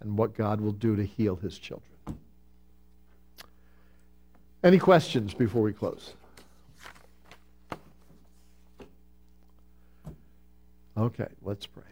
and 0.00 0.16
what 0.16 0.34
God 0.34 0.60
will 0.60 0.72
do 0.72 0.94
to 0.96 1.04
heal 1.04 1.36
his 1.36 1.58
children. 1.58 1.88
Any 4.62 4.78
questions 4.78 5.34
before 5.34 5.62
we 5.62 5.72
close? 5.72 6.14
Okay, 10.96 11.28
let's 11.42 11.66
pray. 11.66 11.84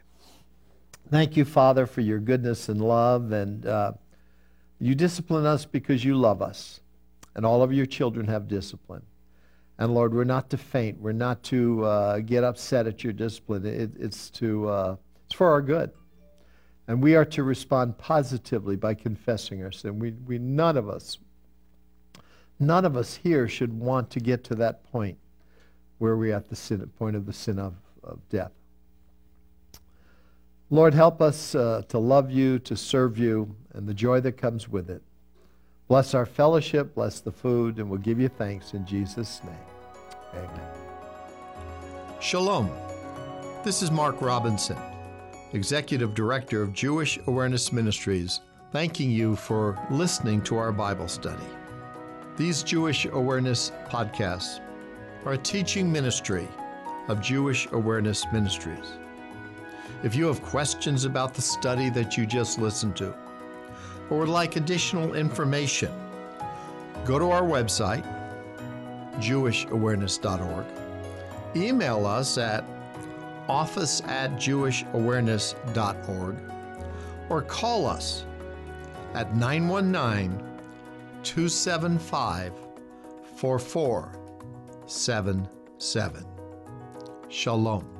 Thank 1.10 1.36
you, 1.36 1.44
Father, 1.44 1.86
for 1.86 2.00
your 2.00 2.18
goodness 2.18 2.68
and 2.68 2.80
love. 2.80 3.30
And 3.30 3.64
uh, 3.64 3.92
you 4.80 4.96
discipline 4.96 5.46
us 5.46 5.64
because 5.64 6.04
you 6.04 6.16
love 6.16 6.42
us. 6.42 6.80
And 7.36 7.46
all 7.46 7.62
of 7.62 7.72
your 7.72 7.86
children 7.86 8.26
have 8.26 8.48
discipline. 8.48 9.02
And 9.78 9.94
Lord, 9.94 10.14
we're 10.14 10.24
not 10.24 10.48
to 10.50 10.56
faint. 10.56 10.98
We're 11.00 11.12
not 11.12 11.42
to 11.44 11.84
uh, 11.84 12.18
get 12.20 12.44
upset 12.44 12.86
at 12.86 13.04
your 13.04 13.12
discipline. 13.12 13.66
It, 13.66 13.90
it's 13.98 14.30
to 14.30 14.68
uh, 14.68 14.96
it's 15.26 15.34
for 15.34 15.50
our 15.50 15.60
good, 15.60 15.90
and 16.88 17.02
we 17.02 17.14
are 17.14 17.24
to 17.26 17.42
respond 17.42 17.98
positively 17.98 18.76
by 18.76 18.94
confessing 18.94 19.62
our 19.62 19.72
sin. 19.72 19.98
We, 19.98 20.12
we 20.12 20.38
none 20.38 20.76
of 20.76 20.88
us, 20.88 21.18
none 22.58 22.84
of 22.84 22.96
us 22.96 23.16
here 23.16 23.48
should 23.48 23.78
want 23.78 24.08
to 24.10 24.20
get 24.20 24.44
to 24.44 24.54
that 24.56 24.84
point 24.90 25.18
where 25.98 26.16
we're 26.16 26.34
at 26.34 26.48
the 26.48 26.56
sin, 26.56 26.80
point 26.98 27.16
of 27.16 27.26
the 27.26 27.32
sin 27.32 27.58
of, 27.58 27.74
of 28.02 28.26
death. 28.28 28.52
Lord, 30.70 30.94
help 30.94 31.20
us 31.20 31.54
uh, 31.54 31.82
to 31.88 31.98
love 31.98 32.30
you, 32.30 32.58
to 32.60 32.76
serve 32.76 33.18
you, 33.18 33.54
and 33.72 33.86
the 33.86 33.94
joy 33.94 34.20
that 34.20 34.32
comes 34.32 34.68
with 34.68 34.90
it. 34.90 35.02
Bless 35.88 36.14
our 36.14 36.26
fellowship, 36.26 36.96
bless 36.96 37.20
the 37.20 37.30
food, 37.30 37.78
and 37.78 37.88
we'll 37.88 38.00
give 38.00 38.18
you 38.18 38.28
thanks 38.28 38.74
in 38.74 38.84
Jesus' 38.84 39.40
name. 39.44 39.54
Amen. 40.34 40.70
Shalom. 42.20 42.68
This 43.62 43.82
is 43.82 43.92
Mark 43.92 44.20
Robinson, 44.20 44.76
Executive 45.52 46.12
Director 46.12 46.60
of 46.60 46.72
Jewish 46.72 47.20
Awareness 47.28 47.72
Ministries, 47.72 48.40
thanking 48.72 49.12
you 49.12 49.36
for 49.36 49.78
listening 49.88 50.42
to 50.42 50.56
our 50.56 50.72
Bible 50.72 51.06
study. 51.06 51.46
These 52.36 52.64
Jewish 52.64 53.04
Awareness 53.04 53.70
podcasts 53.88 54.58
are 55.24 55.34
a 55.34 55.38
teaching 55.38 55.90
ministry 55.90 56.48
of 57.06 57.20
Jewish 57.20 57.68
Awareness 57.70 58.24
Ministries. 58.32 58.98
If 60.02 60.16
you 60.16 60.26
have 60.26 60.42
questions 60.42 61.04
about 61.04 61.32
the 61.32 61.42
study 61.42 61.90
that 61.90 62.16
you 62.16 62.26
just 62.26 62.58
listened 62.58 62.96
to, 62.96 63.14
or 64.10 64.18
would 64.18 64.28
like 64.28 64.56
additional 64.56 65.14
information, 65.14 65.90
go 67.04 67.18
to 67.18 67.30
our 67.30 67.42
website, 67.42 68.04
jewishawareness.org, 69.16 70.66
email 71.56 72.06
us 72.06 72.38
at 72.38 72.64
office 73.48 74.00
at 74.06 74.32
jewishawareness.org, 74.32 76.36
or 77.28 77.42
call 77.42 77.86
us 77.86 78.24
at 79.14 79.34
919 79.34 80.38
275 81.22 82.52
4477. 83.36 86.26
Shalom. 87.28 87.95